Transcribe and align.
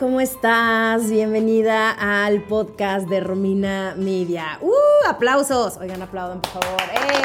¿Cómo 0.00 0.18
estás? 0.22 1.10
Bienvenida 1.10 1.90
al 1.90 2.42
podcast 2.44 3.06
de 3.06 3.20
Romina 3.20 3.94
Media. 3.98 4.58
¡Uh! 4.62 4.72
¡Aplausos! 5.06 5.76
Oigan, 5.76 6.00
aplaudan, 6.00 6.40
por 6.40 6.52
favor. 6.52 6.80
¡Eh! 6.94 7.16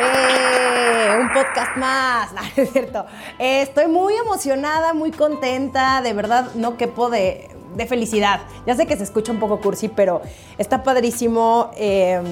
¡Eh! 0.00 1.18
Un 1.20 1.30
podcast 1.30 1.76
más. 1.76 2.30
Es 2.56 2.70
cierto. 2.70 3.04
Estoy 3.38 3.86
muy 3.86 4.14
emocionada, 4.14 4.94
muy 4.94 5.10
contenta. 5.10 6.00
De 6.00 6.14
verdad, 6.14 6.54
no 6.54 6.78
quepo 6.78 7.10
de, 7.10 7.50
de 7.76 7.86
felicidad. 7.86 8.40
Ya 8.66 8.74
sé 8.74 8.86
que 8.86 8.96
se 8.96 9.04
escucha 9.04 9.30
un 9.30 9.38
poco 9.38 9.60
cursi, 9.60 9.90
pero 9.90 10.22
está 10.56 10.82
padrísimo 10.82 11.70
eh, 11.76 12.22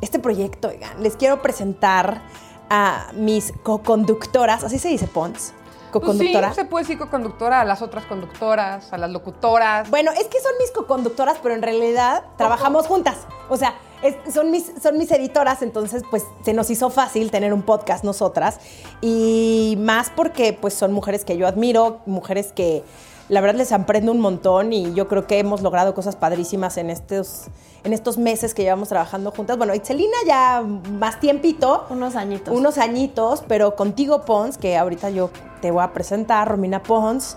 este 0.00 0.18
proyecto. 0.18 0.68
Oigan, 0.68 1.02
les 1.02 1.14
quiero 1.16 1.42
presentar 1.42 2.22
a 2.70 3.08
mis 3.12 3.52
co-conductoras. 3.62 4.64
Así 4.64 4.78
se 4.78 4.88
dice, 4.88 5.06
Pons. 5.08 5.52
Pues 6.00 6.12
Co-conductora. 6.12 6.48
sí, 6.50 6.54
se 6.54 6.64
puede 6.64 6.84
decir 6.84 6.98
co-conductora 6.98 7.60
a 7.60 7.64
las 7.64 7.82
otras 7.82 8.04
conductoras, 8.06 8.92
a 8.92 8.98
las 8.98 9.10
locutoras. 9.10 9.88
Bueno, 9.90 10.10
es 10.12 10.24
que 10.28 10.40
son 10.40 10.52
mis 10.60 10.70
co-conductoras, 10.72 11.38
pero 11.42 11.54
en 11.54 11.62
realidad 11.62 12.24
trabajamos 12.36 12.86
juntas. 12.86 13.16
O 13.48 13.56
sea, 13.56 13.74
es- 14.02 14.16
son, 14.32 14.50
mis, 14.50 14.72
son 14.82 14.98
mis 14.98 15.10
editoras, 15.10 15.62
entonces 15.62 16.02
pues 16.10 16.24
se 16.44 16.52
nos 16.52 16.68
hizo 16.70 16.90
fácil 16.90 17.30
tener 17.30 17.52
un 17.54 17.62
podcast 17.62 18.04
nosotras. 18.04 18.58
Y 19.00 19.76
más 19.80 20.10
porque 20.14 20.52
pues 20.52 20.74
son 20.74 20.92
mujeres 20.92 21.24
que 21.24 21.36
yo 21.36 21.46
admiro, 21.46 22.00
mujeres 22.06 22.52
que 22.52 22.82
la 23.28 23.40
verdad 23.40 23.56
les 23.56 23.72
aprendo 23.72 24.12
un 24.12 24.20
montón 24.20 24.72
y 24.72 24.94
yo 24.94 25.08
creo 25.08 25.26
que 25.26 25.38
hemos 25.38 25.62
logrado 25.62 25.94
cosas 25.94 26.16
padrísimas 26.16 26.76
en 26.76 26.90
estos, 26.90 27.46
en 27.84 27.92
estos 27.92 28.18
meses 28.18 28.54
que 28.54 28.62
llevamos 28.62 28.88
trabajando 28.88 29.30
juntas. 29.32 29.56
Bueno, 29.58 29.74
Itzelina 29.74 30.16
ya 30.26 30.62
más 30.62 31.18
tiempito. 31.20 31.86
Unos 31.90 32.14
añitos. 32.16 32.54
Unos 32.54 32.78
añitos, 32.78 33.42
pero 33.46 33.74
contigo, 33.74 34.22
Pons, 34.22 34.58
que 34.58 34.76
ahorita 34.76 35.10
yo 35.10 35.30
te 35.60 35.70
voy 35.70 35.82
a 35.82 35.92
presentar, 35.92 36.48
Romina 36.48 36.82
Pons. 36.82 37.36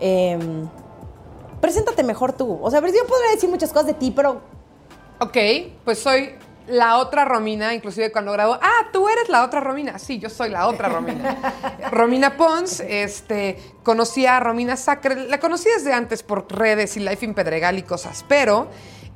em, 0.00 0.68
preséntate 1.60 2.02
mejor 2.02 2.32
tú. 2.32 2.58
O 2.60 2.70
sea, 2.70 2.78
a 2.80 2.82
ver, 2.82 2.92
yo 2.92 3.06
podría 3.06 3.30
decir 3.30 3.48
muchas 3.48 3.70
cosas 3.70 3.86
de 3.86 3.94
ti, 3.94 4.10
pero 4.10 4.40
Ok, 5.20 5.36
pues 5.84 6.00
soy 6.00 6.30
la 6.66 6.98
otra 6.98 7.24
Romina, 7.24 7.74
inclusive 7.74 8.12
cuando 8.12 8.32
grabo, 8.32 8.58
ah, 8.60 8.88
tú 8.92 9.08
eres 9.08 9.28
la 9.28 9.44
otra 9.44 9.60
Romina. 9.60 9.98
Sí, 9.98 10.18
yo 10.18 10.28
soy 10.30 10.50
la 10.50 10.66
otra 10.68 10.88
Romina. 10.88 11.36
Romina 11.90 12.36
Pons, 12.36 12.80
este, 12.80 13.58
conocí 13.82 14.26
a 14.26 14.40
Romina 14.40 14.76
Sacre, 14.76 15.28
la 15.28 15.38
conocí 15.38 15.68
desde 15.68 15.92
antes 15.92 16.22
por 16.22 16.50
redes 16.52 16.96
y 16.96 17.00
Life 17.00 17.24
in 17.24 17.34
Pedregal 17.34 17.78
y 17.78 17.82
cosas, 17.82 18.24
pero 18.28 18.68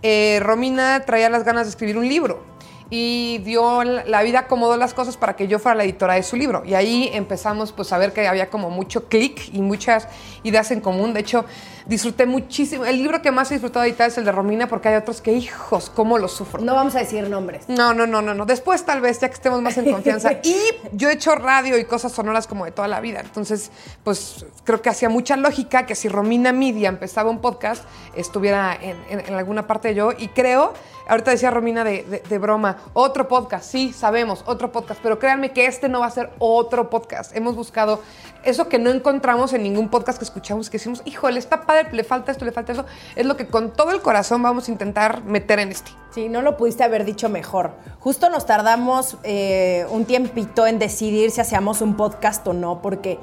eh, 0.03 0.39
Romina 0.43 1.01
traía 1.01 1.31
las 1.31 1.45
ganas 1.45 1.67
de 1.67 1.71
escribir 1.71 1.99
un 1.99 2.09
libro 2.09 2.57
y 2.91 3.39
dio 3.39 3.83
la 3.83 4.05
la 4.05 4.23
vida 4.23 4.41
acomodó 4.41 4.77
las 4.77 4.95
cosas 4.95 5.17
para 5.17 5.35
que 5.35 5.49
yo 5.49 5.59
fuera 5.59 5.75
la 5.75 5.85
editora 5.85 6.15
de 6.15 6.23
su 6.23 6.37
libro 6.37 6.63
y 6.65 6.75
ahí 6.75 7.11
empezamos 7.13 7.73
pues 7.73 7.93
a 7.93 7.99
ver 7.99 8.13
que 8.13 8.29
había 8.29 8.49
como 8.49 8.71
mucho 8.71 9.09
clic 9.09 9.53
y 9.53 9.61
muchas 9.61 10.07
ideas 10.45 10.71
en 10.71 10.81
común 10.81 11.13
de 11.13 11.21
hecho 11.21 11.45
disfruté 11.87 12.27
muchísimo 12.27 12.85
el 12.85 12.97
libro 12.99 13.23
que 13.23 13.31
más 13.31 13.51
he 13.51 13.55
disfrutado 13.55 13.83
de 13.85 13.91
editar 13.91 14.09
es 14.09 14.19
el 14.19 14.25
de 14.25 14.33
Romina 14.33 14.67
porque 14.69 14.89
hay 14.89 14.97
otros 14.97 15.21
que 15.21 15.33
hijos 15.33 15.89
cómo 15.95 16.19
los 16.19 16.33
sufro 16.33 16.61
no 16.61 16.75
vamos 16.75 16.95
a 16.97 16.99
decir 16.99 17.29
nombres. 17.29 17.69
no, 17.69 17.95
no, 17.95 18.07
no, 18.07 18.21
no, 18.23 18.35
no. 18.35 18.45
Después 18.47 18.85
tal 18.85 19.01
vez, 19.01 19.21
ya 19.21 19.29
que 19.29 19.35
estemos 19.35 19.63
más 19.63 19.77
en 19.79 19.91
confianza. 19.91 20.33
Y 20.43 20.57
yo 20.93 21.09
he 21.09 21.13
hecho 21.13 21.35
radio 21.37 21.79
y 21.79 21.85
cosas 21.85 22.13
sonoras 22.13 22.47
como 22.47 22.65
de 22.65 22.73
toda 22.73 22.89
la 22.89 23.01
vida. 23.01 23.21
Entonces, 23.21 23.71
pues 24.05 24.45
creo 24.65 24.83
que 24.83 24.89
hacía 24.91 25.09
mucha 25.09 25.37
lógica 25.37 25.87
que 25.87 25.95
si 25.95 26.09
Romina 26.09 26.53
Media 26.53 26.89
empezaba 26.89 27.31
un 27.31 27.41
podcast, 27.41 27.85
estuviera 28.15 28.75
en, 28.75 28.97
en- 29.09 29.21
en 29.21 29.35
alguna 29.35 29.67
parte 29.67 29.95
yo. 29.95 30.11
Y 30.17 30.29
creo, 30.29 30.73
ahorita 31.09 31.31
decía 31.31 31.51
Romina 31.51 31.85
de, 31.85 32.03
de- 32.05 32.21
de 32.21 32.39
broma, 32.39 32.79
otro 32.95 33.29
podcast. 33.29 33.71
Sí, 33.71 33.93
sabemos, 33.93 34.43
otro 34.47 34.73
podcast. 34.73 35.01
Pero 35.03 35.19
créanme 35.19 35.53
que 35.53 35.67
este 35.67 35.89
no 35.89 36.01
va 36.01 36.07
a 36.07 36.11
ser 36.11 36.31
otro 36.39 36.91
podcast. 36.91 37.35
Hemos 37.37 37.55
buscado 37.57 38.01
eso 38.45 38.69
que 38.69 38.79
no 38.79 38.91
encontramos 38.91 39.53
en 39.53 39.63
ningún 39.65 39.89
podcast 39.89 40.19
que 40.19 40.25
escuchamos, 40.25 40.71
que 40.71 40.79
decimos, 40.79 41.03
híjole, 41.05 41.39
está 41.39 41.63
padre, 41.63 41.76
le 41.85 42.05
falta 42.05 42.33
esto, 42.33 42.45
le 42.45 42.53
falta 42.53 42.73
eso. 42.73 42.85
Es 43.15 43.27
lo 43.27 43.37
que 43.37 43.47
con 43.47 43.73
todo 43.73 43.91
el 43.93 44.01
corazón 44.01 44.43
vamos 44.43 44.69
a 44.69 44.73
intentar 44.73 45.25
meter 45.25 45.59
en 45.59 45.71
este. 45.71 45.91
Sí, 46.11 46.29
no 46.29 46.43
lo 46.43 46.57
pudiste 46.57 46.85
haber 46.85 47.05
dicho 47.05 47.29
mejor. 47.29 47.73
Justo 48.01 48.31
nos 48.31 48.47
tardamos 48.47 49.17
eh, 49.23 49.87
un 49.91 50.05
tiempito 50.05 50.67
en 50.67 50.79
decidir 50.79 51.31
si 51.31 51.41
hacíamos 51.41 51.81
un 51.81 51.97
podcast 51.97 52.47
o 52.47 52.53
no, 52.53 52.81
porque 52.81 53.19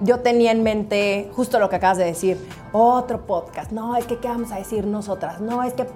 yo 0.00 0.20
tenía 0.20 0.50
en 0.50 0.62
mente 0.62 1.30
justo 1.34 1.58
lo 1.60 1.68
que 1.70 1.76
acabas 1.76 1.98
de 1.98 2.04
decir, 2.04 2.36
otro 2.72 3.26
podcast. 3.26 3.70
No, 3.70 3.96
es 3.96 4.04
que 4.06 4.18
¿qué 4.18 4.28
vamos 4.28 4.50
a 4.52 4.56
decir 4.56 4.86
nosotras? 4.86 5.40
No, 5.40 5.62
es 5.62 5.74
que... 5.74 5.86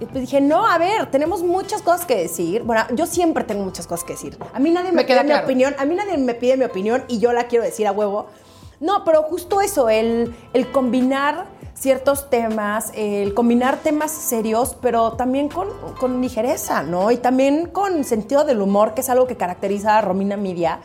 Y 0.00 0.06
pues 0.06 0.22
dije, 0.22 0.40
no, 0.40 0.66
a 0.66 0.78
ver, 0.78 1.10
tenemos 1.12 1.44
muchas 1.44 1.80
cosas 1.80 2.06
que 2.06 2.16
decir. 2.16 2.64
Bueno, 2.64 2.82
yo 2.92 3.06
siempre 3.06 3.44
tengo 3.44 3.62
muchas 3.62 3.86
cosas 3.86 4.04
que 4.04 4.14
decir. 4.14 4.36
A 4.52 4.58
mí 4.58 4.70
nadie 4.70 4.90
me, 4.90 4.96
Me 4.96 5.06
queda 5.06 5.20
pide 5.20 5.24
mi 5.24 5.30
claro. 5.30 5.44
opinión, 5.44 5.74
a 5.78 5.84
mí 5.84 5.94
nadie 5.94 6.16
me 6.18 6.34
pide 6.34 6.56
mi 6.56 6.64
opinión 6.64 7.04
y 7.06 7.20
yo 7.20 7.32
la 7.32 7.44
quiero 7.44 7.64
decir 7.64 7.86
a 7.86 7.92
huevo. 7.92 8.26
No, 8.82 9.04
pero 9.04 9.22
justo 9.22 9.60
eso, 9.60 9.88
el, 9.88 10.34
el 10.52 10.72
combinar 10.72 11.46
ciertos 11.72 12.28
temas, 12.28 12.90
el 12.96 13.32
combinar 13.32 13.76
temas 13.76 14.10
serios, 14.10 14.76
pero 14.82 15.12
también 15.12 15.48
con, 15.48 15.68
con 16.00 16.20
ligereza, 16.20 16.82
¿no? 16.82 17.12
Y 17.12 17.16
también 17.16 17.66
con 17.66 18.02
sentido 18.02 18.42
del 18.44 18.60
humor, 18.60 18.92
que 18.94 19.02
es 19.02 19.08
algo 19.08 19.28
que 19.28 19.36
caracteriza 19.36 19.98
a 19.98 20.00
Romina 20.00 20.36
Media. 20.36 20.80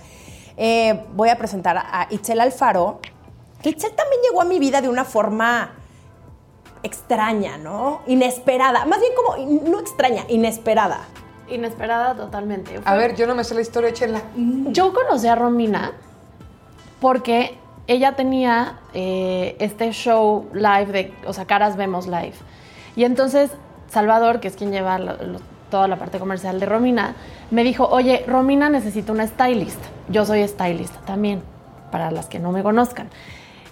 Eh, 0.58 1.06
voy 1.14 1.30
a 1.30 1.40
presentar 1.40 1.76
a 1.76 2.08
Itzel 2.12 2.40
Alfaro, 2.40 3.00
que 3.64 3.70
Itzel 3.70 3.96
también 3.96 4.22
llegó 4.22 4.42
a 4.42 4.46
mi 4.46 4.60
vida 4.60 4.80
de 4.80 4.90
una 4.90 5.04
forma 5.04 5.72
extraña, 6.84 7.58
¿no? 7.58 8.02
Inesperada, 8.06 8.86
más 8.86 9.00
bien 9.00 9.14
como, 9.16 9.72
no 9.72 9.80
extraña, 9.80 10.24
inesperada. 10.30 11.00
Inesperada 11.50 12.16
totalmente. 12.16 12.80
A 12.86 12.96
ver, 12.96 13.16
yo 13.16 13.26
no 13.26 13.34
me 13.34 13.44
sé 13.44 13.56
la 13.56 13.62
historia, 13.62 13.90
échenla. 13.90 14.22
Yo 14.68 14.94
conocí 14.94 15.28
a 15.28 15.34
Romina 15.34 15.94
porque 17.00 17.58
ella 17.88 18.16
tenía 18.16 18.80
eh, 18.94 19.56
este 19.60 19.92
show 19.92 20.50
live 20.54 20.92
de, 20.92 21.14
o 21.26 21.34
sea, 21.34 21.46
Caras 21.46 21.78
Vemos 21.78 22.08
Live. 22.08 22.36
Y 22.96 23.04
entonces 23.04 23.52
Salvador, 23.90 24.40
que 24.40 24.48
es 24.48 24.56
quien 24.56 24.72
lleva 24.72 25.00
toda 25.70 25.88
la 25.88 25.98
parte 25.98 26.20
comercial 26.20 26.60
de 26.60 26.66
Romina, 26.66 27.16
me 27.52 27.64
dijo, 27.64 27.88
oye, 27.88 28.24
Romina 28.28 28.70
necesita 28.70 29.12
una 29.12 29.28
stylist. 29.28 29.80
Yo 30.10 30.26
soy 30.26 30.48
stylist 30.48 30.94
también, 31.06 31.42
para 31.92 32.12
las 32.12 32.28
que 32.28 32.40
no 32.40 32.52
me 32.52 32.64
conozcan. 32.64 33.10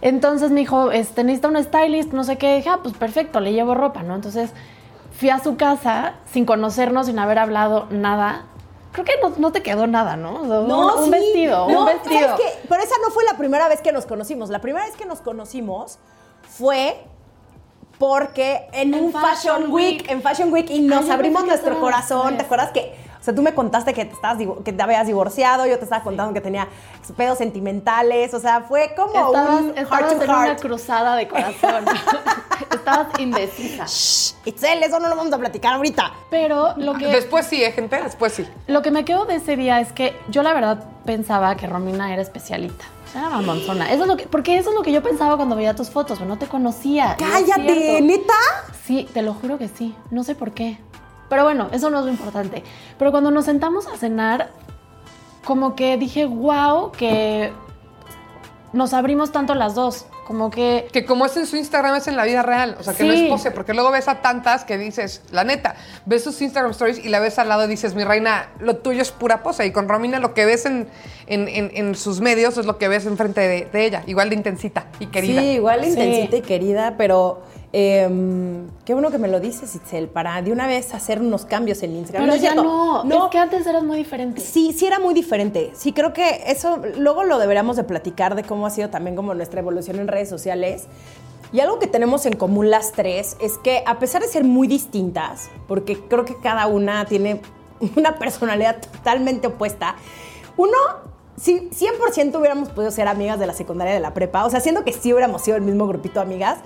Entonces 0.01 0.51
me 0.51 0.61
dijo, 0.61 0.91
este, 0.91 1.23
necesita 1.23 1.47
una 1.47 1.63
stylist, 1.63 2.13
no 2.13 2.23
sé 2.23 2.37
qué. 2.37 2.57
Dije, 2.57 2.69
ah, 2.69 2.79
pues 2.81 2.95
perfecto, 2.95 3.39
le 3.39 3.53
llevo 3.53 3.75
ropa, 3.75 4.03
¿no? 4.03 4.15
Entonces 4.15 4.51
fui 5.17 5.29
a 5.29 5.39
su 5.39 5.55
casa 5.57 6.13
sin 6.31 6.45
conocernos, 6.45 7.07
sin 7.07 7.19
haber 7.19 7.39
hablado 7.39 7.87
nada. 7.89 8.45
Creo 8.95 9.05
que 9.05 9.13
no, 9.21 9.33
no 9.37 9.51
te 9.51 9.61
quedó 9.61 9.87
nada, 9.87 10.15
¿no? 10.15 10.41
O 10.41 10.45
sea, 10.47 10.59
un, 10.61 10.71
un 10.99 11.03
sí. 11.05 11.09
vestido, 11.11 11.69
No, 11.69 11.79
un 11.81 11.85
vestido. 11.85 12.19
¿sabes 12.29 12.35
qué? 12.39 12.59
Pero 12.69 12.81
esa 12.81 12.95
no 13.03 13.11
fue 13.11 13.23
la 13.25 13.37
primera 13.37 13.67
vez 13.67 13.81
que 13.81 13.91
nos 13.91 14.05
conocimos. 14.05 14.49
La 14.49 14.59
primera 14.61 14.85
vez 14.85 14.95
que 14.95 15.05
nos 15.05 15.19
conocimos 15.19 15.99
fue 16.57 17.03
porque 17.99 18.67
en, 18.71 18.93
En 18.93 19.03
un 19.05 19.11
Fashion, 19.11 19.29
Fashion 19.31 19.71
Week, 19.71 20.01
Week. 20.01 20.11
en 20.11 20.21
Fashion 20.21 20.53
Week, 20.53 20.69
y 20.69 20.81
nos 20.81 21.05
Ay, 21.05 21.11
abrimos 21.11 21.45
nuestro 21.45 21.79
corazón. 21.79 22.37
¿Te 22.37 22.43
acuerdas 22.43 22.71
que, 22.71 22.95
o 23.25 23.29
sea, 23.29 23.33
tú 23.33 23.41
me 23.41 23.55
contaste 23.55 23.91
que 23.95 24.05
te, 24.05 24.13
estabas, 24.13 24.37
que 24.63 24.71
te 24.71 24.83
habías 24.83 25.07
divorciado, 25.07 25.65
yo 25.65 25.79
te 25.79 25.83
estaba 25.83 26.03
contando 26.03 26.31
que 26.31 26.41
tenía 26.41 26.67
pedos 27.17 27.39
sentimentales, 27.39 28.35
o 28.35 28.39
sea, 28.39 28.61
fue 28.61 28.93
como 28.95 29.07
Estabas, 29.31 29.61
un 29.61 29.69
estabas 29.69 29.89
heart 29.89 30.09
to 30.09 30.23
en 30.23 30.29
una 30.29 30.45
heart. 30.45 30.61
cruzada 30.61 31.15
de 31.15 31.27
corazón. 31.27 31.85
estabas 32.71 33.07
indecisa. 33.19 33.85
Itzel, 34.47 34.83
eso 34.83 34.99
no 34.99 35.09
lo 35.09 35.15
vamos 35.15 35.33
a 35.33 35.39
platicar 35.39 35.73
ahorita. 35.73 36.11
Pero 36.29 36.75
lo 36.77 36.93
que, 36.93 37.07
Después 37.07 37.47
sí, 37.47 37.63
¿eh, 37.63 37.71
gente? 37.71 37.99
Después 37.99 38.33
sí. 38.33 38.45
lo 38.67 38.83
que 38.83 38.91
me 38.91 39.03
quedó 39.05 39.25
de 39.25 39.37
ese 39.37 39.55
día 39.55 39.79
es 39.79 39.91
que 39.91 40.15
yo 40.29 40.43
la 40.43 40.53
verdad 40.53 40.83
pensaba 41.03 41.55
que 41.55 41.65
Romina 41.65 42.13
era 42.13 42.21
especialita. 42.21 42.85
Era 43.15 43.29
mamonzona. 43.29 43.91
Eso 43.91 44.03
es 44.03 44.07
lo 44.07 44.17
que, 44.17 44.27
porque 44.27 44.57
eso 44.59 44.69
es 44.69 44.75
lo 44.75 44.83
que 44.83 44.91
yo 44.91 45.01
pensaba 45.01 45.35
cuando 45.35 45.55
veía 45.55 45.73
tus 45.73 45.89
fotos, 45.89 46.19
pero 46.19 46.29
no 46.29 46.37
te 46.37 46.45
conocía. 46.45 47.15
Cállate, 47.17 48.01
neta. 48.01 48.33
Sí, 48.85 49.09
te 49.11 49.23
lo 49.23 49.33
juro 49.33 49.57
que 49.57 49.67
sí. 49.67 49.95
No 50.11 50.23
sé 50.23 50.35
por 50.35 50.51
qué. 50.51 50.77
Pero 51.29 51.43
bueno, 51.43 51.69
eso 51.71 51.89
no 51.89 51.99
es 51.99 52.05
lo 52.05 52.11
importante. 52.11 52.63
Pero 52.99 53.11
cuando 53.11 53.31
nos 53.31 53.45
sentamos 53.45 53.87
a 53.87 53.97
cenar, 53.97 54.49
como 55.43 55.75
que 55.75 55.97
dije, 55.97 56.25
wow, 56.25 56.91
que 56.91 57.51
nos 58.73 58.93
abrimos 58.93 59.31
tanto 59.31 59.55
las 59.55 59.75
dos. 59.75 60.05
Como 60.27 60.49
que 60.49 60.87
Que 60.91 61.05
como 61.05 61.27
es 61.27 61.37
en 61.37 61.45
su 61.45 61.55
Instagram, 61.55 61.95
es 61.97 62.07
en 62.07 62.15
la 62.17 62.25
vida 62.25 62.41
real. 62.41 62.75
O 62.79 62.83
sea, 62.83 62.95
que 62.95 63.03
no 63.03 63.13
es 63.13 63.29
pose, 63.29 63.51
porque 63.51 63.75
luego 63.75 63.91
ves 63.91 64.07
a 64.07 64.21
tantas 64.23 64.65
que 64.65 64.75
dices, 64.79 65.21
la 65.31 65.43
neta, 65.43 65.75
ves 66.07 66.23
sus 66.23 66.41
Instagram 66.41 66.71
stories 66.71 66.97
y 66.97 67.09
la 67.09 67.19
ves 67.19 67.37
al 67.37 67.47
lado 67.47 67.65
y 67.65 67.67
dices, 67.67 67.93
mi 67.93 68.03
reina, 68.03 68.49
lo 68.59 68.77
tuyo 68.77 69.03
es 69.03 69.11
pura 69.11 69.43
pose. 69.43 69.67
Y 69.67 69.71
con 69.71 69.87
Romina 69.87 70.19
lo 70.19 70.33
que 70.33 70.45
ves 70.45 70.65
en, 70.65 70.87
en, 71.27 71.47
en- 71.47 71.71
en 71.75 71.95
sus 71.95 72.21
medios 72.21 72.57
es 72.57 72.65
lo 72.65 72.79
que 72.79 72.87
ves 72.87 73.05
enfrente 73.05 73.39
de, 73.41 73.65
de 73.71 73.85
ella, 73.85 74.01
igual 74.07 74.29
de 74.29 74.35
intensita 74.35 74.87
y 74.99 75.05
querida. 75.07 75.41
Sí, 75.41 75.47
igual 75.51 75.81
Sí. 75.83 75.89
intensita 75.91 76.37
y 76.37 76.41
querida, 76.41 76.95
pero 76.97 77.43
em, 77.77 78.69
qué 78.85 78.93
bueno 78.93 79.11
que 79.11 79.17
me 79.17 79.27
lo 79.27 79.41
dices, 79.41 79.75
Itzel, 79.75 80.07
para 80.07 80.41
de 80.41 80.53
una 80.53 80.65
vez 80.65 80.93
hacer 80.93 81.19
unos 81.19 81.43
cambios 81.43 81.83
en 81.83 81.93
Instagram. 81.93 82.25
pero 82.25 82.41
ya 82.41 82.53
cierto. 82.53 83.03
no, 83.03 83.25
es 83.25 83.31
que 83.31 83.37
antes 83.37 83.67
eras 83.67 83.83
muy 83.83 83.97
diferente. 83.97 84.39
Sí, 84.39 84.71
sí 84.71 84.85
era 84.85 84.97
muy 84.97 85.13
diferente. 85.13 85.71
Sí, 85.75 85.91
creo 85.91 86.13
que 86.13 86.43
eso 86.47 86.81
luego 86.97 87.25
lo 87.25 87.37
deberíamos 87.37 87.75
de 87.75 87.83
platicar 87.83 88.35
de 88.35 88.43
cómo 88.43 88.65
ha 88.65 88.69
sido 88.69 88.89
también 88.89 89.17
como 89.17 89.33
nuestra 89.33 89.59
evolución 89.59 89.99
en 89.99 90.07
redes 90.07 90.29
sociales. 90.29 90.87
Y 91.51 91.59
algo 91.59 91.77
que 91.77 91.87
tenemos 91.87 92.25
en 92.25 92.37
común 92.37 92.69
las 92.69 92.93
tres 92.93 93.35
es 93.41 93.57
que 93.57 93.83
a 93.85 93.99
pesar 93.99 94.21
de 94.21 94.29
ser 94.29 94.45
muy 94.45 94.69
distintas, 94.69 95.49
porque 95.67 95.99
creo 95.99 96.23
que 96.23 96.39
cada 96.39 96.67
una 96.67 97.03
tiene 97.03 97.41
una 97.97 98.15
personalidad 98.15 98.79
totalmente 98.79 99.47
opuesta, 99.47 99.97
uno, 100.55 100.77
sí, 101.35 101.69
100% 101.71 102.39
hubiéramos 102.39 102.69
podido 102.69 102.89
ser 102.89 103.09
amigas 103.09 103.37
de 103.37 103.47
la 103.47 103.53
secundaria 103.53 103.93
de 103.93 103.99
la 103.99 104.13
prepa, 104.13 104.45
o 104.45 104.49
sea, 104.49 104.61
siendo 104.61 104.85
que 104.85 104.93
sí 104.93 105.11
hubiéramos 105.11 105.41
sido 105.41 105.57
el 105.57 105.63
mismo 105.63 105.87
grupito 105.87 106.21
de 106.21 106.25
amigas, 106.25 106.59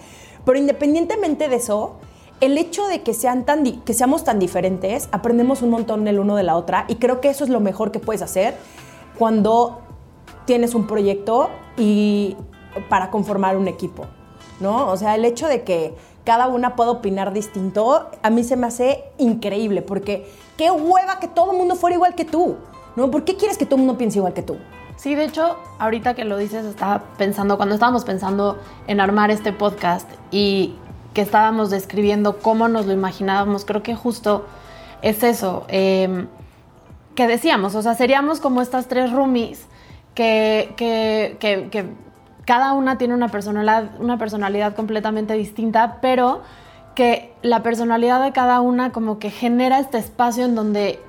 pero 0.45 0.57
independientemente 0.57 1.49
de 1.49 1.55
eso, 1.55 1.95
el 2.41 2.57
hecho 2.57 2.87
de 2.87 3.01
que, 3.01 3.13
sean 3.13 3.45
tan 3.45 3.63
que 3.81 3.93
seamos 3.93 4.23
tan 4.23 4.39
diferentes, 4.39 5.09
aprendemos 5.11 5.61
un 5.61 5.69
montón 5.69 6.07
el 6.07 6.19
uno 6.19 6.35
de 6.35 6.43
la 6.43 6.55
otra 6.55 6.85
y 6.87 6.95
creo 6.95 7.21
que 7.21 7.29
eso 7.29 7.43
es 7.43 7.49
lo 7.49 7.59
mejor 7.59 7.91
que 7.91 7.99
puedes 7.99 8.21
hacer 8.21 8.55
cuando 9.17 9.81
tienes 10.45 10.73
un 10.73 10.87
proyecto 10.87 11.49
y 11.77 12.37
para 12.87 13.11
conformar 13.11 13.57
un 13.57 13.67
equipo, 13.67 14.05
¿no? 14.59 14.87
O 14.87 14.97
sea, 14.97 15.15
el 15.15 15.25
hecho 15.25 15.47
de 15.47 15.63
que 15.63 15.93
cada 16.23 16.47
una 16.47 16.75
pueda 16.75 16.91
opinar 16.91 17.33
distinto, 17.33 18.09
a 18.21 18.29
mí 18.29 18.43
se 18.43 18.55
me 18.55 18.67
hace 18.67 19.03
increíble, 19.17 19.81
porque 19.81 20.27
qué 20.57 20.71
hueva 20.71 21.19
que 21.19 21.27
todo 21.27 21.51
el 21.51 21.57
mundo 21.57 21.75
fuera 21.75 21.95
igual 21.95 22.15
que 22.15 22.25
tú, 22.25 22.55
¿no? 22.95 23.11
¿Por 23.11 23.25
qué 23.25 23.35
quieres 23.35 23.57
que 23.57 23.65
todo 23.65 23.75
el 23.75 23.85
mundo 23.85 23.97
piense 23.97 24.19
igual 24.19 24.33
que 24.33 24.43
tú? 24.43 24.57
Sí, 24.99 25.15
de 25.15 25.23
hecho, 25.23 25.55
ahorita 25.79 26.13
que 26.13 26.25
lo 26.25 26.35
dices, 26.35 26.65
estaba 26.65 27.03
pensando, 27.17 27.55
cuando 27.55 27.73
estábamos 27.75 28.03
pensando 28.03 28.59
en 28.85 28.99
armar 28.99 29.31
este 29.31 29.53
podcast 29.53 30.05
y 30.29 30.75
que 31.13 31.21
estábamos 31.21 31.69
describiendo 31.69 32.39
cómo 32.39 32.67
nos 32.67 32.85
lo 32.85 32.91
imaginábamos, 32.91 33.63
creo 33.63 33.81
que 33.81 33.95
justo 33.95 34.45
es 35.01 35.23
eso, 35.23 35.63
eh, 35.69 36.25
que 37.15 37.27
decíamos, 37.27 37.75
o 37.75 37.81
sea, 37.81 37.95
seríamos 37.95 38.41
como 38.41 38.61
estas 38.61 38.87
tres 38.89 39.13
roomies 39.13 39.67
que, 40.15 40.73
que, 40.75 41.37
que- 41.39 41.69
que 41.71 41.85
cada 42.45 42.73
una 42.73 42.97
tiene 42.97 43.13
una 43.13 43.29
personalidad, 43.29 43.91
una 44.01 44.17
personalidad 44.17 44.75
completamente 44.75 45.33
distinta, 45.35 45.99
pero 46.01 46.41
que 46.93 47.31
la 47.41 47.63
personalidad 47.63 48.21
de 48.21 48.33
cada 48.33 48.59
una 48.59 48.91
como 48.91 49.17
que 49.17 49.29
genera 49.29 49.79
este 49.79 49.97
espacio 49.97 50.43
en 50.43 50.55
donde 50.55 50.99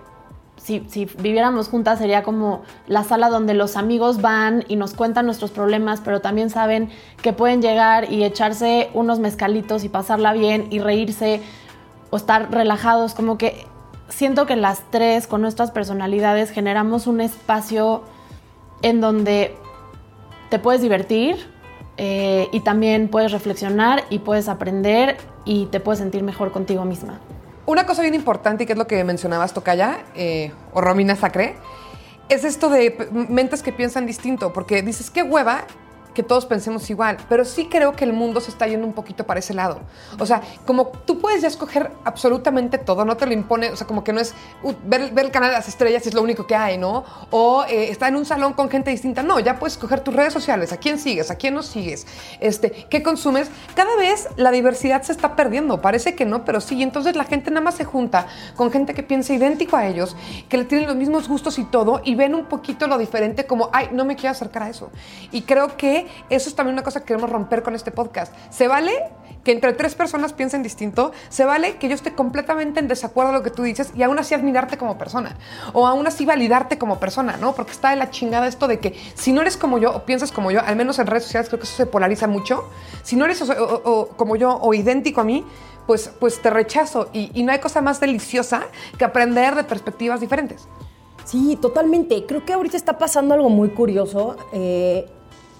si, 0.62 1.06
viviéramos 1.18 1.68
juntas 1.68 1.98
sería 1.98 2.22
como 2.22 2.62
la 2.86 3.02
sala 3.04 3.30
donde 3.30 3.54
los 3.54 3.76
amigos 3.76 4.20
van 4.20 4.64
y 4.68 4.76
nos 4.76 4.94
cuentan 4.94 5.26
nuestros 5.26 5.50
problemas, 5.50 6.00
pero 6.04 6.20
también 6.20 6.50
saben 6.50 6.90
que 7.22 7.32
pueden 7.32 7.62
llegar 7.62 8.12
y 8.12 8.24
echarse 8.24 8.90
unos 8.92 9.18
mezcalitos 9.18 9.84
y 9.84 9.88
pasarla 9.88 10.32
bien 10.32 10.66
y 10.70 10.80
reírse 10.80 11.40
o 12.10 12.16
estar 12.16 12.50
relajados. 12.50 13.14
Como 13.14 13.38
que 13.38 13.66
siento 14.08 14.46
que 14.46 14.56
las 14.56 14.82
tres 14.90 15.26
con 15.26 15.40
nuestras 15.40 15.70
personalidades 15.70 16.50
generamos 16.50 17.06
un 17.06 17.20
espacio 17.20 18.02
en 18.82 19.00
donde 19.00 19.56
te 20.50 20.58
puedes 20.58 20.82
divertir 20.82 21.36
eh, 21.96 22.48
y 22.52 22.60
también 22.60 23.08
puedes 23.08 23.32
reflexionar 23.32 24.04
y 24.10 24.18
puedes 24.18 24.48
aprender 24.48 25.16
y 25.44 25.66
te 25.66 25.80
puedes 25.80 26.00
sentir 26.00 26.22
mejor 26.22 26.52
contigo 26.52 26.84
misma. 26.84 27.18
Una 27.66 27.86
cosa 27.86 28.02
bien 28.02 28.14
importante, 28.14 28.64
y 28.64 28.66
que 28.66 28.72
es 28.72 28.78
lo 28.78 28.86
que 28.86 29.02
mencionabas, 29.04 29.54
Tocaya, 29.54 30.04
eh, 30.14 30.52
o 30.72 30.80
Romina 30.80 31.14
Sacre, 31.16 31.54
es 32.28 32.44
esto 32.44 32.70
de 32.70 33.08
mentes 33.28 33.62
que 33.62 33.72
piensan 33.72 34.06
distinto, 34.06 34.52
porque 34.52 34.82
dices, 34.82 35.10
qué 35.10 35.22
hueva 35.22 35.64
que 36.14 36.22
todos 36.22 36.46
pensemos 36.46 36.88
igual, 36.90 37.16
pero 37.28 37.44
sí 37.44 37.66
creo 37.66 37.92
que 37.92 38.04
el 38.04 38.12
mundo 38.12 38.40
se 38.40 38.50
está 38.50 38.66
yendo 38.66 38.86
un 38.86 38.92
poquito 38.92 39.24
para 39.24 39.40
ese 39.40 39.54
lado. 39.54 39.80
O 40.18 40.26
sea, 40.26 40.42
como 40.66 40.88
tú 40.88 41.18
puedes 41.18 41.42
ya 41.42 41.48
escoger 41.48 41.90
absolutamente 42.04 42.78
todo, 42.78 43.04
no 43.04 43.16
te 43.16 43.26
lo 43.26 43.32
impone, 43.32 43.70
o 43.70 43.76
sea, 43.76 43.86
como 43.86 44.04
que 44.04 44.12
no 44.12 44.20
es 44.20 44.34
uh, 44.62 44.72
ver, 44.84 45.12
ver 45.12 45.26
el 45.26 45.30
canal 45.30 45.50
de 45.50 45.56
las 45.56 45.68
estrellas 45.68 46.06
es 46.06 46.14
lo 46.14 46.22
único 46.22 46.46
que 46.46 46.54
hay, 46.54 46.78
¿no? 46.78 47.04
O 47.30 47.64
eh, 47.64 47.90
estar 47.90 48.08
en 48.08 48.16
un 48.16 48.24
salón 48.24 48.52
con 48.54 48.70
gente 48.70 48.90
distinta, 48.90 49.22
no, 49.22 49.40
ya 49.40 49.58
puedes 49.58 49.74
escoger 49.74 50.00
tus 50.00 50.14
redes 50.14 50.32
sociales, 50.32 50.72
a 50.72 50.76
quién 50.76 50.98
sigues, 50.98 51.30
a 51.30 51.36
quién 51.36 51.54
no 51.54 51.62
sigues, 51.62 52.06
este, 52.40 52.86
qué 52.90 53.02
consumes. 53.02 53.50
Cada 53.74 53.94
vez 53.96 54.28
la 54.36 54.50
diversidad 54.50 55.02
se 55.02 55.12
está 55.12 55.36
perdiendo, 55.36 55.80
parece 55.80 56.14
que 56.14 56.24
no, 56.24 56.44
pero 56.44 56.60
sí, 56.60 56.82
entonces 56.82 57.16
la 57.16 57.24
gente 57.24 57.50
nada 57.50 57.62
más 57.62 57.76
se 57.76 57.84
junta 57.84 58.26
con 58.56 58.70
gente 58.70 58.94
que 58.94 59.02
piensa 59.02 59.32
idéntico 59.32 59.76
a 59.76 59.86
ellos, 59.86 60.16
que 60.48 60.56
le 60.56 60.64
tienen 60.64 60.86
los 60.86 60.96
mismos 60.96 61.28
gustos 61.28 61.58
y 61.58 61.64
todo, 61.64 62.00
y 62.04 62.14
ven 62.14 62.34
un 62.34 62.46
poquito 62.46 62.86
lo 62.86 62.98
diferente 62.98 63.46
como, 63.46 63.70
ay, 63.72 63.88
no 63.92 64.04
me 64.04 64.16
quiero 64.16 64.32
acercar 64.32 64.64
a 64.64 64.70
eso. 64.70 64.90
Y 65.32 65.42
creo 65.42 65.76
que 65.76 65.99
eso 66.28 66.48
es 66.48 66.54
también 66.54 66.74
una 66.74 66.82
cosa 66.82 67.00
que 67.00 67.06
queremos 67.06 67.30
romper 67.30 67.62
con 67.62 67.74
este 67.74 67.90
podcast. 67.90 68.34
Se 68.50 68.68
vale 68.68 68.92
que 69.44 69.52
entre 69.52 69.72
tres 69.72 69.94
personas 69.94 70.32
piensen 70.32 70.62
distinto, 70.62 71.12
se 71.28 71.44
vale 71.44 71.76
que 71.76 71.88
yo 71.88 71.94
esté 71.94 72.14
completamente 72.14 72.80
en 72.80 72.88
desacuerdo 72.88 73.30
a 73.30 73.34
lo 73.34 73.42
que 73.42 73.50
tú 73.50 73.62
dices 73.62 73.92
y 73.96 74.02
aún 74.02 74.18
así 74.18 74.34
admirarte 74.34 74.76
como 74.76 74.98
persona, 74.98 75.36
o 75.72 75.86
aún 75.86 76.06
así 76.06 76.24
validarte 76.26 76.78
como 76.78 76.98
persona, 76.98 77.36
¿no? 77.36 77.54
Porque 77.54 77.72
está 77.72 77.90
de 77.90 77.96
la 77.96 78.10
chingada 78.10 78.46
esto 78.46 78.68
de 78.68 78.78
que 78.78 78.94
si 79.14 79.32
no 79.32 79.40
eres 79.40 79.56
como 79.56 79.78
yo 79.78 79.94
o 79.94 80.04
piensas 80.04 80.32
como 80.32 80.50
yo, 80.50 80.60
al 80.60 80.76
menos 80.76 80.98
en 80.98 81.06
redes 81.06 81.24
sociales 81.24 81.48
creo 81.48 81.58
que 81.58 81.64
eso 81.66 81.76
se 81.76 81.86
polariza 81.86 82.26
mucho, 82.26 82.68
si 83.02 83.16
no 83.16 83.24
eres 83.24 83.42
como 84.16 84.36
yo 84.36 84.58
o 84.60 84.74
idéntico 84.74 85.20
a 85.22 85.24
mí, 85.24 85.44
pues, 85.86 86.10
pues 86.20 86.40
te 86.40 86.50
rechazo 86.50 87.08
y, 87.12 87.30
y 87.34 87.42
no 87.42 87.52
hay 87.52 87.58
cosa 87.58 87.80
más 87.80 87.98
deliciosa 87.98 88.62
que 88.98 89.04
aprender 89.04 89.54
de 89.54 89.64
perspectivas 89.64 90.20
diferentes. 90.20 90.68
Sí, 91.24 91.56
totalmente. 91.60 92.26
Creo 92.26 92.44
que 92.44 92.52
ahorita 92.52 92.76
está 92.76 92.98
pasando 92.98 93.34
algo 93.34 93.50
muy 93.50 93.70
curioso, 93.70 94.36
eh, 94.52 95.06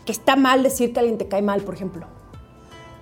que 0.05 0.12
está 0.12 0.37
mal 0.37 0.62
decir 0.62 0.93
que 0.93 1.00
alguien 1.00 1.19
te 1.19 1.29
cae 1.29 1.43
mal, 1.43 1.62
por 1.62 1.75
ejemplo. 1.75 2.06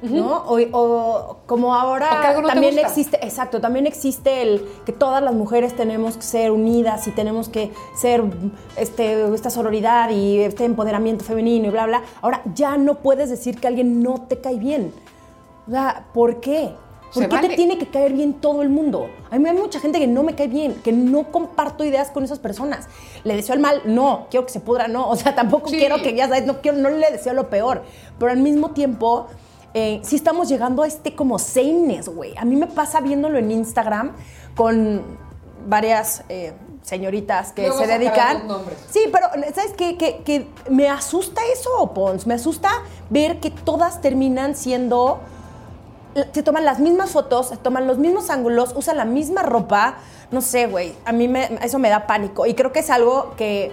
¿No? 0.00 0.45
O, 0.45 0.61
o 0.73 1.39
como 1.47 1.75
ahora 1.75 2.37
O 2.37 2.43
no 2.43 2.47
también 2.47 2.79
existe, 2.79 3.17
exacto, 3.25 3.61
también 3.61 3.85
existe 3.85 4.43
el 4.43 4.65
que 4.87 4.93
todas 4.93 5.21
las 5.21 5.35
mujeres 5.35 5.75
tenemos 5.75 6.17
que 6.17 6.23
ser 6.23 6.53
unidas 6.53 7.09
y 7.09 7.11
tenemos 7.11 7.49
que 7.49 7.73
ser 7.97 8.23
este, 8.77 9.35
esta 9.35 9.50
sororidad 9.50 10.11
y 10.11 10.39
este 10.39 10.65
empoderamiento 10.65 11.25
femenino 11.25 11.67
y 11.67 11.71
bla, 11.71 11.87
bla. 11.87 12.03
Ahora 12.23 12.43
ya 12.55 12.77
no 12.77 12.97
puedes 13.01 13.29
decir 13.29 13.59
que 13.61 13.67
alguien 13.67 14.01
no 14.01 14.27
te 14.29 14.41
cae 14.41 14.56
bien. 14.56 14.93
O 15.67 15.73
sea, 15.73 16.06
¿por 16.15 16.39
qué? 16.39 16.75
¿Por 17.12 17.22
qué 17.28 17.37
vale. 17.37 17.49
te 17.49 17.56
tiene 17.56 17.78
que 17.78 17.87
caer 17.88 18.12
bien 18.12 18.34
todo 18.34 18.62
el 18.62 18.69
mundo? 18.69 19.08
A 19.31 19.38
mí 19.38 19.49
hay 19.49 19.56
mucha 19.56 19.81
gente 19.81 19.99
que 19.99 20.06
no 20.06 20.22
me 20.22 20.34
cae 20.34 20.49
bien, 20.49 20.75
que 20.84 20.93
no 20.93 21.31
comparto 21.32 21.84
ideas 21.84 22.10
con 22.10 22.25
esas 22.25 22.38
personas. 22.38 22.87
¿Le 23.25 23.34
deseo 23.34 23.55
el 23.55 23.60
mal? 23.60 23.82
No. 23.87 24.26
¿Quiero 24.31 24.46
que 24.46 24.52
se 24.52 24.60
pudra? 24.60 24.88
No. 24.88 25.08
O 25.08 25.16
sea, 25.16 25.34
tampoco 25.34 25.69
Sí. 25.69 25.78
quiero 25.78 25.96
que, 26.02 26.14
ya 26.14 26.28
sabes, 26.28 26.44
no, 26.46 26.60
quiero, 26.60 26.78
no 26.78 26.90
le 26.90 27.10
deseo 27.10 27.32
lo 27.32 27.49
peor. 27.49 27.82
Pero 28.19 28.31
al 28.32 28.38
mismo 28.38 28.70
tiempo, 28.72 29.27
eh, 29.74 30.00
sí 30.03 30.17
estamos 30.17 30.48
llegando 30.48 30.82
a 30.82 30.86
este 30.86 31.15
como 31.15 31.38
sameness, 31.38 32.08
güey. 32.08 32.34
A 32.36 32.44
mí 32.44 32.56
me 32.56 32.67
pasa 32.67 33.00
viéndolo 33.00 33.38
en 33.38 33.50
Instagram 33.50 34.12
con 34.55 35.03
varias 35.67 36.24
eh, 36.29 36.53
señoritas 36.82 37.53
que 37.53 37.62
Luego 37.69 37.79
se 37.79 37.86
dedican. 37.86 38.43
Sí, 38.91 39.00
pero 39.12 39.27
¿sabes 39.55 39.72
qué? 39.77 39.96
Que, 39.96 40.19
que 40.24 40.46
me 40.70 40.88
asusta 40.88 41.41
eso, 41.53 41.93
Pons. 41.94 42.27
Me 42.27 42.34
asusta 42.34 42.70
ver 43.10 43.41
que 43.41 43.50
todas 43.50 44.00
terminan 44.00 44.55
siendo 44.56 45.20
se 46.32 46.43
toman 46.43 46.65
las 46.65 46.79
mismas 46.81 47.10
fotos, 47.10 47.53
toman 47.63 47.87
los 47.87 47.98
mismos 47.98 48.31
ángulos, 48.31 48.72
usan 48.77 48.96
la 48.96 49.05
misma 49.05 49.43
ropa. 49.43 49.94
No 50.31 50.41
sé, 50.41 50.67
güey. 50.67 50.94
A 51.05 51.13
mí 51.13 51.29
me- 51.29 51.58
eso 51.63 51.79
me 51.79 51.89
da 51.89 52.06
pánico. 52.06 52.46
Y 52.46 52.55
creo 52.55 52.72
que 52.72 52.81
es 52.81 52.91
algo 52.91 53.34
que, 53.37 53.72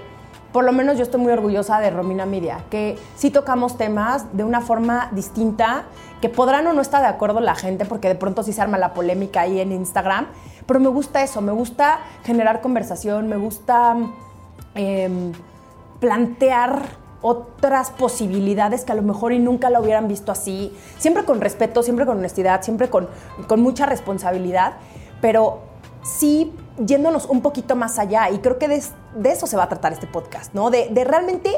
por 0.51 0.63
lo 0.63 0.71
menos, 0.71 0.97
yo 0.97 1.03
estoy 1.03 1.19
muy 1.21 1.31
orgullosa 1.33 1.79
de 1.79 1.89
Romina 1.89 2.25
Media. 2.25 2.59
Que 2.69 2.97
sí 3.15 3.29
tocamos 3.31 3.77
temas 3.77 4.25
de 4.33 4.43
una 4.43 4.61
forma 4.61 5.09
distinta, 5.11 5.83
que 6.21 6.29
podrán 6.29 6.65
o 6.67 6.73
no 6.73 6.81
estar 6.81 7.01
de 7.01 7.07
acuerdo 7.07 7.39
la 7.41 7.55
gente, 7.55 7.85
porque 7.85 8.07
de 8.07 8.15
pronto 8.15 8.41
sí 8.43 8.53
se 8.53 8.61
arma 8.61 8.77
la 8.77 8.93
polémica 8.93 9.41
ahí 9.41 9.59
en 9.59 9.71
Instagram. 9.71 10.27
Pero 10.65 10.79
me 10.79 10.87
gusta 10.89 11.21
eso, 11.21 11.41
me 11.41 11.51
gusta 11.51 11.99
generar 12.23 12.61
conversación, 12.61 13.27
me 13.27 13.37
gusta 13.37 13.95
em, 14.73 15.31
plantear 15.99 16.81
otras 17.25 17.89
posibilidades 17.89 18.85
que 18.85 18.91
a 18.91 18.95
lo 18.95 19.01
mejor 19.01 19.33
y 19.33 19.39
nunca 19.39 19.71
la 19.71 19.81
hubieran 19.81 20.07
visto 20.07 20.31
así, 20.31 20.71
siempre 20.99 21.25
con 21.25 21.41
respeto, 21.41 21.81
siempre 21.81 22.05
con 22.05 22.19
honestidad, 22.19 22.61
siempre 22.61 22.87
con, 22.87 23.09
con 23.47 23.61
mucha 23.61 23.87
responsabilidad, 23.87 24.73
pero 25.21 25.61
sí 26.03 26.53
yéndonos 26.77 27.25
un 27.25 27.41
poquito 27.41 27.75
más 27.75 27.97
allá 27.97 28.29
y 28.29 28.37
creo 28.37 28.59
que 28.59 28.67
de, 28.67 28.83
de 29.15 29.31
eso 29.31 29.47
se 29.47 29.57
va 29.57 29.63
a 29.63 29.69
tratar 29.69 29.91
este 29.91 30.05
podcast, 30.05 30.53
¿no? 30.53 30.69
De, 30.69 30.89
de 30.89 31.03
realmente 31.03 31.49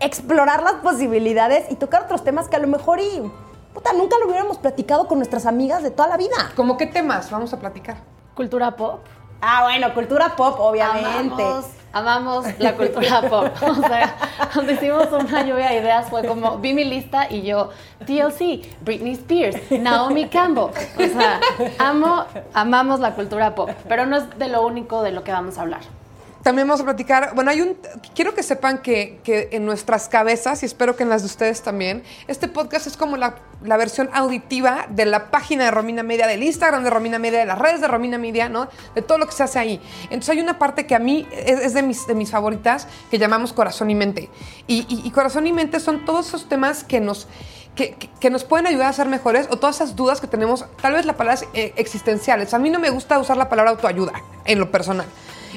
explorar 0.00 0.62
las 0.62 0.76
posibilidades 0.76 1.70
y 1.70 1.74
tocar 1.74 2.04
otros 2.04 2.24
temas 2.24 2.48
que 2.48 2.56
a 2.56 2.60
lo 2.60 2.68
mejor 2.68 2.98
y 3.00 3.30
puta, 3.74 3.92
nunca 3.92 4.16
lo 4.18 4.24
hubiéramos 4.24 4.56
platicado 4.56 5.06
con 5.06 5.18
nuestras 5.18 5.44
amigas 5.44 5.82
de 5.82 5.90
toda 5.90 6.08
la 6.08 6.16
vida. 6.16 6.52
¿Cómo 6.56 6.78
qué 6.78 6.86
temas 6.86 7.30
vamos 7.30 7.52
a 7.52 7.58
platicar? 7.58 7.98
Cultura 8.34 8.74
pop. 8.74 9.00
Ah, 9.42 9.64
bueno, 9.64 9.92
cultura 9.92 10.34
pop, 10.34 10.56
obviamente. 10.60 11.42
Amamos 11.42 11.79
amamos 11.92 12.46
la 12.58 12.74
cultura 12.74 13.22
pop. 13.28 13.48
O 13.62 13.74
sea, 13.74 14.16
cuando 14.52 14.72
hicimos 14.72 15.08
una 15.12 15.44
lluvia 15.44 15.70
de 15.70 15.76
ideas 15.76 16.08
fue 16.08 16.24
como, 16.24 16.58
vi 16.58 16.74
mi 16.74 16.84
lista 16.84 17.26
y 17.30 17.42
yo, 17.42 17.70
TLC, 18.06 18.66
Britney 18.82 19.12
Spears, 19.12 19.70
Naomi 19.70 20.28
Campbell. 20.28 20.64
O 20.64 21.12
sea, 21.12 21.40
amo, 21.78 22.24
amamos 22.54 23.00
la 23.00 23.14
cultura 23.14 23.54
pop, 23.54 23.70
pero 23.88 24.06
no 24.06 24.16
es 24.16 24.38
de 24.38 24.48
lo 24.48 24.66
único 24.66 25.02
de 25.02 25.12
lo 25.12 25.24
que 25.24 25.32
vamos 25.32 25.58
a 25.58 25.62
hablar. 25.62 25.99
También 26.42 26.66
vamos 26.66 26.80
a 26.80 26.84
platicar, 26.84 27.34
bueno, 27.34 27.50
hay 27.50 27.60
un, 27.60 27.76
quiero 28.14 28.34
que 28.34 28.42
sepan 28.42 28.78
que, 28.78 29.20
que 29.24 29.50
en 29.52 29.66
nuestras 29.66 30.08
cabezas, 30.08 30.62
y 30.62 30.66
espero 30.66 30.96
que 30.96 31.02
en 31.02 31.10
las 31.10 31.20
de 31.20 31.26
ustedes 31.26 31.60
también, 31.60 32.02
este 32.28 32.48
podcast 32.48 32.86
es 32.86 32.96
como 32.96 33.18
la, 33.18 33.34
la 33.62 33.76
versión 33.76 34.08
auditiva 34.14 34.86
de 34.88 35.04
la 35.04 35.30
página 35.30 35.64
de 35.64 35.70
Romina 35.70 36.02
Media, 36.02 36.26
del 36.26 36.42
Instagram 36.42 36.82
de 36.82 36.88
Romina 36.88 37.18
Media, 37.18 37.40
de 37.40 37.44
las 37.44 37.58
redes 37.58 37.82
de 37.82 37.88
Romina 37.88 38.16
Media, 38.16 38.48
¿no? 38.48 38.68
De 38.94 39.02
todo 39.02 39.18
lo 39.18 39.26
que 39.26 39.32
se 39.32 39.42
hace 39.42 39.58
ahí. 39.58 39.82
Entonces 40.04 40.30
hay 40.30 40.40
una 40.40 40.58
parte 40.58 40.86
que 40.86 40.94
a 40.94 40.98
mí 40.98 41.28
es, 41.30 41.60
es 41.60 41.74
de, 41.74 41.82
mis, 41.82 42.06
de 42.06 42.14
mis 42.14 42.30
favoritas, 42.30 42.86
que 43.10 43.18
llamamos 43.18 43.52
corazón 43.52 43.90
y 43.90 43.94
mente. 43.94 44.30
Y, 44.66 44.86
y- 44.88 45.06
y 45.06 45.10
corazón 45.10 45.46
y 45.46 45.52
mente 45.52 45.78
son 45.78 46.06
todos 46.06 46.28
esos 46.28 46.48
temas 46.48 46.84
que 46.84 47.00
nos... 47.00 47.28
Que, 47.74 47.94
que- 47.94 48.10
que 48.18 48.30
nos 48.30 48.44
pueden 48.44 48.66
ayudar 48.66 48.88
a 48.88 48.92
ser 48.92 49.06
mejores 49.06 49.46
o 49.50 49.58
todas 49.58 49.76
esas 49.76 49.94
dudas 49.94 50.20
que 50.20 50.26
tenemos, 50.26 50.64
tal 50.82 50.94
vez 50.94 51.06
la 51.06 51.12
palabra 51.16 51.34
es 51.40 51.48
eh, 51.54 51.72
existenciales. 51.76 52.52
A 52.52 52.58
mí 52.58 52.68
no 52.70 52.78
me 52.80 52.90
gusta 52.90 53.18
usar 53.18 53.36
la 53.36 53.48
palabra 53.48 53.70
autoayuda 53.70 54.12
en 54.44 54.58
lo 54.58 54.70
personal. 54.72 55.06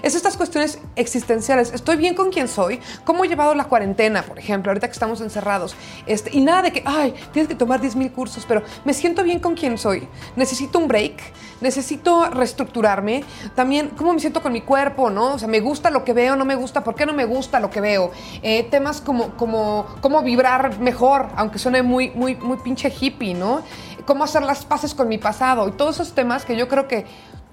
Es 0.04 0.16
estas 0.16 0.36
cuestiones 0.36 0.80
existenciales. 0.98 1.72
¿Estoy 1.72 1.96
bien 1.96 2.14
con 2.14 2.30
quién 2.30 2.50
soy? 2.50 2.82
¿Cómo 3.06 3.24
he 3.24 3.30
llevado 3.30 3.56
la 3.56 3.64
cuarentena, 3.64 4.22
por 4.24 4.38
ejemplo, 4.38 4.70
ahorita 4.70 4.88
que 4.88 4.92
estamos 4.92 5.22
encerrados? 5.22 5.78
Este, 6.06 6.30
y 6.36 6.42
nada 6.42 6.64
de 6.64 6.74
que, 6.74 6.84
ay, 6.86 7.14
tienes 7.32 7.48
que 7.48 7.56
tomar 7.56 7.80
10 7.80 7.96
mil 7.96 8.12
cursos, 8.12 8.44
pero 8.46 8.64
me 8.84 8.94
siento 8.94 9.24
bien 9.24 9.40
con 9.40 9.56
quién 9.56 9.78
soy. 9.78 10.06
Necesito 10.36 10.78
un 10.78 10.90
break, 10.90 11.22
necesito 11.62 12.30
reestructurarme. 12.30 13.24
También, 13.56 13.92
¿cómo 13.96 14.12
me 14.12 14.20
siento 14.20 14.42
con 14.42 14.52
mi 14.52 14.60
cuerpo, 14.60 15.10
no? 15.10 15.36
O 15.36 15.40
sea, 15.40 15.48
¿me 15.48 15.62
gusta 15.62 15.90
lo 15.90 16.04
que 16.04 16.12
veo? 16.12 16.36
¿No 16.36 16.44
me 16.44 16.56
gusta? 16.56 16.84
¿Por 16.84 16.96
qué 16.96 17.06
no 17.06 17.14
me 17.14 17.24
gusta 17.24 17.62
lo 17.62 17.70
que 17.70 17.80
veo? 17.80 18.12
Eh, 18.42 18.64
temas 18.64 19.00
como, 19.00 19.38
como, 19.38 19.86
cómo 20.02 20.22
vibrar 20.22 20.80
mejor, 20.80 21.30
aunque 21.38 21.60
suene 21.60 21.82
muy, 21.82 22.10
muy, 22.10 22.36
muy 22.36 22.58
pinche 22.58 22.94
hippie, 22.94 23.36
¿no? 23.36 23.62
Cómo 24.06 24.26
hacer 24.26 24.44
las 24.44 24.66
paces 24.66 24.94
con 24.94 25.08
mi 25.08 25.18
pasado 25.18 25.70
y 25.70 25.72
todos 25.72 25.96
esos 25.96 26.14
temas 26.14 26.44
que 26.44 26.58
yo 26.58 26.68
creo 26.68 26.90
que 26.90 27.06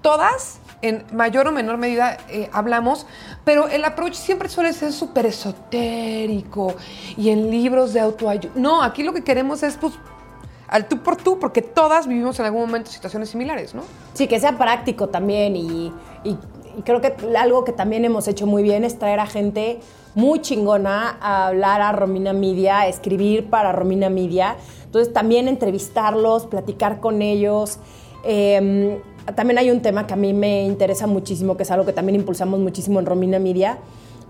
todas 0.02 0.58
en 0.82 1.04
mayor 1.12 1.46
o 1.48 1.52
menor 1.52 1.76
medida 1.76 2.16
eh, 2.30 2.48
hablamos, 2.52 3.06
pero 3.44 3.68
el 3.68 3.84
approach 3.84 4.14
siempre 4.14 4.48
suele 4.48 4.72
ser 4.72 4.92
súper 4.92 5.26
esotérico 5.26 6.74
y 7.16 7.30
en 7.30 7.50
libros 7.50 7.92
de 7.92 8.00
autoayuda. 8.00 8.52
No, 8.54 8.82
aquí 8.82 9.02
lo 9.02 9.12
que 9.12 9.22
queremos 9.22 9.62
es 9.62 9.76
pues 9.76 9.94
al 10.68 10.86
tú 10.86 10.98
por 10.98 11.16
tú, 11.16 11.38
porque 11.38 11.62
todas 11.62 12.06
vivimos 12.06 12.38
en 12.38 12.46
algún 12.46 12.60
momento 12.62 12.90
situaciones 12.90 13.28
similares, 13.30 13.74
¿no? 13.74 13.82
Sí, 14.14 14.28
que 14.28 14.38
sea 14.38 14.56
práctico 14.56 15.08
también 15.08 15.56
y, 15.56 15.92
y- 16.24 16.38
creo 16.84 17.00
que 17.00 17.14
algo 17.36 17.64
que 17.64 17.72
también 17.72 18.04
hemos 18.04 18.28
hecho 18.28 18.46
muy 18.46 18.62
bien 18.62 18.84
es 18.84 18.96
traer 18.98 19.18
a 19.18 19.26
gente 19.26 19.80
muy 20.14 20.40
chingona 20.40 21.18
a 21.20 21.48
hablar 21.48 21.82
a 21.82 21.90
Romina 21.92 22.32
Media, 22.32 22.80
a 22.80 22.86
escribir 22.88 23.50
para 23.50 23.72
Romina 23.72 24.08
Media. 24.08 24.56
Entonces 24.84 25.12
también 25.12 25.48
entrevistarlos, 25.48 26.46
platicar 26.46 27.00
con 27.00 27.20
ellos. 27.22 27.78
Eh, 28.24 29.00
también 29.34 29.58
hay 29.58 29.70
un 29.70 29.80
tema 29.80 30.06
que 30.06 30.14
a 30.14 30.16
mí 30.16 30.32
me 30.32 30.64
interesa 30.64 31.06
muchísimo, 31.06 31.56
que 31.56 31.64
es 31.64 31.70
algo 31.70 31.86
que 31.86 31.92
también 31.92 32.16
impulsamos 32.16 32.60
muchísimo 32.60 33.00
en 33.00 33.06
Romina 33.06 33.38
Media, 33.38 33.78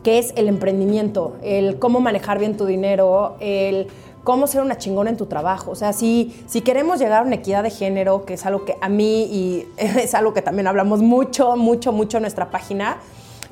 que 0.02 0.18
es 0.18 0.32
el 0.36 0.48
emprendimiento, 0.48 1.36
el 1.42 1.78
cómo 1.78 2.00
manejar 2.00 2.38
bien 2.38 2.56
tu 2.56 2.66
dinero, 2.66 3.36
el 3.40 3.88
cómo 4.24 4.46
ser 4.46 4.62
una 4.62 4.78
chingona 4.78 5.10
en 5.10 5.16
tu 5.16 5.26
trabajo. 5.26 5.70
O 5.70 5.74
sea, 5.74 5.92
si, 5.92 6.34
si 6.46 6.60
queremos 6.60 6.98
llegar 6.98 7.22
a 7.22 7.26
una 7.26 7.36
equidad 7.36 7.62
de 7.62 7.70
género, 7.70 8.24
que 8.24 8.34
es 8.34 8.46
algo 8.46 8.64
que 8.64 8.76
a 8.80 8.88
mí 8.88 9.24
y 9.24 9.66
es 9.76 10.14
algo 10.14 10.32
que 10.32 10.42
también 10.42 10.66
hablamos 10.66 11.00
mucho, 11.02 11.56
mucho, 11.56 11.92
mucho 11.92 12.18
en 12.18 12.22
nuestra 12.22 12.50
página, 12.50 12.98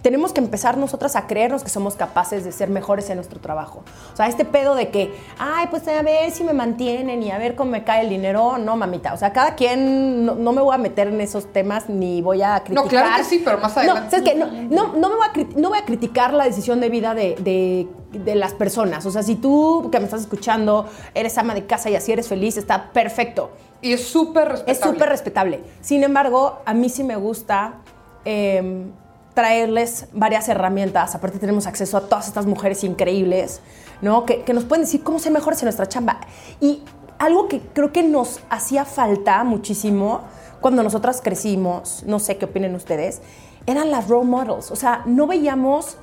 tenemos 0.08 0.32
que 0.32 0.40
empezar 0.40 0.78
nosotras 0.78 1.16
a 1.16 1.26
creernos 1.26 1.62
que 1.62 1.68
somos 1.68 1.94
capaces 1.94 2.42
de 2.42 2.50
ser 2.50 2.70
mejores 2.70 3.10
en 3.10 3.16
nuestro 3.16 3.40
trabajo. 3.40 3.82
O 4.14 4.16
sea, 4.16 4.26
este 4.26 4.46
pedo 4.46 4.74
de 4.74 4.88
que, 4.88 5.14
ay, 5.38 5.66
pues 5.68 5.86
a 5.86 6.00
ver 6.00 6.30
si 6.30 6.44
me 6.44 6.54
mantienen 6.54 7.22
y 7.22 7.30
a 7.30 7.36
ver 7.36 7.54
cómo 7.54 7.72
me 7.72 7.84
cae 7.84 8.00
el 8.04 8.08
dinero, 8.08 8.56
no, 8.56 8.74
mamita. 8.74 9.12
O 9.12 9.18
sea, 9.18 9.34
cada 9.34 9.54
quien, 9.54 10.24
no, 10.24 10.34
no 10.34 10.52
me 10.54 10.62
voy 10.62 10.74
a 10.74 10.78
meter 10.78 11.08
en 11.08 11.20
esos 11.20 11.52
temas 11.52 11.90
ni 11.90 12.22
voy 12.22 12.40
a 12.40 12.58
criticar. 12.60 12.84
No, 12.84 12.88
claro 12.88 13.16
que 13.18 13.24
sí, 13.24 13.42
pero 13.44 13.58
más 13.58 13.76
adelante. 13.76 14.34
No. 14.34 14.46
No, 14.46 14.86
no, 14.86 14.92
no 14.98 15.08
me 15.10 15.16
voy 15.16 15.26
a, 15.26 15.58
no 15.60 15.68
voy 15.68 15.78
a 15.78 15.84
criticar 15.84 16.32
la 16.32 16.44
decisión 16.44 16.80
de 16.80 16.88
vida 16.88 17.12
de, 17.12 17.34
de- 17.40 17.86
de 18.18 18.34
las 18.34 18.54
personas. 18.54 19.04
O 19.04 19.10
sea, 19.10 19.22
si 19.22 19.34
tú 19.34 19.90
que 19.92 19.98
me 19.98 20.06
estás 20.06 20.22
escuchando 20.22 20.86
eres 21.12 21.36
ama 21.36 21.52
de 21.52 21.66
casa 21.66 21.90
y 21.90 21.96
así 21.96 22.12
eres 22.12 22.28
feliz, 22.28 22.56
está 22.56 22.90
perfecto. 22.92 23.50
Y 23.82 23.92
es 23.92 24.08
súper 24.08 24.44
Es 24.44 24.48
respetable. 24.64 24.92
súper 24.94 25.08
respetable. 25.10 25.60
Sin 25.82 26.02
embargo, 26.02 26.60
a 26.64 26.72
mí 26.72 26.88
sí 26.88 27.04
me 27.04 27.16
gusta 27.16 27.74
eh, 28.24 28.86
traerles 29.38 30.06
varias 30.12 30.48
herramientas. 30.48 31.14
Aparte 31.14 31.38
tenemos 31.38 31.68
acceso 31.68 31.96
a 31.96 32.00
todas 32.00 32.26
estas 32.26 32.44
mujeres 32.44 32.82
increíbles, 32.82 33.60
¿no? 34.02 34.26
Que, 34.26 34.42
nos 34.52 34.64
pueden 34.64 34.84
decir 34.84 35.04
cómo 35.04 35.20
ser 35.20 35.30
mejores 35.30 35.62
en 35.62 35.66
nuestra 35.66 35.88
chamba. 35.88 36.18
Y 36.60 36.82
algo 37.20 37.46
que 37.46 37.60
creo 37.60 37.92
que 37.92 38.02
nos 38.02 38.40
hacía 38.50 38.84
falta 38.84 39.44
muchísimo 39.44 40.22
cuando 40.60 40.82
nosotras 40.82 41.20
crecimos, 41.22 42.02
no 42.04 42.18
sé 42.18 42.36
qué 42.36 42.46
opinen 42.46 42.74
ustedes, 42.74 43.20
eran 43.66 43.92
las 43.92 44.08
role 44.08 44.26
models. 44.26 44.72
O 44.72 44.76
sea, 44.76 45.02
no 45.06 45.28
veíamos... 45.28 45.98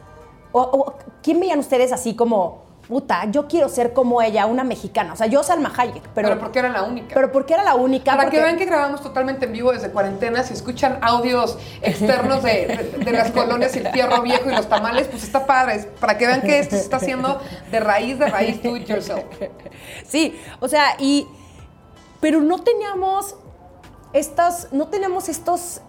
O, 0.54 0.94
¿Quién 1.22 1.42
veían 1.42 1.60
ustedes 1.60 1.92
así 1.92 2.16
como, 2.16 2.64
puta, 2.88 3.26
yo 3.32 3.48
quiero 3.48 3.68
ser 3.70 3.94
como 3.94 4.22
ella, 4.22 4.46
una 4.46 4.64
mexicana? 4.64 5.14
O 5.14 5.16
sea, 5.16 5.28
yo 5.28 5.42
Salma 5.44 5.74
Hayek, 5.76 6.04
pero... 6.14 6.30
Pero, 6.30 6.40
porque 6.40 6.60
era 6.60 6.70
la 6.70 6.84
única. 6.84 7.14
Pero 7.16 7.32
porque 7.32 7.54
era 7.54 7.64
la 7.64 7.76
única. 7.76 8.12
Para 8.12 8.24
porque- 8.24 8.38
que 8.38 8.44
vean 8.44 8.58
que 8.58 8.66
grabamos 8.66 9.02
totalmente 9.02 9.46
en 9.46 9.54
vivo 9.54 9.72
desde 9.72 9.90
cuarentena, 9.92 10.44
si 10.44 10.54
escuchan 10.54 11.00
audios 11.02 11.58
externos 11.82 12.44
de, 12.44 12.68
de- 12.98 13.06
de 13.06 13.12
las 13.12 13.32
colonias 13.32 13.76
y 13.76 13.80
el 13.80 13.88
fierro 13.90 14.22
viejo 14.22 14.50
y 14.50 14.56
los 14.56 14.68
tamales, 14.70 15.08
pues 15.08 15.24
está 15.24 15.46
padre. 15.46 15.76
Es 15.76 15.86
Para 15.86 16.18
que 16.18 16.28
vean 16.28 16.42
que 16.42 16.60
esto 16.60 16.76
se 16.76 16.82
está 16.82 16.98
haciendo 16.98 17.40
de 17.72 17.80
raíz, 17.80 18.20
de 18.20 18.28
raíz, 18.28 18.62
do 18.62 18.76
it 18.78 18.86
yourself. 18.88 19.24
Sí, 20.08 20.40
o 20.60 20.68
sea, 20.68 20.96
y. 21.00 21.28
Pero 22.22 22.40
no 22.42 22.60
teníamos 22.64 23.36
estas. 24.14 24.70
No 24.72 24.88
teníamos 24.88 25.30
estos. 25.30 25.82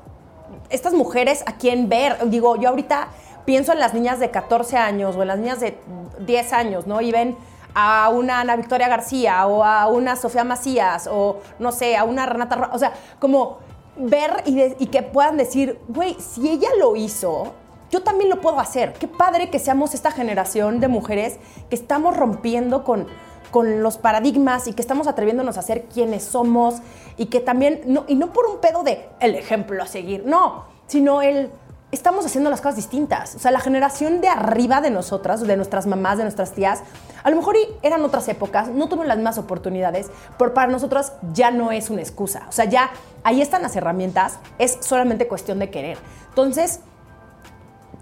Estas 0.71 0.93
mujeres 0.93 1.43
a 1.47 1.57
quien 1.57 1.89
ver. 1.89 2.17
Digo, 2.31 2.57
yo 2.57 2.69
ahorita 2.71 3.09
pienso 3.47 3.73
en 3.73 3.81
las 3.81 3.95
niñas 3.95 4.19
de 4.19 4.31
14 4.31 4.77
años 4.77 5.17
o 5.17 5.23
en 5.23 5.29
las 5.29 5.39
niñas 5.39 5.61
de 5.61 5.79
10 6.21 6.53
años, 6.53 6.87
¿no? 6.87 7.01
Y 7.01 7.13
ven 7.13 7.37
a 7.75 8.11
una 8.11 8.41
Ana 8.41 8.57
Victoria 8.57 8.89
García 8.89 9.47
o 9.47 9.65
a 9.65 9.87
una 9.87 10.17
Sofía 10.17 10.45
Macías 10.45 11.09
o 11.11 11.39
no 11.59 11.73
sé, 11.73 11.97
a 11.97 12.05
una 12.05 12.27
Renata. 12.27 12.71
O 12.73 12.79
sea, 12.79 12.93
como 13.19 13.59
ver 13.97 14.43
y, 14.45 14.87
que 14.87 15.03
puedan 15.03 15.37
decir, 15.37 15.79
güey, 15.89 16.17
si 16.19 16.49
ella 16.49 16.69
lo 16.79 16.97
hizo, 16.97 17.55
yo 17.91 18.03
también 18.03 18.29
lo 18.31 18.41
puedo 18.41 18.59
hacer. 18.59 18.93
Qué 18.95 19.09
padre 19.09 19.49
que 19.51 19.59
seamos 19.59 19.95
esta 19.95 20.11
generación 20.11 20.81
de 20.81 20.89
mujeres 20.89 21.39
que 21.71 21.77
estamos 21.77 22.17
rompiendo 22.17 22.83
con, 22.83 23.07
con 23.51 23.83
los 23.83 23.99
paradigmas 23.99 24.67
y 24.69 24.73
que 24.73 24.83
estamos 24.83 25.07
atreviéndonos 25.07 25.57
a 25.57 25.63
ser 25.63 25.85
quienes 25.85 26.25
somos 26.25 26.77
y 27.17 27.27
que 27.27 27.41
también, 27.41 27.83
y 28.07 28.15
no 28.15 28.33
por 28.33 28.47
un 28.47 28.61
pedo 28.61 28.83
de 28.83 29.09
el 29.21 29.35
ejemplo 29.35 29.83
a 29.83 29.87
seguir, 29.87 30.25
no, 30.27 30.65
sino 30.87 31.23
el 31.23 31.51
estamos 31.97 32.27
haciendo 32.27 32.51
las 32.51 32.61
cosas 32.61 32.77
distintas. 32.77 33.35
O 33.35 33.39
sea, 33.39 33.51
la 33.51 33.61
generación 33.61 34.21
de 34.21 34.29
arriba 34.29 34.81
de 34.81 34.91
nosotras, 34.91 35.41
de 35.41 35.57
nuestras 35.57 35.87
mamás, 35.87 36.19
de 36.19 36.25
nuestras 36.25 36.53
tías, 36.53 36.83
a 37.25 37.31
lo 37.31 37.37
mejor 37.37 37.57
eran 37.83 38.05
otras 38.05 38.29
épocas, 38.29 38.69
no 38.69 38.89
tuvieron 38.89 39.09
las 39.09 39.17
mismas 39.17 39.39
oportunidades, 39.39 40.11
pero 40.39 40.55
para 40.55 40.71
nosotras 40.71 41.15
ya 41.33 41.51
no 41.51 41.73
es 41.73 41.91
una 41.91 42.03
excusa. 42.03 42.45
O 42.49 42.53
sea, 42.53 42.67
ya 42.67 42.91
ahí 43.25 43.41
están 43.41 43.63
las 43.63 43.75
herramientas, 43.77 44.39
es 44.59 44.79
solamente 44.81 45.27
cuestión 45.27 45.59
de 45.59 45.71
querer. 45.71 45.99
Entonces, 46.29 46.81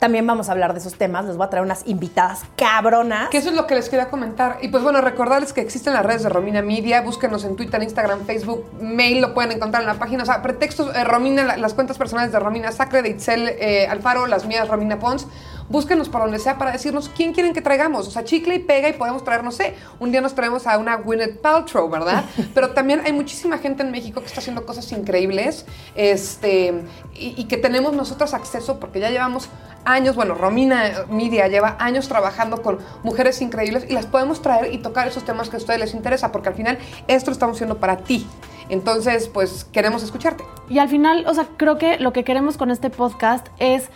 también 0.05 0.27
vamos 0.27 0.51
a 0.51 0.53
hablar 0.53 0.75
de 0.75 0.81
esos 0.81 0.97
temas. 0.97 1.25
Les 1.25 1.39
voy 1.39 1.47
a 1.47 1.49
traer 1.49 1.65
unas 1.65 1.81
invitadas 1.87 2.43
cabronas. 2.59 3.31
Que 3.31 3.39
eso 3.39 3.49
es 3.49 3.55
lo 3.57 3.67
que 3.67 3.75
les 3.75 3.89
quería 3.89 4.11
comentar. 4.11 4.59
Y 4.61 4.69
pues 4.69 4.83
bueno, 4.83 5.01
recordarles 5.01 5.55
que 5.55 5.63
existen 5.63 5.95
las 5.95 6.05
redes 6.05 6.25
de 6.25 6.29
Romina 6.29 6.61
Media. 6.61 7.01
Búsquenos 7.01 7.43
en 7.47 7.57
Twitter, 7.57 7.83
Instagram, 7.83 8.27
Facebook, 8.27 8.67
mail, 8.83 9.23
lo 9.23 9.33
pueden 9.33 9.53
encontrar 9.53 9.83
en 9.83 9.87
la 9.89 9.95
página. 9.95 10.23
O 10.25 10.27
sea, 10.27 10.43
pretextos, 10.43 10.95
eh, 10.95 11.05
Romina, 11.05 11.45
la- 11.45 11.57
las 11.57 11.73
cuentas 11.73 11.97
personales 11.97 12.33
de 12.33 12.39
Romina 12.39 12.71
Sacre, 12.71 13.01
de 13.01 13.09
Itzel 13.09 13.49
eh, 13.49 13.87
Alfaro, 13.89 14.27
las 14.27 14.45
mías, 14.45 14.69
Romina 14.69 14.99
Pons. 14.99 15.27
Búsquenos 15.69 16.09
por 16.09 16.23
donde 16.23 16.39
sea 16.39 16.59
para 16.59 16.73
decirnos 16.73 17.09
quién 17.09 17.33
quieren 17.33 17.53
que 17.53 17.63
traigamos. 17.63 18.07
O 18.07 18.11
sea, 18.11 18.25
chicle 18.25 18.55
y 18.57 18.59
pega 18.59 18.89
y 18.89 18.93
podemos 18.95 19.25
traer, 19.25 19.45
no 19.45 19.51
sé, 19.51 19.75
un 19.99 20.11
día 20.11 20.21
nos 20.21 20.35
traemos 20.35 20.67
a 20.67 20.79
una 20.79 20.97
Gwyneth 20.97 21.41
Paltrow, 21.41 21.89
¿verdad? 21.89 22.25
Pero 22.55 22.71
también 22.71 23.03
hay 23.05 23.13
muchísima 23.13 23.59
gente 23.59 23.83
en 23.83 23.91
México 23.91 24.21
que 24.21 24.27
está 24.27 24.41
haciendo 24.41 24.67
cosas 24.67 24.91
increíbles 24.93 25.67
este, 25.95 26.85
y, 27.15 27.35
y 27.37 27.45
que 27.45 27.57
tenemos 27.57 27.95
nosotros 27.95 28.35
acceso 28.35 28.79
porque 28.79 29.01
ya 29.01 29.11
llevamos 29.11 29.49
años, 29.85 30.17
bueno, 30.17 30.35
Romina 30.35 31.05
Media 31.11 31.49
lleva 31.49 31.77
años 31.79 32.09
trabajando 32.09 32.63
con 32.63 32.79
mujeres 33.03 33.41
increíbles 33.43 33.87
y 33.89 33.93
las 33.93 34.07
podemos 34.07 34.43
traer 34.43 34.73
y 34.73 34.79
tocar 34.79 35.09
esos 35.09 35.25
temas 35.25 35.49
que 35.49 35.57
a 35.57 35.59
ustedes 35.59 35.81
les 35.81 35.95
interesa 35.95 36.33
porque 36.33 36.49
al 36.49 36.55
final 36.55 36.79
esto 37.07 37.31
lo 37.31 37.33
estamos 37.33 37.57
haciendo 37.57 37.79
para 37.79 37.99
ti. 37.99 38.27
Entonces, 38.69 39.29
pues 39.29 39.65
queremos 39.65 40.03
escucharte. 40.03 40.45
Y 40.69 40.79
al 40.79 40.89
final, 40.89 41.27
o 41.27 41.35
sea, 41.35 41.47
creo 41.57 41.77
que 41.77 41.99
lo 41.99 42.13
que 42.13 42.25
queremos 42.25 42.57
con 42.57 42.71
este 42.71 42.89
podcast 42.89 43.47
es 43.59 43.91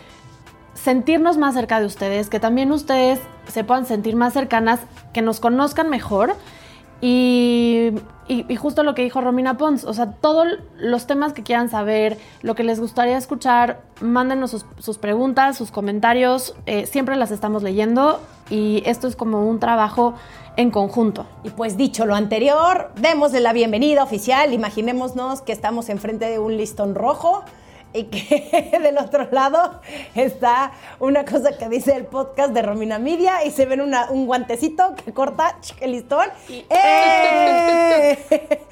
sentirnos 0.89 1.37
más 1.37 1.53
cerca 1.53 1.81
de 1.81 1.85
ustedes, 1.85 2.31
que 2.31 2.41
también 2.41 2.73
ustedes 2.73 3.21
se 3.47 3.63
puedan 3.63 3.85
sentir 3.85 4.17
más 4.17 4.33
cercanas, 4.33 4.81
que 5.13 5.21
nos 5.21 5.39
conozcan 5.39 5.91
mejor 5.91 6.35
y, 7.03 7.91
y, 8.27 8.57
justo 8.57 8.83
lo 8.83 8.95
que 8.95 9.03
dijo 9.03 9.21
Romina 9.21 9.59
Pons, 9.59 9.85
o 9.85 9.93
sea, 9.93 10.13
todos 10.13 10.47
los 10.79 11.07
temas 11.07 11.35
que 11.35 11.43
quieran 11.43 11.69
saber, 11.69 12.17
lo 12.41 12.55
que 12.55 12.65
les 12.65 12.81
gustaría 12.81 13.19
escuchar, 13.19 13.83
mándenos 14.01 14.53
sus, 14.53 14.65
sus 14.79 14.97
preguntas, 14.97 15.59
sus 15.59 15.71
comentarios, 15.71 16.57
eh, 16.65 16.87
siempre 16.87 17.17
las 17.17 17.33
estamos 17.33 17.63
leyendo 17.63 18.19
y 18.49 18.83
esto 18.87 19.09
es 19.09 19.15
como 19.15 19.47
un 19.47 19.61
trabajo 19.61 20.15
en 20.57 20.71
conjunto. 20.71 21.27
Y 21.45 21.51
pues 21.51 21.77
dicho 21.77 22.07
lo 22.07 22.15
anterior, 22.15 22.93
démosle 22.97 23.41
la 23.41 23.53
bienvenida 23.53 24.03
oficial. 24.03 24.55
Imaginémonos 24.55 25.43
que 25.43 25.53
estamos 25.53 25.91
enfrente 25.91 26.31
de 26.31 26.39
un 26.39 26.57
listón 26.57 26.95
rojo 26.95 27.45
y 27.93 28.05
que 28.05 28.79
del 28.83 28.99
otro 28.99 29.29
lado 29.31 29.81
está 30.15 30.73
una 31.01 31.25
cosa 31.25 31.57
que 31.57 31.69
dice 31.69 31.95
el 31.95 32.05
podcast 32.07 32.53
de 32.53 32.63
Romina 32.63 32.99
Media 32.99 33.45
y 33.45 33.51
se 33.51 33.67
ven 33.67 33.81
una- 33.81 34.11
un 34.11 34.27
guantecito 34.27 34.95
que 35.05 35.13
corta 35.13 35.59
el 35.81 35.93
listón. 35.93 36.27
¡Eh! 36.49 38.19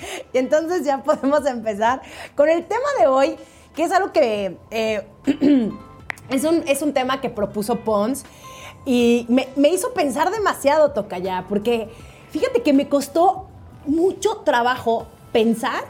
y 0.33 0.39
entonces 0.39 0.85
ya 0.85 1.03
podemos 1.03 1.47
empezar 1.47 2.03
con 2.35 2.49
el 2.49 2.65
tema 2.67 2.89
de 3.01 3.07
hoy, 3.07 3.37
que 3.75 3.85
es 3.85 3.93
algo 3.93 4.13
que 4.13 4.57
eh, 4.71 5.07
es, 6.31 6.45
un, 6.45 6.63
es 6.67 6.83
un 6.83 6.93
tema 6.93 7.21
que 7.21 7.31
propuso 7.31 7.81
Pons 7.81 8.25
y 8.85 9.27
me, 9.29 9.49
me 9.57 9.69
hizo 9.69 9.93
pensar 9.93 10.31
demasiado, 10.31 10.93
Tocaya, 10.93 11.45
porque 11.49 11.89
fíjate 12.31 12.63
que 12.63 12.73
me 12.73 12.89
costó 12.89 13.49
mucho 13.87 14.39
trabajo 14.45 15.07
pensar 15.33 15.85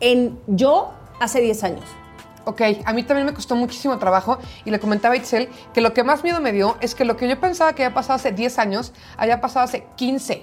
en 0.00 0.38
yo 0.46 0.92
hace 1.20 1.40
10 1.40 1.64
años. 1.64 1.84
Ok, 2.50 2.62
a 2.84 2.92
mí 2.92 3.04
también 3.04 3.26
me 3.26 3.32
costó 3.32 3.54
muchísimo 3.54 3.96
trabajo 4.00 4.40
y 4.64 4.72
le 4.72 4.80
comentaba 4.80 5.14
a 5.14 5.16
Itzel 5.16 5.48
que 5.72 5.80
lo 5.80 5.94
que 5.94 6.02
más 6.02 6.24
miedo 6.24 6.40
me 6.40 6.50
dio 6.50 6.76
es 6.80 6.96
que 6.96 7.04
lo 7.04 7.16
que 7.16 7.28
yo 7.28 7.38
pensaba 7.38 7.74
que 7.76 7.84
había 7.84 7.94
pasado 7.94 8.14
hace 8.14 8.32
10 8.32 8.58
años 8.58 8.92
haya 9.16 9.40
pasado 9.40 9.66
hace 9.66 9.86
15. 9.94 10.42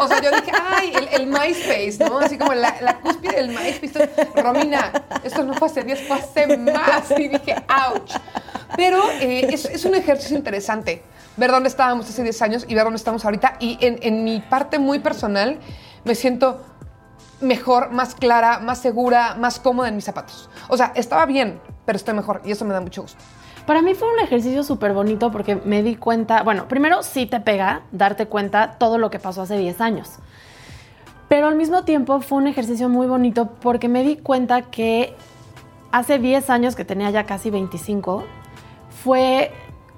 o 0.00 0.08
sea, 0.08 0.22
yo 0.22 0.30
dije, 0.30 0.50
ay, 0.66 0.92
el, 1.12 1.26
MySpace, 1.26 1.98
¿no? 2.00 2.20
Así 2.20 2.38
como 2.38 2.54
la, 2.54 3.00
cúspide 3.02 3.36
del 3.36 3.48
MySpace. 3.50 4.10
Romina, 4.34 4.90
esto 5.22 5.44
no 5.44 5.52
fue 5.52 5.68
hace 5.68 5.84
10, 5.84 6.08
fue 6.08 6.16
hace 6.16 6.56
más. 6.56 7.10
Y 7.18 7.28
dije, 7.28 7.56
ouch. 7.68 8.12
Pero 8.74 9.02
eh, 9.20 9.46
es, 9.52 9.84
un 9.84 9.94
ejercicio 9.94 10.38
interesante 10.38 11.02
ver 11.36 11.50
dónde 11.50 11.68
estábamos 11.68 12.08
hace 12.08 12.22
10 12.22 12.40
años 12.40 12.64
y 12.66 12.74
ver 12.74 12.84
dónde 12.84 12.96
estamos 12.96 13.26
ahorita. 13.26 13.58
Y 13.60 13.76
en 13.82 14.24
mi 14.24 14.40
parte 14.40 14.78
muy 14.78 15.00
personal, 15.00 15.58
me 16.04 16.14
siento 16.14 16.64
mejor, 17.40 17.90
más 17.90 18.14
clara, 18.14 18.58
más 18.58 18.78
segura, 18.78 19.34
más 19.38 19.58
cómoda 19.58 19.88
en 19.88 19.96
mis 19.96 20.04
zapatos. 20.04 20.50
O 20.68 20.76
sea, 20.76 20.92
estaba 20.94 21.26
bien, 21.26 21.60
pero 21.84 21.96
estoy 21.96 22.14
mejor 22.14 22.42
y 22.44 22.52
eso 22.52 22.64
me 22.64 22.74
da 22.74 22.80
mucho 22.80 23.02
gusto. 23.02 23.18
Para 23.66 23.82
mí 23.82 23.94
fue 23.94 24.10
un 24.12 24.20
ejercicio 24.20 24.62
súper 24.62 24.94
bonito 24.94 25.30
porque 25.30 25.56
me 25.56 25.82
di 25.82 25.96
cuenta, 25.96 26.42
bueno, 26.42 26.68
primero 26.68 27.02
sí 27.02 27.26
te 27.26 27.40
pega 27.40 27.82
darte 27.92 28.26
cuenta 28.26 28.76
todo 28.78 28.96
lo 28.96 29.10
que 29.10 29.18
pasó 29.18 29.42
hace 29.42 29.58
10 29.58 29.80
años. 29.80 30.18
Pero 31.28 31.48
al 31.48 31.56
mismo 31.56 31.84
tiempo 31.84 32.20
fue 32.20 32.38
un 32.38 32.46
ejercicio 32.46 32.88
muy 32.88 33.06
bonito 33.06 33.50
porque 33.60 33.88
me 33.88 34.02
di 34.02 34.16
cuenta 34.16 34.62
que 34.62 35.14
hace 35.92 36.18
10 36.18 36.48
años, 36.48 36.76
que 36.76 36.86
tenía 36.86 37.10
ya 37.10 37.24
casi 37.24 37.50
25, 37.50 38.24
fue 39.04 39.52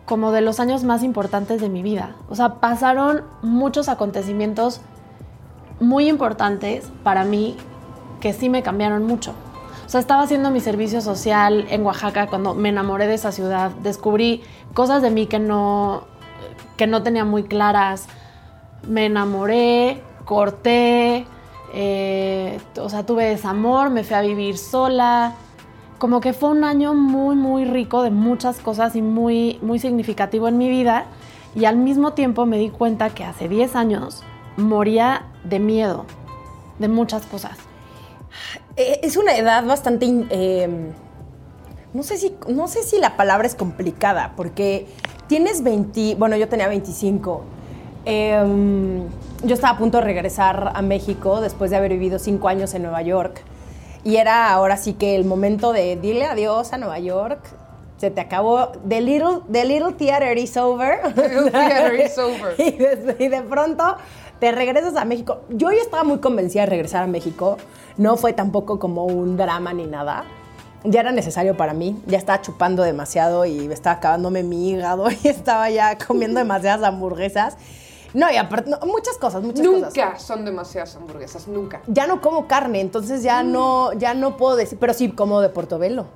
como 0.04 0.32
de 0.32 0.40
los 0.40 0.58
años 0.58 0.82
más 0.82 1.04
importantes 1.04 1.60
de 1.60 1.68
mi 1.68 1.82
vida. 1.82 2.16
O 2.28 2.34
sea, 2.34 2.54
pasaron 2.54 3.22
muchos 3.42 3.88
acontecimientos 3.88 4.80
muy 5.80 6.08
importantes 6.08 6.90
para 7.02 7.24
mí 7.24 7.56
que 8.20 8.32
sí 8.32 8.48
me 8.48 8.62
cambiaron 8.62 9.06
mucho. 9.06 9.34
O 9.86 9.88
sea, 9.88 9.98
estaba 9.98 10.22
haciendo 10.22 10.50
mi 10.50 10.60
servicio 10.60 11.00
social 11.00 11.66
en 11.68 11.84
Oaxaca 11.84 12.28
cuando 12.28 12.54
me 12.54 12.68
enamoré 12.68 13.08
de 13.08 13.14
esa 13.14 13.32
ciudad. 13.32 13.72
Descubrí 13.82 14.42
cosas 14.72 15.02
de 15.02 15.10
mí 15.10 15.26
que 15.26 15.40
no, 15.40 16.04
que 16.76 16.86
no 16.86 17.02
tenía 17.02 17.24
muy 17.24 17.42
claras. 17.42 18.06
Me 18.86 19.06
enamoré, 19.06 20.00
corté, 20.24 21.26
eh, 21.74 22.60
o 22.78 22.88
sea, 22.88 23.04
tuve 23.04 23.24
desamor, 23.24 23.90
me 23.90 24.04
fui 24.04 24.14
a 24.14 24.20
vivir 24.20 24.58
sola. 24.58 25.34
Como 25.98 26.20
que 26.20 26.32
fue 26.34 26.50
un 26.50 26.62
año 26.62 26.94
muy, 26.94 27.34
muy 27.34 27.64
rico 27.64 28.02
de 28.02 28.10
muchas 28.10 28.60
cosas 28.60 28.94
y 28.94 29.02
muy, 29.02 29.58
muy 29.60 29.80
significativo 29.80 30.46
en 30.46 30.56
mi 30.56 30.68
vida. 30.68 31.06
Y 31.56 31.64
al 31.64 31.76
mismo 31.76 32.12
tiempo 32.12 32.46
me 32.46 32.58
di 32.58 32.70
cuenta 32.70 33.10
que 33.10 33.24
hace 33.24 33.48
10 33.48 33.74
años 33.74 34.22
moría 34.56 35.24
de 35.44 35.58
miedo, 35.58 36.06
de 36.78 36.88
muchas 36.88 37.26
cosas. 37.26 37.56
Eh, 38.76 39.00
Es 39.02 39.16
una 39.16 39.36
edad 39.36 39.64
bastante... 39.64 40.06
eh, 40.30 40.68
no, 41.92 42.02
sé 42.02 42.16
si, 42.18 42.36
no 42.48 42.68
sé 42.68 42.82
si 42.82 42.98
la 42.98 43.16
palabra 43.16 43.46
es 43.46 43.54
complicada, 43.54 44.32
porque 44.36 44.86
tienes 45.26 45.62
20... 45.62 46.14
Bueno, 46.16 46.36
yo 46.36 46.48
tenía 46.48 46.68
25. 46.68 47.42
Eh, 48.06 49.02
yo 49.42 49.54
estaba 49.54 49.74
a 49.74 49.78
punto 49.78 49.98
de 49.98 50.04
regresar 50.04 50.72
a 50.74 50.82
México 50.82 51.40
después 51.40 51.70
de 51.70 51.76
haber 51.76 51.92
vivido 51.92 52.18
cinco 52.18 52.48
años 52.48 52.74
en 52.74 52.82
Nueva 52.82 53.02
York. 53.02 53.42
Y 54.04 54.16
era 54.16 54.50
ahora 54.52 54.76
sí 54.76 54.94
que 54.94 55.16
el 55.16 55.24
momento 55.24 55.72
de 55.72 55.96
dile 55.96 56.24
adiós 56.26 56.72
a 56.72 56.78
Nueva 56.78 56.98
York. 56.98 57.40
Se 57.98 58.10
te 58.10 58.20
acabó. 58.22 58.68
The 58.88 59.02
little, 59.02 59.40
the 59.52 59.64
little 59.66 59.92
theater 59.92 60.36
is 60.38 60.56
over. 60.56 61.12
The 61.14 61.28
little 61.28 61.50
theater 61.50 61.94
is 61.94 62.16
over. 62.16 62.54
y, 62.58 62.70
de, 62.70 63.16
y 63.18 63.28
de 63.28 63.42
pronto 63.42 63.96
te 64.40 64.50
regresas 64.52 64.96
a 64.96 65.04
México. 65.04 65.42
Yo 65.50 65.70
ya 65.70 65.82
estaba 65.82 66.02
muy 66.02 66.18
convencida 66.18 66.62
de 66.62 66.70
regresar 66.70 67.04
a 67.04 67.06
México. 67.06 67.58
No 67.98 68.16
fue 68.16 68.32
tampoco 68.32 68.78
como 68.78 69.04
un 69.04 69.36
drama 69.36 69.72
ni 69.72 69.86
nada. 69.86 70.24
Ya 70.82 71.00
era 71.00 71.12
necesario 71.12 71.56
para 71.56 71.74
mí. 71.74 72.02
Ya 72.06 72.16
estaba 72.16 72.40
chupando 72.40 72.82
demasiado 72.82 73.44
y 73.44 73.70
estaba 73.70 73.96
acabándome 73.96 74.42
mi 74.42 74.70
hígado 74.70 75.08
y 75.22 75.28
estaba 75.28 75.68
ya 75.70 75.96
comiendo 75.98 76.40
demasiadas 76.40 76.82
hamburguesas. 76.82 77.56
No, 78.12 78.28
y 78.32 78.36
aparte, 78.36 78.70
no, 78.70 78.78
muchas 78.86 79.16
cosas, 79.18 79.42
muchas 79.42 79.64
cosas. 79.64 79.94
Nunca 79.94 80.18
son 80.18 80.44
demasiadas 80.44 80.96
hamburguesas, 80.96 81.46
nunca. 81.46 81.80
Ya 81.86 82.08
no 82.08 82.20
como 82.20 82.48
carne, 82.48 82.80
entonces 82.80 83.22
ya 83.22 83.44
no, 83.44 83.92
ya 83.92 84.14
no 84.14 84.36
puedo 84.36 84.56
decir, 84.56 84.78
pero 84.80 84.94
sí 84.94 85.10
como 85.10 85.40
de 85.40 85.48
Portobelo. 85.48 86.06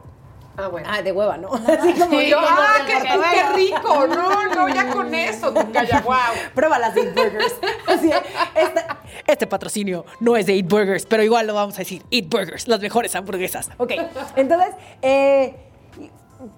Ah, 0.56 0.68
bueno. 0.68 0.88
Ah, 0.90 1.02
de 1.02 1.10
hueva, 1.12 1.36
¿no? 1.36 1.48
Así 1.52 1.94
como 1.94 2.18
Sí, 2.20 2.30
yo, 2.30 2.38
ah, 2.38 2.76
ah, 2.78 2.86
qué, 2.86 2.94
qué 3.02 3.52
rico. 3.54 4.06
No, 4.06 4.54
no, 4.54 4.68
ya 4.68 4.88
con 4.90 5.12
eso, 5.14 5.52
calla, 5.72 6.00
wow. 6.00 6.14
Prueba 6.54 6.78
las 6.78 6.96
Eat 6.96 7.14
Burgers. 7.14 7.54
Así, 7.86 8.10
este, 8.54 8.80
este 9.26 9.46
patrocinio 9.46 10.04
no 10.20 10.36
es 10.36 10.46
de 10.46 10.54
Eat 10.56 10.68
Burgers, 10.68 11.06
pero 11.06 11.22
igual 11.22 11.46
lo 11.46 11.54
vamos 11.54 11.74
a 11.74 11.78
decir. 11.78 12.04
Eat 12.10 12.28
Burgers, 12.28 12.68
las 12.68 12.80
mejores 12.80 13.14
hamburguesas. 13.16 13.70
Ok, 13.78 13.92
entonces, 14.36 14.74
eh, 15.02 15.56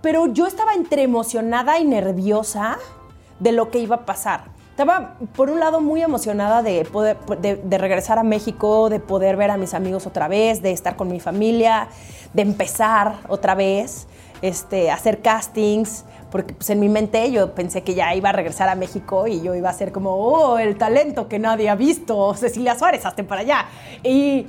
pero 0.02 0.26
yo 0.32 0.46
estaba 0.46 0.74
entre 0.74 1.02
emocionada 1.02 1.78
y 1.78 1.84
nerviosa 1.84 2.78
de 3.40 3.52
lo 3.52 3.70
que 3.70 3.78
iba 3.78 3.96
a 3.96 4.06
pasar. 4.06 4.55
Estaba, 4.76 5.14
por 5.34 5.48
un 5.48 5.58
lado, 5.58 5.80
muy 5.80 6.02
emocionada 6.02 6.62
de, 6.62 6.84
poder, 6.84 7.16
de, 7.40 7.78
regresar 7.78 8.18
a 8.18 8.22
México, 8.22 8.90
de 8.90 9.00
poder 9.00 9.38
ver 9.38 9.50
a 9.50 9.56
mis 9.56 9.72
amigos 9.72 10.06
otra 10.06 10.28
vez, 10.28 10.60
de 10.60 10.70
estar 10.70 10.96
con 10.96 11.08
mi 11.08 11.18
familia, 11.18 11.88
de 12.34 12.42
empezar 12.42 13.14
otra 13.28 13.54
vez, 13.54 14.06
este, 14.42 14.90
hacer 14.90 15.22
castings, 15.22 16.04
porque 16.30 16.52
pues, 16.52 16.68
en 16.68 16.80
mi 16.80 16.90
mente 16.90 17.32
yo 17.32 17.54
pensé 17.54 17.84
que 17.84 17.94
ya 17.94 18.14
iba 18.14 18.28
a 18.28 18.32
regresar 18.32 18.68
a 18.68 18.74
México 18.74 19.26
y 19.26 19.40
yo 19.40 19.54
iba 19.54 19.70
a 19.70 19.72
ser 19.72 19.92
como, 19.92 20.10
oh, 20.14 20.58
el 20.58 20.76
talento 20.76 21.26
que 21.26 21.38
nadie 21.38 21.70
ha 21.70 21.74
visto, 21.74 22.34
Cecilia 22.34 22.78
Suárez, 22.78 23.06
hazte 23.06 23.24
para 23.24 23.40
allá. 23.40 23.64
Y, 24.02 24.44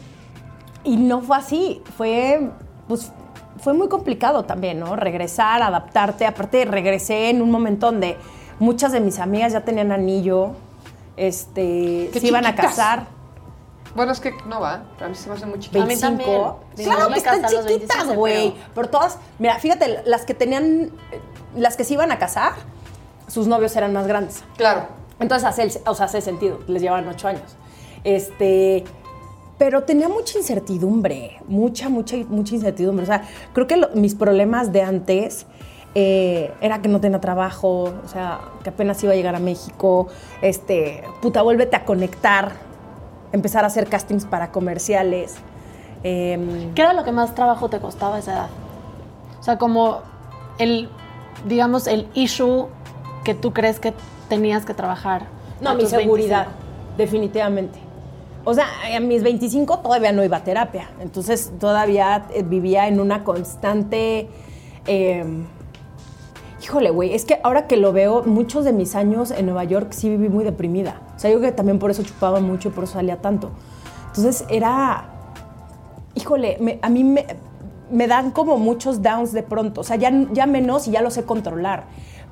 y 0.83 0.97
no 0.97 1.21
fue 1.21 1.37
así, 1.37 1.81
fue, 1.95 2.49
pues, 2.89 3.13
fue 3.61 3.73
muy 3.73 3.87
complicado 3.87 4.43
también, 4.43 4.77
¿no? 4.77 4.97
Regresar, 4.97 5.63
adaptarte. 5.63 6.25
Aparte, 6.25 6.65
regresé 6.65 7.29
en 7.29 7.41
un 7.41 7.49
momento 7.49 7.85
donde 7.85 8.17
muchas 8.59 8.91
de 8.91 8.99
mis 8.99 9.19
amigas 9.19 9.53
ya 9.53 9.61
tenían 9.61 9.91
anillo, 9.91 10.51
este, 11.15 12.09
se 12.13 12.27
iban 12.27 12.45
a 12.45 12.55
casar. 12.55 13.07
Bueno, 13.95 14.11
es 14.11 14.19
que 14.19 14.31
no 14.47 14.59
va. 14.59 14.83
Para 14.97 15.09
mí 15.09 15.15
se 15.15 15.27
me 15.29 15.35
hace 15.35 15.45
muy 15.47 15.59
chiquito. 15.59 15.81
A 15.81 15.85
mí 15.85 15.95
25. 15.95 16.07
también. 16.07 16.29
Digo, 16.75 16.91
Claro 16.91 17.09
me 17.09 17.13
que 17.13 17.19
están 17.19 17.45
a 17.45 17.47
chiquitas, 17.47 17.65
27, 17.65 18.15
güey. 18.15 18.51
pero- 18.51 18.65
Pero 18.75 18.89
todas, 18.89 19.17
mira, 19.39 19.57
fíjate, 19.59 20.03
las 20.05 20.23
que 20.25 20.33
tenían, 20.35 20.91
eh, 21.11 21.19
las 21.55 21.75
que 21.77 21.83
se 21.83 21.93
iban 21.93 22.11
a 22.11 22.19
casar, 22.19 22.53
sus 23.27 23.47
novios 23.47 23.75
eran 23.75 23.93
más 23.93 24.05
grandes. 24.07 24.43
Claro. 24.57 24.85
Entonces 25.19 25.47
hace, 25.47 25.63
el- 25.63 25.71
o 25.87 25.95
sea, 25.95 26.05
hace 26.05 26.21
sentido, 26.21 26.59
les 26.67 26.81
llevaban 26.81 27.07
ocho 27.07 27.27
años. 27.27 27.55
Este, 28.03 28.83
pero 29.57 29.83
tenía 29.83 30.07
mucha 30.07 30.37
incertidumbre, 30.37 31.39
mucha, 31.47 31.89
mucha, 31.89 32.17
mucha 32.29 32.53
incertidumbre. 32.53 33.03
O 33.03 33.07
sea, 33.07 33.23
creo 33.53 33.65
que 33.65 33.77
lo- 33.77 33.89
mis 33.95 34.13
problemas 34.13 34.71
de 34.71 34.83
antes 34.83 35.47
eh, 35.95 36.53
era 36.61 36.81
que 36.81 36.89
no 36.89 36.99
tenía 36.99 37.19
trabajo, 37.19 37.93
o 38.03 38.07
sea, 38.07 38.39
que 38.63 38.69
apenas 38.69 39.03
iba 39.03 39.13
a 39.13 39.15
llegar 39.15 39.35
a 39.35 39.39
México. 39.39 40.07
Este, 40.41 41.03
puta, 41.21 41.41
vuélvete 41.41 41.75
a 41.75 41.85
conectar, 41.85 42.51
empezar 43.31 43.63
a 43.63 43.67
hacer 43.67 43.87
castings 43.87 44.25
para 44.25 44.51
comerciales. 44.51 45.35
Em, 46.03 46.73
¿Qué 46.73 46.81
era 46.81 46.93
lo 46.93 47.03
que 47.03 47.11
más 47.11 47.33
trabajo 47.33 47.69
te 47.69 47.79
costaba 47.79 48.17
a 48.17 48.19
esa 48.19 48.33
edad? 48.33 48.49
O 49.39 49.43
sea, 49.43 49.57
como 49.57 50.01
el, 50.59 50.89
digamos, 51.47 51.87
el 51.87 52.07
issue 52.13 52.67
que 53.23 53.33
tú 53.33 53.53
crees 53.53 53.79
que 53.79 53.93
tenías 54.29 54.65
que 54.65 54.73
trabajar. 54.73 55.23
No, 55.61 55.73
mi 55.73 55.87
seguridad, 55.87 56.45
25. 56.45 56.97
definitivamente. 56.97 57.79
O 58.43 58.53
sea, 58.53 58.67
a 58.95 58.99
mis 58.99 59.23
25 59.23 59.79
todavía 59.79 60.11
no 60.11 60.23
iba 60.23 60.37
a 60.37 60.43
terapia, 60.43 60.89
entonces 61.01 61.51
todavía 61.59 62.27
eh, 62.33 62.43
vivía 62.43 62.87
en 62.87 62.99
una 62.99 63.23
constante... 63.23 64.29
eh, 64.85 65.25
híjole, 66.67 66.89
güey, 66.89 67.13
es 67.13 67.23
que 67.23 67.39
ahora 67.43 67.65
que 67.65 67.77
lo 67.77 67.93
veo, 67.93 68.23
muchos 68.25 68.65
de 68.65 68.73
mis 68.73 68.93
años 68.95 69.31
en 69.31 69.45
Nueva 69.45 69.63
York 69.63 69.93
sí 69.93 70.09
viví 70.09 70.27
muy 70.27 70.43
deprimida. 70.43 70.99
O 71.15 71.19
sea, 71.19 71.31
yo 71.31 71.39
que 71.39 71.53
también 71.53 71.79
por 71.79 71.91
eso 71.91 72.03
chupaba 72.03 72.41
mucho 72.41 72.67
y 72.67 72.71
por 72.71 72.83
eso 72.83 72.93
salía 72.93 73.21
tanto. 73.21 73.51
Entonces 74.07 74.43
era, 74.49 75.05
híjole, 76.13 76.57
me- 76.59 76.77
a 76.81 76.89
mí 76.89 77.05
me, 77.05 77.25
me 77.89 78.07
dan 78.07 78.31
como 78.31 78.57
muchos 78.57 79.01
downs 79.01 79.31
de 79.31 79.43
pronto, 79.43 79.79
o 79.79 79.83
sea, 79.85 79.95
ya, 79.95 80.11
ya 80.33 80.45
menos 80.45 80.89
y 80.89 80.91
ya 80.91 81.01
lo 81.01 81.09
sé 81.09 81.23
controlar. 81.23 81.85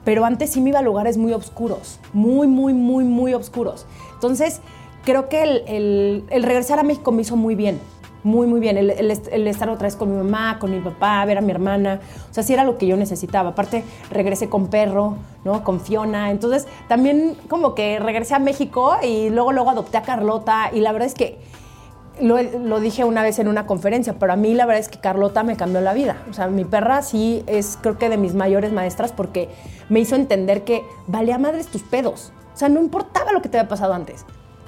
Pero 0.03 0.25
antes 0.25 0.49
sí 0.51 0.59
me 0.59 0.69
iba 0.71 0.79
a 0.79 0.81
lugares 0.81 1.17
muy 1.17 1.31
oscuros, 1.31 1.99
muy, 2.11 2.45
muy, 2.47 2.73
muy, 2.73 3.05
muy 3.05 3.33
oscuros. 3.33 3.85
Entonces, 4.15 4.59
creo 5.05 5.29
que 5.29 5.43
el, 5.43 5.63
el- 5.67 6.23
el 6.29 6.43
regresar 6.43 6.77
a 6.79 6.83
México 6.83 7.13
me 7.13 7.21
hizo 7.21 7.37
muy 7.37 7.55
bien, 7.55 7.79
muy, 8.25 8.47
muy 8.47 8.59
bien. 8.59 8.75
El, 8.77 8.89
el 8.89 9.11
est- 9.11 9.29
el 9.31 9.47
estar 9.47 9.69
otra 9.69 9.85
vez 9.87 9.95
con 9.95 10.09
mi 10.11 10.17
mamá, 10.17 10.57
con 10.59 10.71
mi 10.71 10.79
papá, 10.79 11.23
ver 11.25 11.37
a 11.37 11.41
mi 11.41 11.51
hermana, 11.51 12.01
o 12.29 12.33
sea, 12.33 12.43
sí 12.43 12.53
era 12.53 12.63
lo 12.65 12.77
que 12.77 12.87
yo 12.87 12.97
necesitaba. 12.97 13.51
Aparte, 13.51 13.83
regresé 14.11 14.49
con 14.49 14.67
perro, 14.67 15.15
¿no? 15.45 15.63
Con 15.63 15.79
Fiona. 15.79 16.31
Entonces, 16.31 16.67
también 16.89 17.37
como 17.47 17.75
que 17.75 17.99
regresé 17.99 18.33
a 18.35 18.39
México 18.39 18.95
y 19.01 19.29
luego, 19.29 19.53
luego 19.53 19.69
adopté 19.69 19.97
a 19.97 20.01
Carlota 20.01 20.71
y 20.73 20.81
la 20.81 20.91
verdad 20.91 21.07
es 21.07 21.13
que 21.13 21.37
lo, 22.19 22.41
lo 22.41 22.79
dije 22.79 23.03
una 23.03 23.21
vez 23.23 23.39
en 23.39 23.47
una 23.47 23.65
conferencia, 23.67 24.15
pero 24.17 24.33
a 24.33 24.35
mí 24.37 24.53
la 24.53 24.65
verdad 24.65 24.79
es 24.79 24.89
que 24.89 24.99
Carlota 24.99 25.43
me 25.43 25.55
cambió 25.57 25.81
la 25.81 25.93
vida. 25.93 26.17
O 26.29 26.33
sea, 26.33 26.47
mi 26.47 26.65
perra 26.65 27.01
sí 27.01 27.43
es 27.45 27.77
creo 27.81 27.97
que 27.97 28.09
de 28.09 28.17
mis 28.17 28.33
mayores 28.33 28.71
maestras 28.71 29.11
porque 29.11 29.49
me 29.89 29.99
hizo 29.99 30.15
entender 30.15 30.63
que 30.63 30.83
valía 31.07 31.37
madres 31.37 31.67
tus 31.67 31.83
pedos. 31.83 32.31
O 32.53 32.57
sea, 32.57 32.69
no 32.69 32.79
importaba 32.79 33.33
lo 33.33 33.41
que 33.41 33.49
te 33.49 33.59
había 33.59 33.67
pasado 33.69 33.93
antes. 33.93 34.25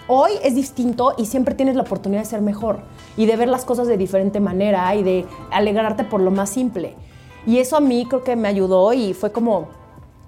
Hoy 0.10 0.32
es 0.44 0.56
distinto 0.56 1.14
y 1.18 1.26
siempre 1.26 1.54
tienes 1.54 1.76
la 1.76 1.82
oportunidad 1.82 2.22
de 2.22 2.28
ser 2.28 2.42
mejor 2.42 2.80
y 3.18 3.26
de 3.26 3.36
ver 3.36 3.50
las 3.50 3.66
cosas 3.66 3.88
de 3.88 3.98
diferente 3.98 4.40
manera 4.40 4.96
y 4.96 5.04
de 5.04 5.26
alegrarte 5.52 6.06
por 6.06 6.22
lo 6.22 6.32
más 6.32 6.50
simple. 6.50 6.96
Y 7.46 7.58
eso 7.60 7.76
a 7.78 7.82
mí 7.82 8.06
creo 8.08 8.24
que 8.24 8.36
me 8.38 8.48
ayudó 8.48 8.94
y 8.94 9.14
fue 9.14 9.32
como, 9.34 9.68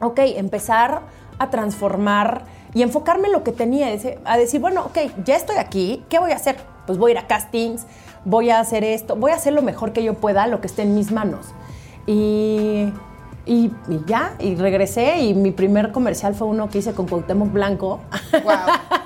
ok, 0.02 0.20
empezar 0.36 1.02
a 1.38 1.50
transformar 1.50 2.44
y 2.74 2.82
enfocarme 2.82 3.28
en 3.28 3.34
lo 3.34 3.44
que 3.44 3.52
tenía, 3.54 3.88
a 4.26 4.38
decir, 4.38 4.60
bueno, 4.60 4.82
ok, 4.86 4.98
ya 5.26 5.36
estoy 5.38 5.56
aquí, 5.58 6.04
¿qué 6.10 6.20
voy 6.20 6.32
a 6.32 6.36
hacer? 6.36 6.58
Pues 6.86 6.98
voy 6.98 7.12
a 7.12 7.14
ir 7.14 7.18
a 7.20 7.28
castings, 7.28 7.86
voy 8.26 8.50
a 8.50 8.60
hacer 8.60 8.84
esto, 8.84 9.16
voy 9.16 9.32
a 9.32 9.36
hacer 9.36 9.54
lo 9.54 9.62
mejor 9.62 9.94
que 9.94 10.04
yo 10.04 10.14
pueda, 10.16 10.46
lo 10.48 10.60
que 10.60 10.68
esté 10.68 10.82
en 10.82 10.94
mis 10.94 11.12
manos. 11.12 11.48
Y, 12.06 12.92
y- 13.46 13.72
y 13.88 14.02
ya, 14.06 14.34
y 14.40 14.56
regresé 14.56 15.20
y 15.22 15.34
mi 15.34 15.52
primer 15.52 15.92
comercial 15.94 16.36
fue 16.36 16.48
uno 16.48 16.70
que 16.70 16.80
hice 16.80 16.94
con 16.94 17.08
Cuauhtémoc 17.08 17.52
Blanco. 17.52 18.02
Wow. 18.44 18.54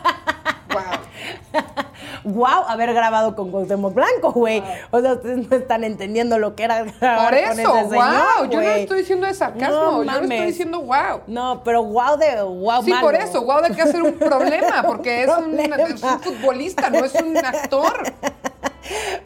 ¡Wow! 2.23 2.63
Haber 2.67 2.93
grabado 2.93 3.35
con 3.35 3.51
Cuauhtémoc 3.51 3.93
Blanco, 3.93 4.31
güey. 4.31 4.63
O 4.91 4.99
sea, 5.01 5.13
ustedes 5.13 5.49
no 5.49 5.55
están 5.57 5.83
entendiendo 5.83 6.37
lo 6.39 6.55
que 6.55 6.63
era 6.63 6.83
grabar 6.83 7.29
Por 7.33 7.39
con 7.49 7.59
eso, 7.59 7.73
señor, 7.73 7.85
wow. 7.85 8.49
Yo 8.49 8.61
no 8.61 8.69
estoy 8.69 8.99
diciendo 8.99 9.27
de 9.27 9.33
sarcasmo, 9.33 9.75
No 9.75 10.03
yo 10.03 10.21
no 10.21 10.21
estoy 10.21 10.45
diciendo 10.47 10.81
wow. 10.81 11.21
No, 11.27 11.61
pero 11.63 11.83
wow 11.83 12.17
de 12.17 12.41
wow 12.41 12.83
Sí, 12.83 12.89
malo. 12.91 13.05
por 13.07 13.15
eso, 13.15 13.43
wow, 13.43 13.61
de 13.61 13.71
que 13.75 13.81
hacer 13.81 14.01
un 14.01 14.13
problema, 14.13 14.83
porque 14.85 15.23
es 15.23 15.29
un, 15.37 15.43
Problema. 15.53 15.75
es 15.75 16.03
un 16.03 16.19
futbolista, 16.19 16.89
no 16.89 17.03
es 17.05 17.13
un 17.15 17.37
actor. 17.37 18.03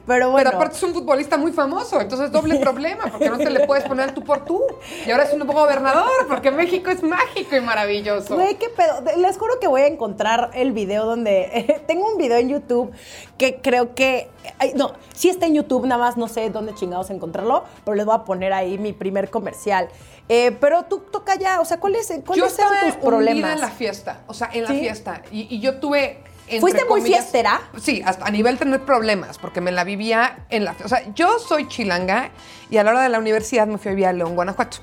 Pero 0.06 0.32
bueno. 0.32 0.50
Pero 0.50 0.58
aparte 0.58 0.78
es 0.78 0.84
un 0.84 0.94
futbolista 0.94 1.38
muy 1.38 1.52
famoso, 1.52 2.00
entonces 2.00 2.32
doble 2.32 2.60
problema, 2.60 3.06
porque 3.12 3.30
no 3.30 3.38
te 3.38 3.50
le 3.50 3.66
puedes 3.66 3.84
poner 3.86 4.14
tú 4.14 4.24
por 4.24 4.46
tú. 4.46 4.62
Y 5.06 5.12
ahora 5.12 5.24
es 5.24 5.34
un 5.34 5.46
gobernador, 5.46 6.28
porque 6.28 6.52
México 6.52 6.90
es 6.90 7.04
mágico 7.04 7.56
y 7.56 7.62
maravilloso. 7.62 8.36
Güey, 8.36 8.56
qué 8.56 8.70
pedo. 8.70 9.02
Les 9.18 9.38
juro 9.38 9.60
que 9.60 9.68
voy 9.68 9.82
a 9.82 9.88
encontrar 9.88 10.52
el 10.54 10.72
video 10.72 11.06
donde. 11.06 11.82
tengo 11.88 12.12
un 12.12 12.18
video 12.18 12.38
en 12.38 12.50
YouTube 12.50 12.92
que 13.38 13.60
creo 13.62 13.96
que. 13.96 14.30
ay, 14.60 14.74
no, 14.76 14.94
sí 15.14 15.30
está 15.30 15.46
en 15.46 15.56
YouTube, 15.56 15.86
nada 15.86 16.02
más 16.02 16.18
no 16.18 16.28
sé 16.28 16.50
dónde 16.50 16.74
chingados 16.76 17.10
encontrarlo, 17.10 17.64
pero 17.84 17.96
les 17.96 18.06
voy 18.06 18.16
a 18.16 18.24
poner 18.24 18.54
ahí 18.54 18.78
mi 18.78 18.94
primer 18.94 19.30
comercial. 19.30 19.90
Eh, 20.30 20.52
pero 20.60 20.84
tú 20.84 21.00
toca 21.00 21.36
ya, 21.36 21.62
o 21.62 21.66
sea, 21.66 21.80
¿cuáles, 21.80 22.10
Yo 22.36 22.46
estaba 22.46 22.80
eran 22.80 22.94
tus 22.94 23.04
problemas? 23.04 23.54
en 23.54 23.62
la 23.62 23.70
fiesta, 23.70 24.24
o 24.28 24.34
sea, 24.34 24.50
en 24.52 24.64
la 24.64 24.70
¿Sí? 24.70 24.80
fiesta. 24.80 25.22
Y, 25.32 25.56
y 25.56 25.60
yo 25.60 25.80
tuve. 25.80 26.24
¿Fuiste 26.60 26.86
muy 26.86 27.02
comillas- 27.02 27.20
fiestera? 27.22 27.62
Sí, 27.80 28.02
hasta 28.06 28.26
a 28.26 28.32
nivel 28.32 28.58
tener 28.58 28.84
problemas, 28.86 29.38
porque 29.38 29.62
me 29.62 29.72
la 29.72 29.84
vivía 29.84 30.46
en 30.50 30.66
la. 30.66 30.76
O 30.84 30.88
sea, 30.88 31.04
yo 31.14 31.40
soy 31.40 31.68
chilanga 31.68 32.30
y 32.70 32.78
a 32.78 32.84
la 32.84 32.92
hora 32.92 33.02
de 33.04 33.10
la 33.10 33.20
universidad 33.20 33.68
me 33.68 33.78
fui 33.78 33.90
a 33.90 33.94
vivir 33.94 34.08
a 34.08 34.14
León, 34.14 34.36
Guanajuato, 34.36 34.78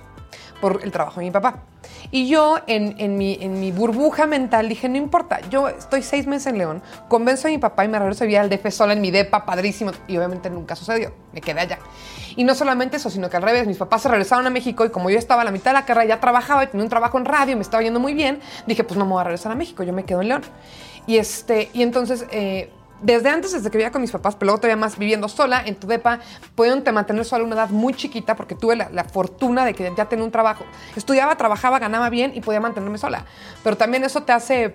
por 0.60 0.80
el 0.82 0.92
trabajo 0.92 1.20
de 1.20 1.26
mi 1.26 1.32
papá. 1.32 1.62
Y 2.10 2.28
yo 2.28 2.58
en, 2.66 2.94
en 2.98 3.16
mi, 3.18 3.38
en 3.40 3.58
mi 3.60 3.72
burbuja 3.72 4.26
mental 4.26 4.68
dije, 4.68 4.88
no 4.88 4.96
importa, 4.96 5.40
yo 5.50 5.68
estoy 5.68 6.02
seis 6.02 6.26
meses 6.26 6.46
en 6.48 6.58
León, 6.58 6.82
convenzo 7.08 7.48
a 7.48 7.50
mi 7.50 7.58
papá 7.58 7.84
y 7.84 7.88
me 7.88 7.98
regreso 7.98 8.24
a 8.24 8.26
vivir 8.26 8.38
al 8.38 8.48
DF 8.50 8.70
sola 8.70 8.92
en 8.92 9.00
mi 9.00 9.10
depa, 9.10 9.44
padrísimo. 9.44 9.90
Y 10.06 10.16
obviamente 10.16 10.48
nunca 10.48 10.76
sucedió, 10.76 11.12
me 11.32 11.40
quedé 11.40 11.60
allá. 11.60 11.78
Y 12.36 12.44
no 12.44 12.54
solamente 12.54 12.96
eso, 12.98 13.10
sino 13.10 13.28
que 13.30 13.36
al 13.36 13.42
revés, 13.42 13.66
mis 13.66 13.76
papás 13.78 14.02
se 14.02 14.08
regresaron 14.08 14.46
a 14.46 14.50
México 14.50 14.84
y 14.84 14.90
como 14.90 15.08
yo 15.10 15.18
estaba 15.18 15.42
a 15.42 15.44
la 15.44 15.50
mitad 15.50 15.70
de 15.72 15.74
la 15.80 15.84
carrera, 15.86 16.06
ya 16.06 16.20
trabajaba 16.20 16.66
tenía 16.66 16.84
un 16.84 16.90
trabajo 16.90 17.18
en 17.18 17.24
radio 17.24 17.56
me 17.56 17.62
estaba 17.62 17.82
yendo 17.82 18.00
muy 18.00 18.14
bien, 18.14 18.40
dije, 18.66 18.84
pues 18.84 18.96
no 18.98 19.04
me 19.04 19.12
voy 19.12 19.20
a 19.20 19.24
regresar 19.24 19.52
a 19.52 19.54
México, 19.54 19.82
yo 19.82 19.92
me 19.92 20.04
quedo 20.04 20.20
en 20.22 20.28
León. 20.28 20.42
Y, 21.06 21.16
este, 21.18 21.70
y 21.72 21.82
entonces... 21.82 22.26
eh, 22.30 22.70
desde 23.02 23.28
antes, 23.28 23.52
desde 23.52 23.70
que 23.70 23.76
vivía 23.76 23.90
con 23.92 24.00
mis 24.00 24.12
papás, 24.12 24.34
pero 24.34 24.46
luego 24.46 24.60
todavía 24.60 24.80
más 24.80 24.96
viviendo 24.96 25.28
sola 25.28 25.62
en 25.66 25.74
tu 25.74 25.86
depa, 25.86 26.20
pudieron 26.54 26.82
te 26.82 26.90
mantener 26.90 27.26
sola 27.26 27.42
a 27.42 27.46
una 27.46 27.54
edad 27.54 27.68
muy 27.68 27.92
chiquita 27.92 28.34
porque 28.34 28.54
tuve 28.54 28.76
la, 28.76 28.88
la 28.88 29.04
fortuna 29.04 29.66
de 29.66 29.74
que 29.74 29.92
ya 29.94 30.08
tenía 30.08 30.24
un 30.24 30.30
trabajo. 30.30 30.64
Estudiaba, 30.96 31.36
trabajaba, 31.36 31.78
ganaba 31.78 32.08
bien 32.08 32.32
y 32.34 32.40
podía 32.40 32.60
mantenerme 32.60 32.96
sola. 32.96 33.26
Pero 33.62 33.76
también 33.76 34.04
eso 34.04 34.22
te 34.22 34.32
hace, 34.32 34.74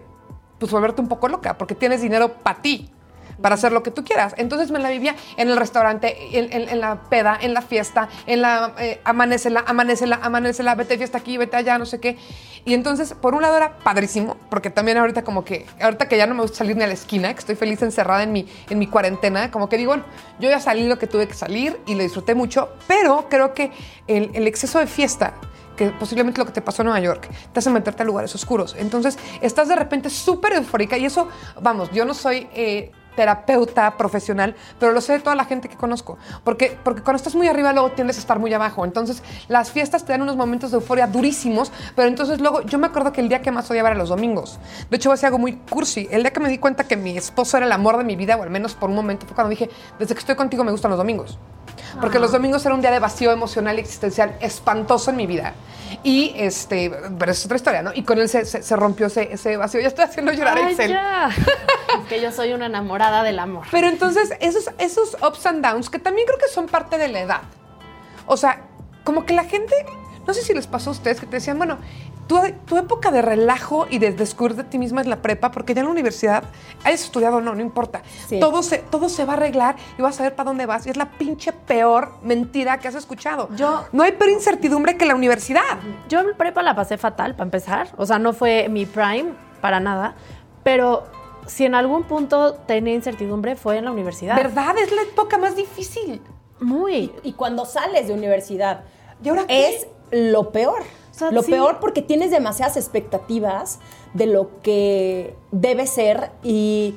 pues, 0.60 0.72
volverte 0.72 1.02
un 1.02 1.08
poco 1.08 1.28
loca 1.28 1.58
porque 1.58 1.74
tienes 1.74 2.02
dinero 2.02 2.34
para 2.34 2.62
ti 2.62 2.92
para 3.42 3.56
hacer 3.56 3.72
lo 3.72 3.84
que 3.84 3.92
tú 3.92 4.04
quieras. 4.04 4.34
Entonces 4.38 4.72
me 4.72 4.80
la 4.80 4.90
vivía 4.90 5.16
en 5.38 5.50
el 5.50 5.58
restaurante, 5.58 6.16
en, 6.38 6.80
la 6.80 7.04
peda, 7.10 7.38
en 7.42 7.54
la 7.54 7.62
fiesta, 7.62 8.10
en 8.26 8.42
la 8.42 8.74
eh, 8.80 9.02
amanecela, 9.04 9.64
amanecela, 9.66 10.20
amanecela, 10.22 10.76
vete 10.76 10.98
fiesta 10.98 11.18
aquí, 11.18 11.38
vete 11.38 11.58
allá, 11.58 11.78
no 11.78 11.86
sé 11.86 12.00
qué. 12.00 12.18
Y 12.66 12.74
entonces, 12.74 13.14
por 13.14 13.36
un 13.36 13.42
lado 13.42 13.58
era 13.58 13.78
padrísimo, 13.78 14.36
porque 14.50 14.70
también 14.70 14.98
ahorita 14.98 15.24
como 15.24 15.46
que, 15.46 15.66
ahorita 15.82 16.08
que 16.08 16.18
ya 16.18 16.28
no 16.28 16.36
me 16.36 16.42
gusta 16.42 16.58
salir 16.58 16.76
ni 16.76 16.84
a 16.84 16.88
la 16.88 16.94
esquina, 16.94 17.34
que 17.34 17.40
estoy 17.40 17.56
feliz 17.56 17.82
encerrada 17.82 18.24
en 18.24 18.32
mi, 18.32 18.48
en 18.70 18.80
mi 18.80 18.88
cuarentena, 18.88 19.50
como 19.50 19.70
que 19.70 19.78
digo, 19.78 19.96
yo 20.40 20.50
ya 20.50 20.60
salí 20.60 20.88
lo 20.88 21.00
que 21.00 21.08
tuve 21.08 21.28
que 21.28 21.34
salir 21.34 21.80
y 21.88 21.96
lo 21.96 22.04
disfruté 22.04 22.36
mucho, 22.36 22.70
pero 22.88 23.28
creo 23.30 23.54
que 23.54 23.72
el, 24.08 24.32
el 24.34 24.48
exceso 24.48 24.80
de 24.80 24.88
fiesta 24.88 25.34
que 25.80 25.92
posiblemente 25.92 26.40
lo 26.40 26.46
que 26.46 26.52
te 26.52 26.62
pasó 26.62 26.82
en 26.82 26.88
Nueva 26.88 27.00
York, 27.00 27.30
te 27.54 27.60
hace 27.60 27.70
meterte 27.70 28.04
a 28.04 28.06
lugares 28.06 28.36
oscuros. 28.36 28.76
Entonces, 28.78 29.18
estás 29.40 29.70
de 29.70 29.78
repente 29.78 30.10
súper 30.10 30.52
eufórica 30.52 30.98
y 30.98 31.06
eso, 31.06 31.30
vamos, 31.62 31.90
yo 31.94 32.04
no 32.04 32.14
soy 32.14 32.50
eh, 32.54 32.92
terapeuta 33.20 33.98
profesional, 33.98 34.56
pero 34.80 34.94
lo 34.94 35.02
sé 35.02 35.12
de 35.12 35.20
toda 35.20 35.36
la 35.36 35.44
gente 35.44 35.68
que 35.68 35.76
conozco. 35.76 36.18
Porque, 36.46 36.78
porque 36.86 37.02
cuando 37.02 37.18
estás 37.18 37.36
muy 37.36 37.50
arriba, 37.50 37.74
luego 37.74 37.92
tiendes 37.92 38.16
a 38.16 38.22
estar 38.22 38.40
muy 38.40 38.54
abajo. 38.54 38.86
Entonces, 38.86 39.22
las 39.50 39.72
fiestas 39.72 40.06
te 40.06 40.14
dan 40.14 40.22
unos 40.22 40.38
momentos 40.38 40.72
de 40.72 40.78
euforia 40.78 41.06
durísimos, 41.06 41.70
pero 41.98 42.08
entonces 42.08 42.40
luego, 42.40 42.62
yo 42.62 42.80
me 42.80 42.88
acuerdo 42.88 43.12
que 43.12 43.20
el 43.20 43.28
día 43.28 43.42
que 43.42 43.52
más 43.52 43.70
odiaba 43.70 43.90
era 43.90 43.98
los 43.98 44.08
domingos. 44.08 44.58
De 44.90 44.96
hecho, 44.96 45.10
voy 45.10 45.16
a 45.16 45.18
decir 45.18 45.26
algo 45.26 45.38
muy 45.38 45.58
cursi. 45.70 46.08
El 46.12 46.22
día 46.22 46.32
que 46.32 46.40
me 46.40 46.48
di 46.48 46.60
cuenta 46.60 46.86
que 46.86 46.96
mi 46.96 47.18
esposo 47.18 47.58
era 47.58 47.66
el 47.66 47.74
amor 47.74 47.98
de 47.98 48.06
mi 48.06 48.16
vida, 48.16 48.38
o 48.38 48.44
al 48.44 48.50
menos 48.50 48.74
por 48.74 48.90
un 48.90 48.96
momento, 48.96 49.26
fue 49.26 49.36
cuando 49.36 49.50
dije, 49.50 49.70
desde 50.00 50.14
que 50.16 50.20
estoy 50.20 50.36
contigo 50.36 50.64
me 50.64 50.72
gustan 50.72 50.92
los 50.92 50.98
domingos. 50.98 51.38
Porque 52.00 52.20
los 52.20 52.32
domingos 52.32 52.66
era 52.66 52.76
un 52.76 52.82
día 52.82 52.92
de 52.92 53.00
vacío 53.00 53.32
emocional 53.32 53.78
y 53.78 53.82
existencial 53.82 54.36
espantoso 54.42 55.10
en 55.12 55.18
mi 55.18 55.28
vida. 55.28 55.54
Y 56.04 56.34
este, 56.36 56.92
pero 57.18 57.32
es 57.32 57.44
otra 57.46 57.58
historia, 57.58 57.82
¿no? 57.82 57.92
Y 57.94 58.04
con 58.04 58.20
él 58.20 58.30
se, 58.30 58.46
se- 58.46 58.62
se 58.62 58.76
rompió 58.76 59.08
ese, 59.08 59.34
ese 59.34 59.58
vacío. 59.58 59.82
Ya 59.82 59.88
estoy 59.88 60.06
haciendo 60.06 60.32
llorar 60.32 60.58
a 60.58 60.66
Ay, 60.68 60.72
Excel. 60.74 60.92
ya. 60.92 61.30
Es 62.02 62.06
que 62.08 62.22
yo 62.22 62.32
soy 62.32 62.54
una 62.54 62.68
enamorada 62.68 63.24
del 63.24 63.40
amor. 63.40 63.66
Pero 63.72 63.88
entonces, 63.88 64.32
esos, 64.40 64.70
esos 64.78 65.18
ups 65.28 65.46
and 65.48 65.66
downs, 65.66 65.90
que 65.90 65.98
también 65.98 66.28
creo 66.28 66.38
que 66.38 66.48
son 66.48 66.68
parte 66.68 66.98
de 67.00 67.08
la 67.08 67.22
edad. 67.22 67.42
O 68.28 68.38
sea, 68.38 68.62
como 69.04 69.26
que 69.26 69.34
la 69.34 69.44
gente, 69.44 69.74
no 70.28 70.34
sé 70.36 70.44
si 70.44 70.54
les 70.54 70.68
pasó 70.68 70.92
a 70.92 70.94
ustedes 70.94 71.20
que 71.20 71.26
te 71.26 71.38
decían, 71.38 71.58
bueno, 71.58 71.80
tu, 72.30 72.40
tu 72.66 72.78
época 72.78 73.12
de 73.12 73.22
relajo 73.22 73.88
y 73.90 73.98
de 74.00 74.12
descubrirte 74.14 74.62
a 74.62 74.70
ti 74.70 74.78
misma 74.78 75.02
es 75.02 75.08
la 75.08 75.22
prepa, 75.22 75.52
porque 75.52 75.74
ya 75.74 75.82
en 75.82 75.88
la 75.88 75.92
universidad 75.92 76.44
hayas 76.86 77.02
estudiado 77.04 77.38
o 77.38 77.42
no, 77.42 77.56
no 77.56 77.62
importa. 77.62 78.04
Sí. 78.28 78.40
Todo, 78.40 78.64
se, 78.64 78.78
todo 78.78 79.10
se 79.10 79.26
va 79.26 79.34
a 79.34 79.36
arreglar 79.36 79.76
y 79.98 80.02
vas 80.02 80.18
a 80.20 80.24
ver 80.24 80.36
para 80.36 80.48
dónde 80.50 80.66
vas. 80.66 80.86
Y 80.88 80.92
es 80.92 80.96
la 80.98 81.10
pinche 81.12 81.52
peor 81.52 82.12
mentira 82.22 82.78
que 82.80 82.88
has 82.88 82.96
escuchado. 82.96 83.50
Yo- 83.56 83.84
No 83.92 84.04
hay 84.04 84.12
peor 84.14 84.30
incertidumbre 84.30 84.96
que 84.96 85.06
la 85.06 85.16
universidad. 85.16 85.80
Yo 86.08 86.20
en 86.22 86.38
prepa 86.38 86.62
la 86.62 86.76
pasé 86.76 86.98
fatal, 87.00 87.34
para 87.34 87.46
empezar. 87.46 87.90
O 87.98 88.06
sea, 88.06 88.20
no 88.20 88.32
fue 88.32 88.70
mi 88.70 88.86
prime 88.86 89.34
para 89.60 89.80
nada. 89.80 90.14
Pero 90.64 91.04
si 91.48 91.66
en 91.66 91.74
algún 91.74 92.04
punto 92.04 92.54
tenía 92.54 92.94
incertidumbre, 92.94 93.56
fue 93.56 93.78
en 93.78 93.86
la 93.86 93.92
universidad. 93.92 94.36
¿Verdad? 94.36 94.78
Es 94.78 94.92
la 94.92 95.02
época 95.02 95.38
más 95.40 95.56
difícil. 95.56 96.22
Muy. 96.60 97.12
Y 97.24 97.34
cuando 97.34 97.66
sales 97.66 98.08
de 98.08 98.14
universidad, 98.14 98.82
¿Y 99.24 99.30
ahora 99.30 99.48
qué? 99.48 99.70
es 99.76 99.88
lo 100.12 100.52
peor. 100.52 100.84
Sea, 101.20 101.32
lo 101.32 101.44
sí. 101.44 101.52
peor 101.52 101.80
porque 101.80 102.02
tienes 102.02 102.32
demasiadas 102.32 102.78
expectativas 102.78 103.80
de 104.14 104.26
lo 104.26 104.62
que 104.62 105.36
debe 105.52 105.86
ser 105.88 106.32
y 106.44 106.96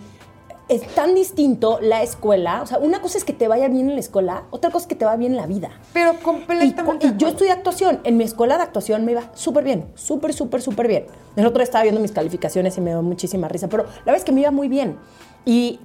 es 0.68 0.86
tan 0.94 1.14
distinto 1.14 1.78
la 1.82 2.02
escuela. 2.02 2.62
O 2.62 2.66
sea, 2.66 2.78
una 2.78 3.02
cosa 3.02 3.18
es 3.18 3.24
que 3.24 3.32
te 3.32 3.48
vaya 3.48 3.68
bien 3.68 3.88
en 3.90 3.94
la 3.94 4.00
escuela, 4.00 4.44
otra 4.50 4.70
cosa 4.70 4.84
es 4.84 4.88
que 4.88 4.94
te 4.94 5.04
va 5.04 5.16
bien 5.16 5.32
en 5.32 5.36
la 5.36 5.46
vida. 5.46 5.70
Pero 5.92 6.12
Y, 6.14 6.16
completamente. 6.18 7.06
y 7.06 7.10
de 7.10 7.16
yo 7.18 7.28
estudié 7.28 7.50
actuación. 7.52 8.00
En 8.04 8.16
mi 8.16 8.24
escuela 8.24 8.56
de 8.56 8.62
actuación 8.62 9.04
me 9.04 9.12
iba 9.12 9.22
súper 9.34 9.64
bien, 9.64 9.90
súper, 9.94 10.32
súper, 10.32 10.62
súper 10.62 10.88
bien. 10.88 11.06
El 11.36 11.44
otro 11.46 11.58
día 11.58 11.64
estaba 11.64 11.82
viendo 11.82 12.00
mis 12.00 12.12
calificaciones 12.12 12.78
y 12.78 12.80
me 12.80 12.90
dio 12.90 13.02
muchísima 13.02 13.48
risa, 13.48 13.68
pero 13.68 13.82
la 13.84 13.90
verdad 14.06 14.16
es 14.16 14.24
que 14.24 14.32
me 14.32 14.40
iba 14.42 14.50
muy 14.50 14.68
bien. 14.68 14.96
Y 15.44 15.80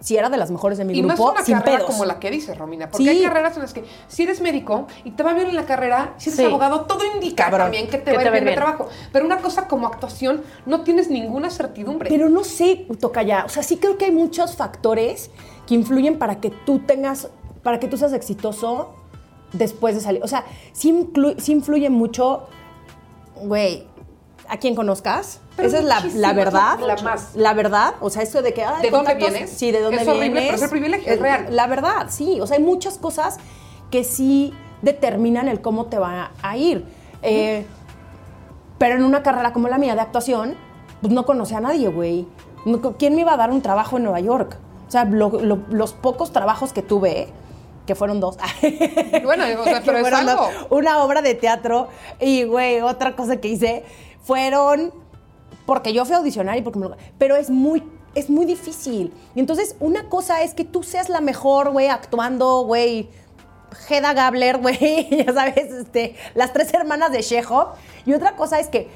sí 0.00 0.16
era 0.16 0.30
de 0.30 0.36
las 0.38 0.50
mejores 0.50 0.78
de 0.78 0.84
mi 0.86 0.94
Y 0.98 1.02
no 1.02 1.08
es 1.12 1.14
grupo, 1.18 1.32
una 1.32 1.44
sin 1.44 1.58
carrera 1.58 1.78
pedos. 1.78 1.90
como 1.90 2.04
la 2.06 2.18
que 2.18 2.30
dice 2.30 2.54
Romina, 2.54 2.88
porque 2.90 3.04
Sí. 3.04 3.08
hay 3.10 3.22
carreras 3.22 3.54
en 3.56 3.62
las 3.62 3.72
que 3.74 3.84
si 4.08 4.22
eres 4.22 4.40
médico 4.40 4.86
y 5.04 5.10
te 5.10 5.22
va 5.22 5.34
bien 5.34 5.48
en 5.48 5.56
la 5.56 5.66
carrera, 5.66 6.14
si 6.16 6.30
eres 6.30 6.38
Sí. 6.40 6.44
abogado, 6.46 6.82
todo 6.86 7.00
indica 7.14 7.44
Cabrón. 7.44 7.66
también 7.66 7.88
que 7.88 7.98
te 7.98 8.04
Que 8.04 8.12
va 8.12 8.16
a 8.16 8.18
te 8.18 8.24
ir 8.24 8.28
va 8.28 8.32
bien 8.32 8.42
el 8.44 8.48
bien. 8.48 8.56
trabajo. 8.56 8.88
Pero 9.12 9.26
una 9.26 9.38
cosa 9.38 9.68
como 9.68 9.86
actuación, 9.86 10.42
no 10.66 10.82
tienes 10.82 11.10
ninguna 11.10 11.50
certidumbre. 11.50 12.08
Pero 12.08 12.28
no 12.30 12.44
sé, 12.44 12.86
toca 12.98 13.22
ya. 13.22 13.44
O 13.44 13.48
sea, 13.50 13.62
sí 13.62 13.76
creo 13.76 13.98
que 13.98 14.06
hay 14.06 14.12
muchos 14.12 14.56
factores 14.56 15.30
que 15.66 15.74
influyen 15.74 16.18
para 16.18 16.40
que 16.40 16.50
tú 16.50 16.78
tengas, 16.80 17.28
para 17.62 17.78
que 17.78 17.86
tú 17.86 17.96
seas 17.98 18.12
exitoso 18.14 18.94
después 19.52 19.94
de 19.94 20.00
salir. 20.00 20.22
O 20.24 20.28
sea, 20.28 20.44
sí, 20.72 21.10
sí 21.38 21.52
influye 21.52 21.90
mucho, 21.90 22.46
güey, 23.42 23.86
a 24.50 24.56
quien 24.58 24.74
conozcas. 24.74 25.40
Pero 25.56 25.68
Esa 25.68 25.78
es 25.78 25.84
la, 25.84 26.00
la 26.14 26.32
verdad. 26.32 26.78
la 26.80 26.96
más. 26.96 27.30
La 27.34 27.54
verdad. 27.54 27.94
O 28.00 28.10
sea, 28.10 28.22
eso 28.22 28.42
de 28.42 28.52
que. 28.52 28.64
ay, 28.64 28.82
¿De 28.82 28.90
dónde 28.90 29.14
vienes? 29.14 29.50
Sí, 29.50 29.70
de 29.70 29.80
dónde 29.80 30.02
Es 30.02 30.08
horrible, 30.08 30.28
vienes. 30.30 30.44
pero 30.46 30.56
es 30.56 30.62
el 30.62 30.70
privilegio, 30.70 31.12
es 31.12 31.20
real. 31.20 31.46
La 31.50 31.66
verdad, 31.66 32.06
sí. 32.08 32.40
O 32.40 32.46
sea, 32.46 32.56
hay 32.56 32.62
muchas 32.62 32.98
cosas 32.98 33.38
que 33.90 34.04
sí 34.04 34.52
determinan 34.82 35.48
el 35.48 35.60
cómo 35.60 35.86
te 35.86 35.98
va 35.98 36.30
a 36.42 36.56
ir. 36.56 36.84
Eh, 37.22 37.64
pero 38.78 38.96
en 38.96 39.04
una 39.04 39.22
carrera 39.22 39.52
como 39.52 39.68
la 39.68 39.78
mía 39.78 39.94
de 39.94 40.00
actuación, 40.00 40.54
pues 41.00 41.12
no 41.12 41.24
conocía 41.26 41.58
a 41.58 41.60
nadie, 41.60 41.88
güey. 41.88 42.26
¿Quién 42.98 43.14
me 43.14 43.22
iba 43.22 43.32
a 43.32 43.36
dar 43.36 43.50
un 43.50 43.62
trabajo 43.62 43.96
en 43.98 44.04
Nueva 44.04 44.20
York? 44.20 44.56
O 44.88 44.90
sea, 44.90 45.04
lo- 45.04 45.40
lo- 45.40 45.60
los 45.70 45.92
pocos 45.92 46.32
trabajos 46.32 46.72
que 46.72 46.82
tuve, 46.82 47.28
que 47.86 47.94
fueron 47.94 48.20
dos. 48.20 48.36
Bueno, 49.24 49.44
o 49.60 49.64
sea, 49.64 49.80
que 49.82 49.92
pero 49.92 49.98
es 49.98 50.12
algo. 50.12 50.32
dos, 50.32 50.50
Una 50.70 51.02
obra 51.04 51.22
de 51.22 51.34
teatro 51.34 51.88
y, 52.20 52.44
güey, 52.44 52.80
otra 52.80 53.14
cosa 53.16 53.36
que 53.36 53.48
hice 53.48 53.84
fueron 54.22 54.92
porque 55.66 55.92
yo 55.92 56.04
fui 56.04 56.14
a 56.14 56.18
audicionar 56.18 56.56
y 56.58 56.62
porque 56.62 56.78
me 56.78 56.88
lo- 56.88 56.96
Pero 57.18 57.36
es 57.36 57.50
muy, 57.50 57.82
es 58.14 58.28
muy 58.28 58.44
difícil. 58.44 59.12
Y 59.34 59.40
entonces, 59.40 59.76
una 59.80 60.08
cosa 60.08 60.42
es 60.42 60.54
que 60.54 60.64
tú 60.64 60.82
seas 60.82 61.08
la 61.08 61.20
mejor, 61.20 61.70
güey, 61.70 61.88
actuando, 61.88 62.62
güey, 62.62 63.08
Hedda 63.88 64.12
Gabler, 64.14 64.58
güey, 64.62 65.24
ya 65.24 65.32
sabes, 65.32 65.70
este, 65.72 66.16
las 66.34 66.52
tres 66.52 66.74
hermanas 66.74 67.12
de 67.12 67.20
Chekhov. 67.20 67.68
Y 68.06 68.12
otra 68.14 68.34
cosa 68.36 68.58
es 68.58 68.68
que 68.68 68.88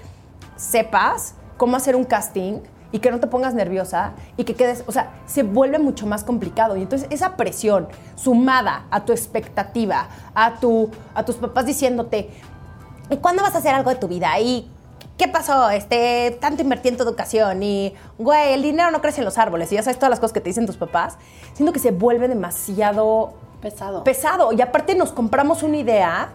sepas 0.56 1.34
cómo 1.56 1.76
hacer 1.76 1.96
un 1.96 2.04
casting 2.04 2.60
y 2.92 3.00
que 3.00 3.10
no 3.10 3.18
te 3.18 3.26
pongas 3.26 3.54
nerviosa 3.54 4.12
y 4.36 4.44
que 4.44 4.54
quedes, 4.54 4.84
o 4.86 4.92
sea, 4.92 5.12
se 5.26 5.42
vuelve 5.42 5.78
mucho 5.78 6.06
más 6.06 6.22
complicado. 6.24 6.76
Y 6.76 6.82
entonces 6.82 7.08
esa 7.10 7.36
presión 7.36 7.88
sumada 8.16 8.86
a 8.90 9.04
tu 9.04 9.12
expectativa, 9.12 10.08
a, 10.34 10.60
tu, 10.60 10.90
a 11.14 11.24
tus 11.24 11.36
papás 11.36 11.66
diciéndote, 11.66 12.30
¿y 13.10 13.16
cuándo 13.16 13.42
vas 13.42 13.54
a 13.54 13.58
hacer 13.58 13.74
algo 13.74 13.90
de 13.90 13.96
tu 13.96 14.06
vida? 14.08 14.38
¿Y 14.38 14.70
qué 15.16 15.28
pasó? 15.28 15.70
Este, 15.70 16.36
tanto 16.40 16.62
invertí 16.62 16.88
en 16.88 16.96
tu 16.96 17.02
educación 17.02 17.62
y, 17.62 17.94
güey, 18.18 18.52
el 18.52 18.62
dinero 18.62 18.90
no 18.90 19.00
crece 19.00 19.20
en 19.20 19.24
los 19.24 19.38
árboles. 19.38 19.70
Y 19.72 19.76
ya 19.76 19.82
sabes 19.82 19.98
todas 19.98 20.10
las 20.10 20.20
cosas 20.20 20.32
que 20.32 20.40
te 20.40 20.50
dicen 20.50 20.66
tus 20.66 20.76
papás. 20.76 21.16
Siento 21.54 21.72
que 21.72 21.78
se 21.78 21.90
vuelve 21.90 22.28
demasiado 22.28 23.34
Pesado. 23.60 24.04
pesado. 24.04 24.52
Y 24.52 24.60
aparte 24.60 24.94
nos 24.94 25.12
compramos 25.12 25.62
una 25.62 25.78
idea 25.78 26.32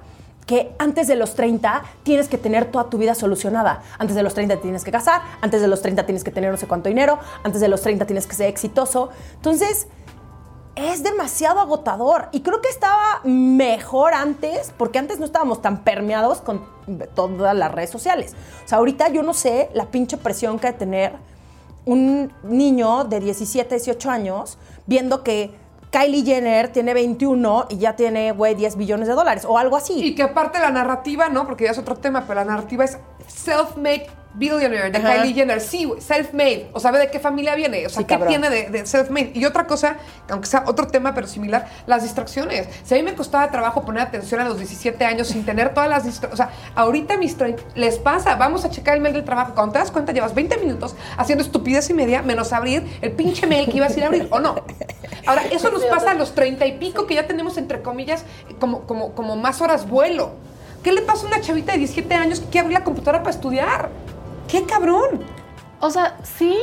que 0.47 0.73
antes 0.79 1.07
de 1.07 1.15
los 1.15 1.35
30 1.35 1.83
tienes 2.01 2.27
que 2.27 2.39
tener 2.39 2.65
toda 2.71 2.89
tu 2.89 2.97
vida 2.97 3.13
solucionada. 3.13 3.83
Antes 3.99 4.15
de 4.15 4.23
los 4.23 4.33
30 4.33 4.55
te 4.55 4.61
tienes 4.63 4.83
que 4.83 4.91
casar, 4.91 5.21
antes 5.41 5.61
de 5.61 5.67
los 5.67 5.83
30 5.83 6.07
tienes 6.07 6.23
que 6.23 6.31
tener 6.31 6.49
no 6.49 6.57
sé 6.57 6.65
cuánto 6.65 6.89
dinero, 6.89 7.19
antes 7.43 7.61
de 7.61 7.67
los 7.67 7.81
30 7.83 8.07
tienes 8.07 8.25
que 8.25 8.33
ser 8.33 8.47
exitoso. 8.47 9.11
Entonces, 9.35 9.87
es 10.75 11.03
demasiado 11.03 11.59
agotador. 11.59 12.29
Y 12.31 12.41
creo 12.41 12.61
que 12.61 12.69
estaba 12.69 13.21
mejor 13.23 14.13
antes, 14.13 14.73
porque 14.77 14.99
antes 14.99 15.19
no 15.19 15.25
estábamos 15.25 15.61
tan 15.61 15.83
permeados 15.83 16.41
con 16.41 16.63
todas 17.15 17.55
las 17.55 17.71
redes 17.71 17.89
sociales. 17.89 18.35
O 18.65 18.67
sea, 18.67 18.77
ahorita 18.77 19.09
yo 19.09 19.23
no 19.23 19.33
sé 19.33 19.69
la 19.73 19.85
pinche 19.85 20.17
presión 20.17 20.59
que 20.59 20.67
hay 20.67 20.73
de 20.73 20.79
tener 20.79 21.13
un 21.85 22.31
niño 22.43 23.03
de 23.05 23.19
17, 23.19 23.75
18 23.75 24.09
años 24.09 24.57
viendo 24.85 25.23
que 25.23 25.51
Kylie 25.91 26.23
Jenner 26.23 26.71
tiene 26.71 26.93
21 26.93 27.65
y 27.69 27.77
ya 27.77 27.95
tiene, 27.95 28.31
güey, 28.31 28.53
10 28.53 28.75
billones 28.75 29.07
de 29.07 29.15
dólares 29.15 29.43
o 29.45 29.57
algo 29.57 29.75
así. 29.75 29.93
Y 30.03 30.15
que 30.15 30.23
aparte 30.23 30.59
la 30.59 30.69
narrativa, 30.69 31.29
¿no? 31.29 31.45
Porque 31.45 31.65
ya 31.65 31.71
es 31.71 31.77
otro 31.79 31.95
tema, 31.95 32.25
pero 32.27 32.35
la 32.35 32.45
narrativa 32.45 32.85
es 32.85 32.99
self-made 33.27 34.07
billionaire 34.33 34.91
de 34.91 34.97
Ajá. 34.99 35.15
Kylie 35.21 35.33
Jenner. 35.33 35.59
Sí, 35.61 35.91
self-made. 35.99 36.67
O 36.73 36.79
sabe 36.79 36.99
de 36.99 37.09
qué 37.09 37.19
familia 37.19 37.55
viene. 37.55 37.85
O 37.85 37.89
sea, 37.89 37.99
Sí, 37.99 38.03
¿qué 38.05 38.13
cabrón. 38.15 38.29
tiene 38.29 38.49
de, 38.49 38.69
de 38.69 38.85
self-made? 38.85 39.31
Y 39.33 39.45
otra 39.45 39.65
cosa, 39.65 39.95
aunque 40.29 40.47
sea 40.47 40.63
otro 40.67 40.87
tema, 40.87 41.13
pero 41.13 41.27
similar, 41.27 41.67
las 41.87 42.03
distracciones. 42.03 42.67
Si 42.83 42.93
a 42.93 42.97
mí 42.97 43.03
me 43.03 43.13
costaba 43.15 43.49
trabajo 43.51 43.83
poner 43.83 44.03
atención 44.03 44.39
a 44.41 44.45
los 44.45 44.57
17 44.57 45.03
años 45.05 45.27
sin 45.29 45.45
tener 45.45 45.73
todas 45.73 45.89
las 45.89 46.03
distracciones. 46.03 46.33
O 46.33 46.37
sea, 46.37 46.49
ahorita 46.75 47.17
mis 47.17 47.35
30 47.37 47.61
les 47.75 47.97
pasa. 47.97 48.35
Vamos 48.35 48.65
a 48.65 48.69
checar 48.69 48.95
el 48.95 49.01
mail 49.01 49.13
del 49.15 49.25
trabajo. 49.25 49.53
Cuando 49.55 49.73
te 49.73 49.79
das 49.79 49.91
cuenta, 49.91 50.11
llevas 50.11 50.33
20 50.35 50.57
minutos 50.57 50.95
haciendo 51.17 51.43
estupidez 51.43 51.89
y 51.89 51.93
media, 51.93 52.21
menos 52.21 52.53
abrir 52.53 52.83
el 53.01 53.11
pinche 53.11 53.47
mail 53.47 53.69
que 53.69 53.77
ibas 53.77 53.95
a 53.95 53.97
ir 53.97 54.03
a 54.03 54.07
abrir, 54.07 54.27
¿o 54.31 54.39
no? 54.39 54.55
Ahora, 55.25 55.43
eso 55.51 55.69
nos 55.71 55.83
pasa 55.85 56.11
a 56.11 56.13
los 56.13 56.33
30 56.35 56.65
y 56.65 56.77
pico 56.77 57.05
que 57.07 57.15
ya 57.15 57.27
tenemos, 57.27 57.57
entre 57.57 57.81
comillas, 57.81 58.23
como, 58.59 58.81
como, 58.81 59.13
como 59.13 59.35
más 59.35 59.61
horas 59.61 59.87
vuelo. 59.87 60.31
¿Qué 60.83 60.91
le 60.93 61.01
pasa 61.01 61.25
a 61.25 61.27
una 61.27 61.41
chavita 61.41 61.73
de 61.73 61.79
17 61.79 62.13
años 62.15 62.39
que 62.39 62.45
quiere 62.47 62.59
abrir 62.61 62.79
la 62.79 62.85
computadora 62.85 63.19
para 63.19 63.31
estudiar? 63.35 63.89
¡Qué 64.49 64.63
cabrón! 64.65 65.23
O 65.79 65.89
sea, 65.91 66.17
sí, 66.23 66.57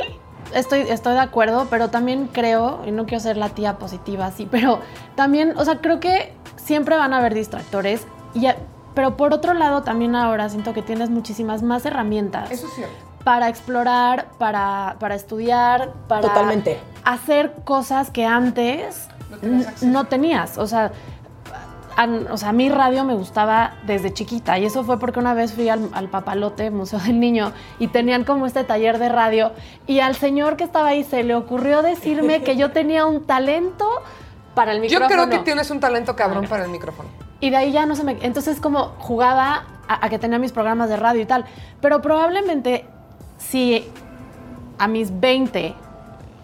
estoy, 0.53 0.81
estoy 0.81 1.13
de 1.13 1.19
acuerdo, 1.19 1.67
pero 1.69 1.89
también 1.89 2.27
creo, 2.31 2.81
y 2.85 2.91
no 2.91 3.05
quiero 3.05 3.21
ser 3.23 3.37
la 3.37 3.49
tía 3.49 3.77
positiva, 3.77 4.31
sí, 4.31 4.47
pero 4.51 4.79
también, 5.15 5.53
o 5.57 5.65
sea, 5.65 5.79
creo 5.79 5.99
que 5.99 6.33
siempre 6.55 6.95
van 6.97 7.13
a 7.13 7.17
haber 7.17 7.33
distractores, 7.33 8.05
y, 8.33 8.47
pero 8.93 9.15
por 9.17 9.33
otro 9.33 9.53
lado 9.53 9.83
también 9.83 10.15
ahora 10.15 10.49
siento 10.49 10.73
que 10.73 10.81
tienes 10.81 11.09
muchísimas 11.09 11.63
más 11.63 11.85
herramientas 11.85 12.51
Eso 12.51 12.67
es 12.67 12.73
cierto. 12.73 12.95
para 13.23 13.47
explorar, 13.47 14.27
para, 14.37 14.97
para 14.99 15.15
estudiar, 15.15 15.93
para 16.07 16.21
Totalmente. 16.21 16.79
hacer 17.03 17.53
cosas 17.63 18.09
que 18.11 18.25
antes 18.25 19.07
No 19.29 19.37
tenías 19.37 19.83
no 19.83 20.05
tenías. 20.05 20.57
O 20.57 20.67
sea, 20.67 20.91
a, 21.97 22.07
o 22.31 22.37
sea, 22.37 22.49
a 22.49 22.53
mí 22.53 22.69
radio 22.69 23.03
me 23.03 23.15
gustaba 23.15 23.73
desde 23.85 24.13
chiquita 24.13 24.57
y 24.57 24.65
eso 24.65 24.83
fue 24.83 24.99
porque 24.99 25.19
una 25.19 25.33
vez 25.33 25.53
fui 25.53 25.67
al, 25.67 25.89
al 25.91 26.07
Papalote, 26.07 26.71
Museo 26.71 26.99
del 26.99 27.19
Niño, 27.19 27.51
y 27.79 27.87
tenían 27.87 28.23
como 28.23 28.45
este 28.45 28.63
taller 28.63 28.99
de 28.99 29.09
radio 29.09 29.51
y 29.87 29.99
al 29.99 30.15
señor 30.15 30.55
que 30.55 30.63
estaba 30.63 30.89
ahí 30.89 31.03
se 31.03 31.23
le 31.23 31.35
ocurrió 31.35 31.81
decirme 31.81 32.43
que 32.43 32.55
yo 32.55 32.71
tenía 32.71 33.05
un 33.05 33.25
talento 33.25 33.89
para 34.53 34.71
el 34.71 34.77
Yo 34.77 34.99
micrófono. 34.99 35.07
creo 35.09 35.29
que 35.29 35.39
tienes 35.43 35.69
un 35.71 35.79
talento 35.79 36.15
cabrón 36.15 36.45
para 36.47 36.63
el 36.63 36.69
micrófono. 36.71 37.09
Y 37.39 37.49
de 37.49 37.57
ahí 37.57 37.71
ya 37.71 37.85
no 37.85 37.95
se 37.95 38.03
me... 38.03 38.17
Entonces 38.21 38.59
como 38.59 38.95
jugaba 38.99 39.65
a, 39.87 40.05
a 40.05 40.09
que 40.09 40.17
tenía 40.19 40.39
mis 40.39 40.51
programas 40.51 40.89
de 40.89 40.97
radio 40.97 41.21
y 41.21 41.25
tal. 41.25 41.45
Pero 41.81 42.01
probablemente 42.01 42.85
si 43.37 43.87
a 44.79 44.87
mis 44.87 45.19
20 45.19 45.75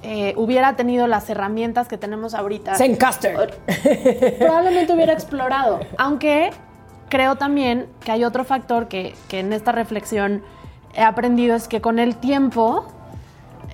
eh, 0.04 0.34
hubiera 0.38 0.76
tenido 0.76 1.08
las 1.08 1.30
herramientas 1.30 1.88
que 1.88 1.98
tenemos 1.98 2.34
ahorita, 2.34 2.76
Zencaster. 2.76 3.60
probablemente 4.38 4.94
hubiera 4.94 5.13
explorado. 5.13 5.80
Aunque 5.98 6.52
creo 7.10 7.36
también 7.36 7.88
que 8.04 8.12
hay 8.12 8.24
otro 8.24 8.44
factor 8.44 8.88
que, 8.88 9.16
que 9.30 9.39
en 9.39 9.54
esta 9.54 9.72
reflexión 9.72 10.44
he 10.94 11.02
aprendido, 11.02 11.56
es 11.56 11.68
que 11.68 11.82
con 11.82 12.00
el 12.00 12.16
tiempo... 12.18 12.86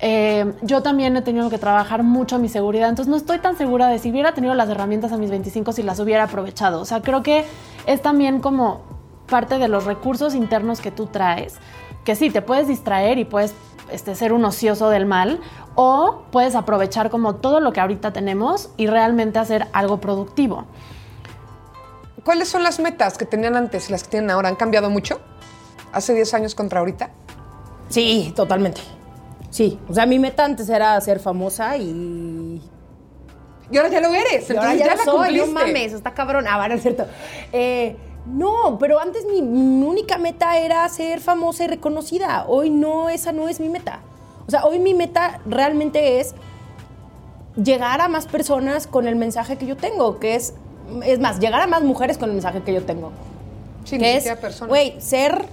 eh, 0.02 0.54
yo 0.62 0.82
también 0.82 1.16
he 1.16 1.22
tenido 1.22 1.50
que 1.50 1.58
trabajar 1.58 2.02
mucho 2.02 2.38
mi 2.38 2.48
seguridad, 2.48 2.88
entonces 2.88 3.10
no 3.10 3.16
estoy 3.16 3.38
tan 3.38 3.58
segura 3.58 3.88
de 3.88 3.98
si 3.98 4.10
hubiera 4.10 4.32
tenido 4.32 4.54
las 4.54 4.68
herramientas 4.70 5.12
a 5.12 5.18
mis 5.18 5.28
25 5.30 5.72
si 5.72 5.82
las 5.82 6.00
hubiera 6.00 6.24
aprovechado. 6.24 6.80
O 6.80 6.84
sea, 6.86 7.02
creo 7.02 7.22
que 7.22 7.44
es 7.86 8.00
también 8.00 8.40
como 8.40 8.80
parte 9.28 9.58
de 9.58 9.68
los 9.68 9.84
recursos 9.84 10.34
internos 10.34 10.80
que 10.80 10.90
tú 10.90 11.06
traes, 11.06 11.58
que 12.04 12.14
sí, 12.14 12.30
te 12.30 12.40
puedes 12.40 12.66
distraer 12.66 13.18
y 13.18 13.24
puedes 13.26 13.54
este, 13.92 14.14
ser 14.14 14.32
un 14.32 14.44
ocioso 14.44 14.90
del 14.90 15.06
mal, 15.06 15.40
o 15.74 16.22
puedes 16.30 16.54
aprovechar 16.54 17.10
como 17.10 17.36
todo 17.36 17.60
lo 17.60 17.72
que 17.72 17.80
ahorita 17.80 18.12
tenemos 18.12 18.70
y 18.76 18.86
realmente 18.86 19.38
hacer 19.38 19.66
algo 19.72 20.00
productivo. 20.00 20.66
¿Cuáles 22.24 22.48
son 22.48 22.62
las 22.62 22.80
metas 22.80 23.16
que 23.16 23.24
tenían 23.24 23.56
antes 23.56 23.88
y 23.88 23.92
las 23.92 24.04
que 24.04 24.10
tienen 24.10 24.30
ahora? 24.30 24.48
¿Han 24.48 24.56
cambiado 24.56 24.90
mucho? 24.90 25.20
¿Hace 25.92 26.14
10 26.14 26.34
años 26.34 26.54
contra 26.54 26.80
ahorita? 26.80 27.10
Sí, 27.88 28.32
totalmente. 28.36 28.80
Sí, 29.50 29.80
o 29.88 29.94
sea, 29.94 30.06
mi 30.06 30.18
meta 30.18 30.44
antes 30.44 30.68
era 30.68 31.00
ser 31.00 31.18
famosa 31.18 31.76
y 31.76 32.62
Y 33.70 33.76
ahora 33.76 33.88
ya 33.88 34.00
lo 34.00 34.12
eres. 34.12 34.48
Y 34.48 34.56
ahora 34.56 34.72
entonces 34.72 34.78
ya, 34.78 34.86
ya, 34.86 34.92
lo 34.92 34.98
la 34.98 35.04
soy, 35.04 35.14
cumpliste. 35.16 35.46
no 35.46 35.52
mames, 35.52 35.92
está 35.92 36.14
cabrón. 36.14 36.44
Ah, 36.48 36.58
bueno, 36.58 36.74
es 36.74 36.82
cierto. 36.82 37.06
Eh, 37.52 37.96
no, 38.32 38.78
pero 38.78 39.00
antes 39.00 39.24
mi, 39.26 39.42
mi 39.42 39.84
única 39.86 40.18
meta 40.18 40.58
era 40.58 40.88
ser 40.88 41.20
famosa 41.20 41.64
y 41.64 41.66
reconocida. 41.66 42.44
Hoy 42.46 42.70
no, 42.70 43.08
esa 43.08 43.32
no 43.32 43.48
es 43.48 43.60
mi 43.60 43.68
meta. 43.68 44.00
O 44.46 44.50
sea, 44.50 44.64
hoy 44.64 44.78
mi 44.78 44.94
meta 44.94 45.40
realmente 45.46 46.20
es 46.20 46.34
llegar 47.56 48.00
a 48.00 48.08
más 48.08 48.26
personas 48.26 48.86
con 48.86 49.06
el 49.06 49.16
mensaje 49.16 49.56
que 49.56 49.66
yo 49.66 49.76
tengo, 49.76 50.18
que 50.18 50.34
es, 50.34 50.54
es 51.04 51.20
más, 51.20 51.40
llegar 51.40 51.60
a 51.60 51.66
más 51.66 51.82
mujeres 51.82 52.18
con 52.18 52.28
el 52.28 52.34
mensaje 52.34 52.62
que 52.62 52.72
yo 52.72 52.82
tengo. 52.84 53.12
Sí, 53.84 53.98
que 53.98 54.16
es, 54.16 54.28
güey, 54.66 55.00
ser, 55.00 55.46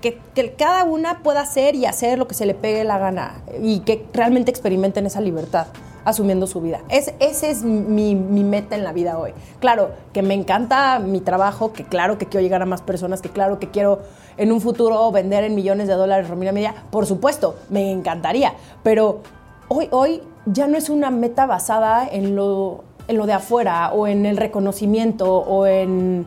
que, 0.00 0.18
que 0.34 0.52
cada 0.54 0.84
una 0.84 1.22
pueda 1.22 1.40
hacer 1.40 1.74
y 1.74 1.86
hacer 1.86 2.18
lo 2.18 2.26
que 2.26 2.34
se 2.34 2.46
le 2.46 2.54
pegue 2.54 2.84
la 2.84 2.98
gana 2.98 3.42
y 3.62 3.80
que 3.80 4.06
realmente 4.12 4.50
experimenten 4.50 5.06
esa 5.06 5.20
libertad 5.20 5.66
asumiendo 6.06 6.46
su 6.46 6.60
vida. 6.60 6.82
Es, 6.88 7.12
ese 7.18 7.50
es 7.50 7.64
mi, 7.64 8.14
meta 8.14 8.76
en 8.76 8.84
la 8.84 8.92
vida 8.92 9.18
hoy. 9.18 9.32
Claro, 9.58 9.90
que 10.12 10.22
me 10.22 10.34
encanta 10.34 11.00
mi 11.00 11.20
trabajo, 11.20 11.72
que 11.72 11.82
claro 11.82 12.16
que 12.16 12.26
quiero 12.26 12.42
llegar 12.42 12.62
a 12.62 12.64
más 12.64 12.80
personas, 12.80 13.20
que 13.20 13.28
claro 13.28 13.58
que 13.58 13.70
quiero 13.70 13.98
en 14.36 14.52
un 14.52 14.60
futuro 14.60 15.10
vender 15.10 15.42
en 15.42 15.56
millones 15.56 15.88
de 15.88 15.94
dólares 15.94 16.28
Romina 16.28 16.52
Media, 16.52 16.74
por 16.90 17.06
supuesto, 17.06 17.56
me 17.70 17.90
encantaría, 17.90 18.54
pero 18.84 19.18
hoy, 19.66 19.88
hoy 19.90 20.22
ya 20.46 20.68
no 20.68 20.78
es 20.78 20.90
una 20.90 21.10
meta 21.10 21.44
basada 21.44 22.06
en 22.06 22.36
lo, 22.36 22.84
en 23.08 23.16
lo 23.16 23.26
de 23.26 23.32
afuera 23.32 23.90
o 23.92 24.06
en 24.06 24.26
el 24.26 24.36
reconocimiento 24.36 25.38
o 25.38 25.66
en, 25.66 26.24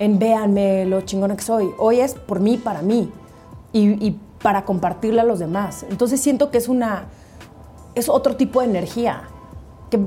en 0.00 0.18
véanme 0.18 0.84
lo 0.84 1.02
chingona 1.02 1.36
que 1.36 1.44
soy. 1.44 1.70
Hoy 1.78 2.00
es 2.00 2.14
por 2.14 2.40
mí, 2.40 2.56
para 2.56 2.82
mí 2.82 3.08
y 3.72 4.16
para 4.42 4.64
compartirle 4.64 5.20
a 5.20 5.24
los 5.24 5.38
demás. 5.38 5.86
Entonces 5.88 6.20
siento 6.20 6.50
que 6.50 6.58
es 6.58 6.68
una, 6.68 7.06
es 7.94 8.08
otro 8.08 8.36
tipo 8.36 8.60
de 8.60 8.66
energía. 8.66 9.24
Que, 9.90 10.00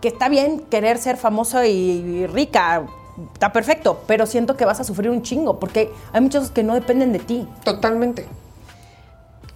que 0.00 0.08
está 0.08 0.28
bien 0.28 0.60
querer 0.70 0.98
ser 0.98 1.16
famoso 1.16 1.62
y 1.64 2.26
rica, 2.26 2.86
está 3.34 3.52
perfecto, 3.52 4.02
pero 4.06 4.26
siento 4.26 4.56
que 4.56 4.64
vas 4.64 4.80
a 4.80 4.84
sufrir 4.84 5.10
un 5.10 5.22
chingo 5.22 5.58
porque 5.58 5.90
hay 6.12 6.20
muchos 6.20 6.50
que 6.50 6.62
no 6.62 6.74
dependen 6.74 7.12
de 7.12 7.18
ti. 7.18 7.46
Totalmente. 7.64 8.26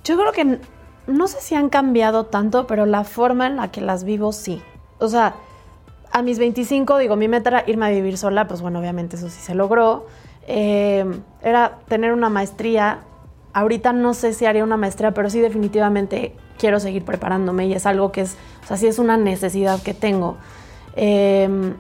Yo 0.05 0.17
creo 0.17 0.33
que 0.33 0.61
no 1.07 1.29
sé 1.29 1.41
si 1.41 1.55
han 1.55 1.69
cambiado 1.69 2.27
tanto, 2.27 2.67
pero 2.67 2.87
la 2.87 3.05
forma 3.05 3.47
en 3.47 3.57
la 3.57 3.71
que 3.71 3.81
las 3.81 4.05
vivo 4.05 4.33
sí. 4.33 4.63
O 4.99 5.09
sea, 5.09 5.35
a 6.13 6.23
mis 6.23 6.39
25, 6.39 6.99
digo, 6.99 7.17
mi 7.17 7.29
meta 7.29 7.51
era 7.51 7.65
irme 7.67 7.87
a 7.87 7.91
vivir 7.91 8.19
sola, 8.19 8.47
pues 8.47 8.61
bueno, 8.63 8.79
obviamente 8.79 9.17
eso 9.17 9.29
sí 9.29 9.41
se 9.41 9.55
logró. 9.55 10.07
Eh, 10.47 11.05
era 11.43 11.79
tener 11.89 12.13
una 12.13 12.29
maestría. 12.29 13.01
Ahorita 13.53 13.93
no 13.93 14.15
sé 14.15 14.33
si 14.33 14.47
haría 14.47 14.65
una 14.65 14.77
maestría, 14.77 15.13
pero 15.13 15.31
sí 15.31 15.41
definitivamente 15.41 16.37
quiero 16.65 16.81
seguir 16.81 17.05
preparándome 17.05 17.67
y 17.67 17.75
es 17.75 17.85
algo 17.85 18.11
que 18.11 18.23
es, 18.23 18.39
o 18.63 18.67
sea, 18.67 18.79
sí 18.79 18.87
es 18.87 18.99
una 18.99 19.19
necesidad 19.19 19.83
que 19.83 19.93
tengo. 19.93 20.39
Eh, 20.97 21.75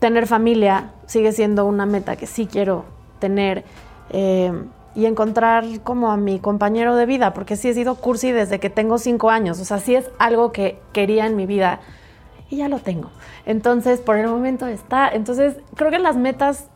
tener 0.00 0.26
familia 0.26 0.90
sigue 1.06 1.32
siendo 1.32 1.64
una 1.64 1.86
meta 1.86 2.16
que 2.16 2.26
sí 2.26 2.46
quiero 2.46 2.84
tener. 3.20 3.64
eh, 4.10 4.52
y 4.94 5.06
encontrar 5.06 5.64
como 5.84 6.10
a 6.10 6.16
mi 6.16 6.40
compañero 6.40 6.96
de 6.96 7.06
vida, 7.06 7.32
porque 7.32 7.56
sí 7.56 7.68
he 7.68 7.74
sido 7.74 7.94
cursi 7.94 8.32
desde 8.32 8.58
que 8.58 8.68
tengo 8.68 8.98
cinco 8.98 9.30
años. 9.30 9.60
O 9.60 9.64
sea, 9.64 9.78
sí 9.78 9.94
es 9.94 10.10
algo 10.18 10.50
que 10.50 10.80
quería 10.92 11.26
en 11.26 11.36
mi 11.36 11.46
vida 11.46 11.80
y 12.50 12.56
ya 12.56 12.68
lo 12.68 12.80
tengo. 12.80 13.10
Entonces, 13.46 14.00
por 14.00 14.18
el 14.18 14.26
momento 14.26 14.66
está. 14.66 15.08
Entonces, 15.08 15.56
creo 15.76 15.92
que 15.92 16.00
las 16.00 16.16
metas, 16.16 16.68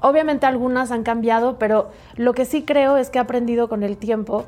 obviamente 0.00 0.46
algunas 0.46 0.90
han 0.90 1.02
cambiado, 1.02 1.58
pero 1.58 1.90
lo 2.16 2.32
que 2.32 2.46
sí 2.46 2.62
creo 2.62 2.96
es 2.96 3.10
que 3.10 3.18
he 3.18 3.20
aprendido 3.20 3.68
con 3.68 3.82
el 3.82 3.98
tiempo 3.98 4.46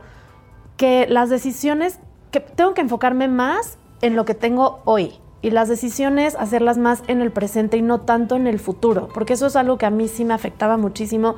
que 0.79 1.07
las 1.07 1.29
decisiones, 1.29 2.01
que 2.33 2.41
tengo 2.41 2.75
que 2.75 2.81
enfocarme 2.81 3.29
más 3.29 3.79
en 4.01 4.17
lo 4.17 4.25
que 4.25 4.35
tengo 4.35 4.81
hoy 4.85 5.21
y 5.43 5.51
las 5.51 5.69
decisiones 5.69 6.35
hacerlas 6.35 6.79
más 6.79 7.03
en 7.07 7.21
el 7.21 7.31
presente 7.31 7.77
y 7.77 7.83
no 7.83 8.01
tanto 8.01 8.37
en 8.37 8.47
el 8.47 8.59
futuro, 8.59 9.09
porque 9.13 9.35
eso 9.35 9.47
es 9.47 9.55
algo 9.55 9.77
que 9.77 9.87
a 9.87 9.91
mí 9.91 10.09
sí 10.09 10.25
me 10.25 10.35
afectaba 10.35 10.77
muchísimo 10.77 11.37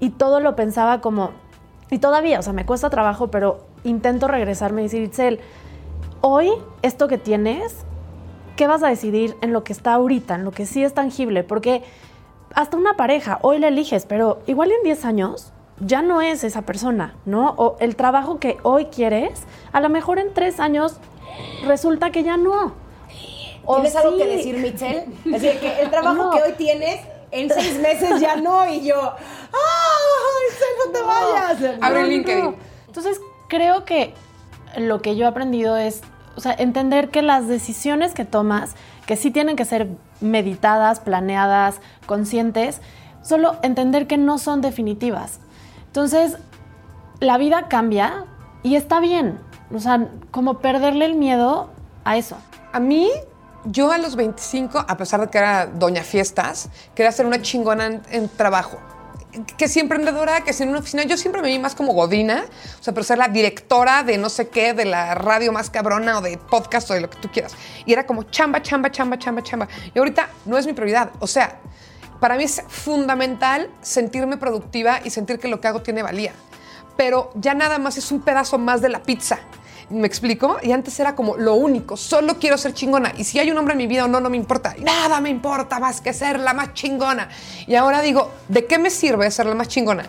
y 0.00 0.10
todo 0.10 0.40
lo 0.40 0.54
pensaba 0.54 1.00
como, 1.00 1.30
y 1.90 1.98
todavía, 1.98 2.38
o 2.38 2.42
sea, 2.42 2.52
me 2.52 2.66
cuesta 2.66 2.90
trabajo, 2.90 3.30
pero 3.30 3.64
intento 3.84 4.28
regresarme 4.28 4.82
y 4.82 4.84
decir, 4.84 5.02
Itzel, 5.02 5.40
hoy 6.20 6.50
esto 6.82 7.08
que 7.08 7.16
tienes, 7.16 7.86
¿qué 8.56 8.66
vas 8.66 8.82
a 8.82 8.88
decidir 8.88 9.36
en 9.40 9.52
lo 9.52 9.64
que 9.64 9.72
está 9.72 9.94
ahorita, 9.94 10.34
en 10.34 10.44
lo 10.44 10.50
que 10.50 10.66
sí 10.66 10.84
es 10.84 10.92
tangible? 10.92 11.42
Porque 11.42 11.84
hasta 12.54 12.76
una 12.76 12.96
pareja, 12.96 13.38
hoy 13.40 13.60
la 13.60 13.68
eliges, 13.68 14.04
pero 14.04 14.42
igual 14.46 14.72
en 14.72 14.82
10 14.84 15.04
años 15.06 15.53
ya 15.80 16.02
no 16.02 16.20
es 16.22 16.44
esa 16.44 16.62
persona, 16.62 17.14
¿no? 17.26 17.50
O 17.56 17.76
el 17.80 17.96
trabajo 17.96 18.38
que 18.38 18.58
hoy 18.62 18.86
quieres, 18.86 19.42
a 19.72 19.80
lo 19.80 19.88
mejor 19.88 20.18
en 20.18 20.32
3 20.32 20.60
años 20.60 20.98
resulta 21.66 22.10
que 22.10 22.22
ya 22.22 22.36
no. 22.36 22.72
O 23.64 23.76
¿Tienes 23.76 23.96
algo 23.96 24.16
que 24.16 24.26
decir, 24.26 24.56
Michelle? 24.58 25.06
Es 25.24 25.42
decir, 25.42 25.58
que 25.60 25.80
el 25.80 25.90
trabajo 25.90 26.24
No. 26.24 26.30
que 26.30 26.42
hoy 26.42 26.52
tienes, 26.52 27.00
en 27.30 27.50
seis 27.50 27.78
meses 27.80 28.20
ya 28.20 28.36
no, 28.36 28.68
y 28.70 28.84
yo, 28.86 28.94
¡ay, 28.94 30.68
no 30.86 30.92
te 30.92 31.02
vayas! 31.02 31.78
Abre 31.80 32.02
No, 32.02 32.06
LinkedIn. 32.06 32.44
no. 32.44 32.54
Entonces, 32.86 33.20
creo 33.48 33.84
que 33.84 34.14
lo 34.76 35.00
que 35.02 35.16
yo 35.16 35.24
he 35.24 35.28
aprendido 35.28 35.76
es, 35.76 36.02
o 36.36 36.40
sea, 36.40 36.52
entender 36.56 37.08
que 37.10 37.22
las 37.22 37.48
decisiones 37.48 38.12
que 38.12 38.24
tomas, 38.24 38.74
que 39.06 39.16
sí 39.16 39.30
tienen 39.30 39.56
que 39.56 39.64
ser 39.64 39.88
meditadas, 40.20 41.00
planeadas, 41.00 41.80
conscientes, 42.06 42.80
solo 43.22 43.56
entender 43.62 44.06
que 44.06 44.16
no 44.18 44.38
son 44.38 44.60
definitivas. 44.60 45.40
Entonces, 45.94 46.38
la 47.20 47.38
vida 47.38 47.68
cambia 47.68 48.24
y 48.64 48.74
está 48.74 48.98
bien. 48.98 49.38
O 49.72 49.78
sea, 49.78 50.08
como 50.32 50.58
perderle 50.58 51.04
el 51.04 51.14
miedo 51.14 51.70
a 52.02 52.16
eso. 52.16 52.36
A 52.72 52.80
mí, 52.80 53.08
yo 53.64 53.92
a 53.92 53.98
los 53.98 54.16
25, 54.16 54.86
a 54.88 54.96
pesar 54.96 55.20
de 55.20 55.28
que 55.28 55.38
era 55.38 55.66
doña 55.66 56.02
fiestas, 56.02 56.68
quería 56.96 57.12
ser 57.12 57.26
una 57.26 57.40
chingona 57.40 58.02
en, 58.10 58.28
trabajo. 58.28 58.76
Que 59.56 59.68
si 59.68 59.78
emprendedora, 59.78 60.40
que 60.40 60.52
si 60.52 60.64
en 60.64 60.70
una 60.70 60.80
oficina, 60.80 61.04
yo 61.04 61.16
siempre 61.16 61.42
me 61.42 61.46
vi 61.46 61.60
más 61.60 61.76
como 61.76 61.92
godina, 61.92 62.44
o 62.80 62.82
sea, 62.82 62.92
pero 62.92 63.04
ser 63.04 63.18
la 63.18 63.28
directora 63.28 64.02
de 64.02 64.18
no 64.18 64.30
sé 64.30 64.48
qué, 64.48 64.74
de 64.74 64.86
la 64.86 65.14
radio 65.14 65.52
más 65.52 65.70
cabrona 65.70 66.18
o 66.18 66.20
de 66.22 66.38
podcast 66.38 66.90
o 66.90 66.94
de 66.94 67.02
lo 67.02 67.08
que 67.08 67.18
tú 67.18 67.30
quieras. 67.30 67.54
Y 67.86 67.92
era 67.92 68.04
como 68.04 68.24
chamba, 68.24 68.60
chamba, 68.60 68.90
chamba, 68.90 69.16
chamba, 69.16 69.44
chamba. 69.44 69.68
Y 69.94 69.98
ahorita 70.00 70.28
no 70.44 70.58
es 70.58 70.66
mi 70.66 70.72
prioridad. 70.72 71.12
O 71.20 71.28
sea, 71.28 71.60
para 72.20 72.36
mí 72.36 72.44
es 72.44 72.62
fundamental 72.68 73.70
sentirme 73.82 74.36
productiva 74.36 75.00
y 75.04 75.10
sentir 75.10 75.38
que 75.38 75.48
lo 75.48 75.60
que 75.60 75.68
hago 75.68 75.82
tiene 75.82 76.02
valía. 76.02 76.32
Pero 76.96 77.30
ya 77.34 77.54
nada 77.54 77.78
más 77.78 77.96
es 77.96 78.12
un 78.12 78.20
pedazo 78.20 78.58
más 78.58 78.80
de 78.80 78.88
la 78.88 79.02
pizza. 79.02 79.38
¿Me 79.90 80.06
explico? 80.06 80.56
Y 80.62 80.72
antes 80.72 80.98
era 80.98 81.14
como 81.14 81.36
lo 81.36 81.54
único, 81.54 81.96
solo 81.96 82.38
quiero 82.38 82.56
ser 82.56 82.72
chingona. 82.72 83.12
Y 83.18 83.24
si 83.24 83.38
hay 83.38 83.50
un 83.50 83.58
hombre 83.58 83.72
en 83.72 83.78
mi 83.78 83.86
vida 83.86 84.06
o 84.06 84.08
no, 84.08 84.20
no 84.20 84.30
me 84.30 84.36
importa. 84.36 84.74
Nada 84.78 85.20
me 85.20 85.28
importa 85.28 85.78
más 85.78 86.00
que 86.00 86.14
ser 86.14 86.40
la 86.40 86.54
más 86.54 86.72
chingona. 86.72 87.28
Y 87.66 87.74
ahora 87.74 88.00
digo, 88.00 88.30
¿de 88.48 88.64
qué 88.64 88.78
me 88.78 88.90
sirve 88.90 89.30
ser 89.30 89.46
la 89.46 89.54
más 89.54 89.68
chingona? 89.68 90.04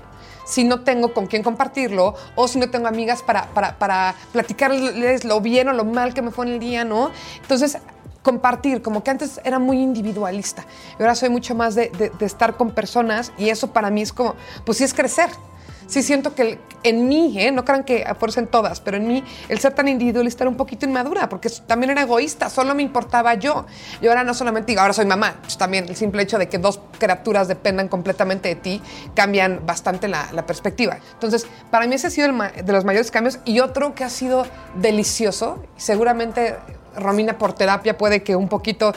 Si 0.46 0.64
no 0.64 0.82
tengo 0.82 1.14
con 1.14 1.26
quién 1.28 1.44
compartirlo 1.44 2.16
o 2.36 2.48
si 2.48 2.60
no 2.60 2.70
tengo 2.70 2.88
amigas 2.88 3.24
para, 3.24 3.48
para, 3.48 3.78
para 3.78 4.16
platicarles 4.32 5.26
lo 5.26 5.42
bien 5.42 5.68
o 5.68 5.74
lo 5.74 5.84
mal 5.84 6.14
que 6.14 6.22
me 6.22 6.32
fue 6.32 6.46
en 6.46 6.54
el 6.54 6.60
día, 6.60 6.86
¿no? 6.86 7.12
Entonces, 7.42 7.80
compartir, 8.26 8.82
como 8.82 9.04
que 9.04 9.12
antes 9.12 9.40
era 9.44 9.60
muy 9.60 9.80
individualista. 9.80 10.66
Y 10.98 11.04
ahora 11.04 11.14
soy 11.14 11.30
mucho 11.30 11.54
más 11.54 11.76
de, 11.76 11.92
de- 11.92 12.26
estar 12.26 12.58
con 12.58 12.72
personas 12.72 13.32
y 13.38 13.50
eso 13.50 13.72
para 13.72 13.92
mí 13.92 14.02
es 14.02 14.12
como, 14.12 14.34
pues 14.66 14.80
sí 14.80 14.84
es 14.84 14.96
crecer. 14.96 15.30
Sí 15.86 16.02
siento 16.02 16.34
que 16.34 16.58
en 16.82 17.08
mí, 17.08 17.40
¿eh? 17.40 17.52
no 17.52 17.64
crean 17.64 17.84
que 17.84 18.04
a 18.04 18.16
fuerza 18.16 18.40
en 18.40 18.48
todas, 18.48 18.82
pero 18.82 18.98
en 18.98 19.08
mí 19.08 19.24
el 19.50 19.60
ser 19.60 19.76
tan 19.76 19.88
individualista 19.88 20.44
era 20.44 20.50
un 20.50 20.58
poquito 20.58 20.88
inmadura, 20.88 21.30
porque 21.30 21.48
también 21.68 21.92
era 21.92 22.02
egoísta, 22.02 22.50
solo 22.50 22.74
me 22.74 22.82
importaba 22.82 23.36
yo. 23.36 23.68
Y 24.02 24.08
ahora 24.08 24.24
no 24.24 24.34
solamente 24.34 24.72
digo, 24.72 24.82
ahora 24.82 24.94
soy 24.94 25.06
mamá, 25.06 25.36
pues 25.44 25.60
también 25.60 25.88
el 25.88 25.96
simple 25.96 26.24
hecho 26.24 26.40
de 26.40 26.50
que 26.50 26.58
dos 26.58 26.80
criaturas 26.98 27.48
dependan 27.48 27.88
completamente 27.88 28.50
de 28.50 28.56
ti 28.56 28.82
cambian 29.14 29.62
bastante 29.64 30.08
la, 30.08 30.26
perspectiva. 30.48 30.98
Entonces, 31.14 31.46
para 31.70 31.86
mí 31.86 31.94
ese 31.94 32.08
ha 32.08 32.10
sido 32.10 32.28
de 32.28 32.74
los 32.74 32.86
mayores 32.86 33.12
cambios 33.12 33.38
y 33.46 33.60
otro 33.60 33.94
que 33.94 34.04
ha 34.04 34.10
sido 34.10 34.48
delicioso, 34.74 35.64
seguramente 35.78 36.56
Romina 36.98 37.38
por 37.38 37.54
terapia 37.54 37.98
puede 37.98 38.24
que 38.24 38.36
un 38.36 38.48
poquito 38.48 38.94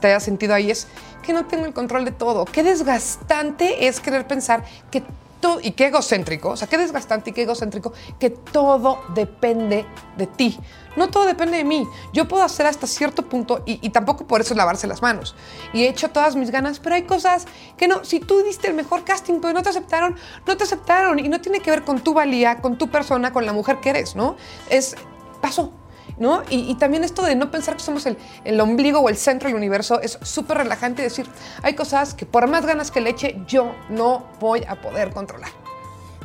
te 0.00 0.08
haya 0.08 0.20
sentido 0.20 0.54
ahí, 0.54 0.70
es 0.70 0.86
que 1.22 1.32
no 1.32 1.46
tengo 1.46 1.66
el 1.66 1.72
control 1.72 2.04
de 2.04 2.12
todo. 2.12 2.44
Qué 2.44 2.62
desgastante 2.62 3.86
es 3.86 4.00
querer 4.00 4.26
pensar 4.26 4.64
que 4.90 5.02
todo, 5.40 5.60
y 5.62 5.72
qué 5.72 5.86
egocéntrico, 5.86 6.50
o 6.50 6.56
sea, 6.56 6.66
qué 6.68 6.78
desgastante 6.78 7.30
y 7.30 7.32
qué 7.32 7.42
egocéntrico, 7.42 7.92
que 8.18 8.30
todo 8.30 9.02
depende 9.14 9.86
de 10.16 10.26
ti. 10.26 10.58
No 10.96 11.08
todo 11.08 11.26
depende 11.26 11.58
de 11.58 11.64
mí. 11.64 11.86
Yo 12.12 12.26
puedo 12.26 12.42
hacer 12.42 12.66
hasta 12.66 12.88
cierto 12.88 13.22
punto 13.22 13.62
y, 13.64 13.88
tampoco 13.90 14.26
por 14.26 14.40
eso 14.40 14.54
es 14.54 14.56
lavarse 14.56 14.88
las 14.88 15.00
manos. 15.00 15.36
Y 15.72 15.84
he 15.84 15.88
hecho 15.88 16.10
todas 16.10 16.34
mis 16.34 16.50
ganas, 16.50 16.80
pero 16.80 16.96
hay 16.96 17.02
cosas 17.02 17.46
que 17.76 17.86
no. 17.86 18.04
Si 18.04 18.18
tú 18.18 18.42
diste 18.42 18.66
el 18.66 18.74
mejor 18.74 19.04
casting, 19.04 19.40
pero 19.40 19.52
no 19.52 19.62
te 19.62 19.68
aceptaron, 19.68 20.16
no 20.44 20.56
te 20.56 20.64
aceptaron. 20.64 21.20
Y 21.20 21.28
no 21.28 21.40
tiene 21.40 21.60
que 21.60 21.70
ver 21.70 21.84
con 21.84 22.00
tu 22.00 22.14
valía, 22.14 22.60
con 22.60 22.78
tu 22.78 22.88
persona, 22.88 23.32
con 23.32 23.46
la 23.46 23.52
mujer 23.52 23.78
que 23.78 23.90
eres, 23.90 24.16
¿no? 24.16 24.36
Es, 24.70 24.96
pasó. 25.40 25.72
¿No? 26.16 26.42
Y, 26.50 26.74
también 26.76 27.04
esto 27.04 27.22
de 27.22 27.36
no 27.36 27.50
pensar 27.50 27.76
que 27.76 27.82
somos 27.82 28.06
el, 28.06 28.16
el 28.44 28.60
ombligo 28.60 28.98
o 29.00 29.08
el 29.08 29.16
centro 29.16 29.48
del 29.48 29.56
universo 29.56 30.00
es 30.00 30.18
súper 30.22 30.58
relajante 30.58 31.02
decir, 31.02 31.26
hay 31.62 31.74
cosas 31.74 32.14
que 32.14 32.26
por 32.26 32.48
más 32.48 32.66
ganas 32.66 32.90
que 32.90 33.00
le 33.00 33.10
eche, 33.10 33.40
yo 33.46 33.72
no 33.88 34.24
voy 34.40 34.64
a 34.66 34.80
poder 34.80 35.12
controlar. 35.12 35.50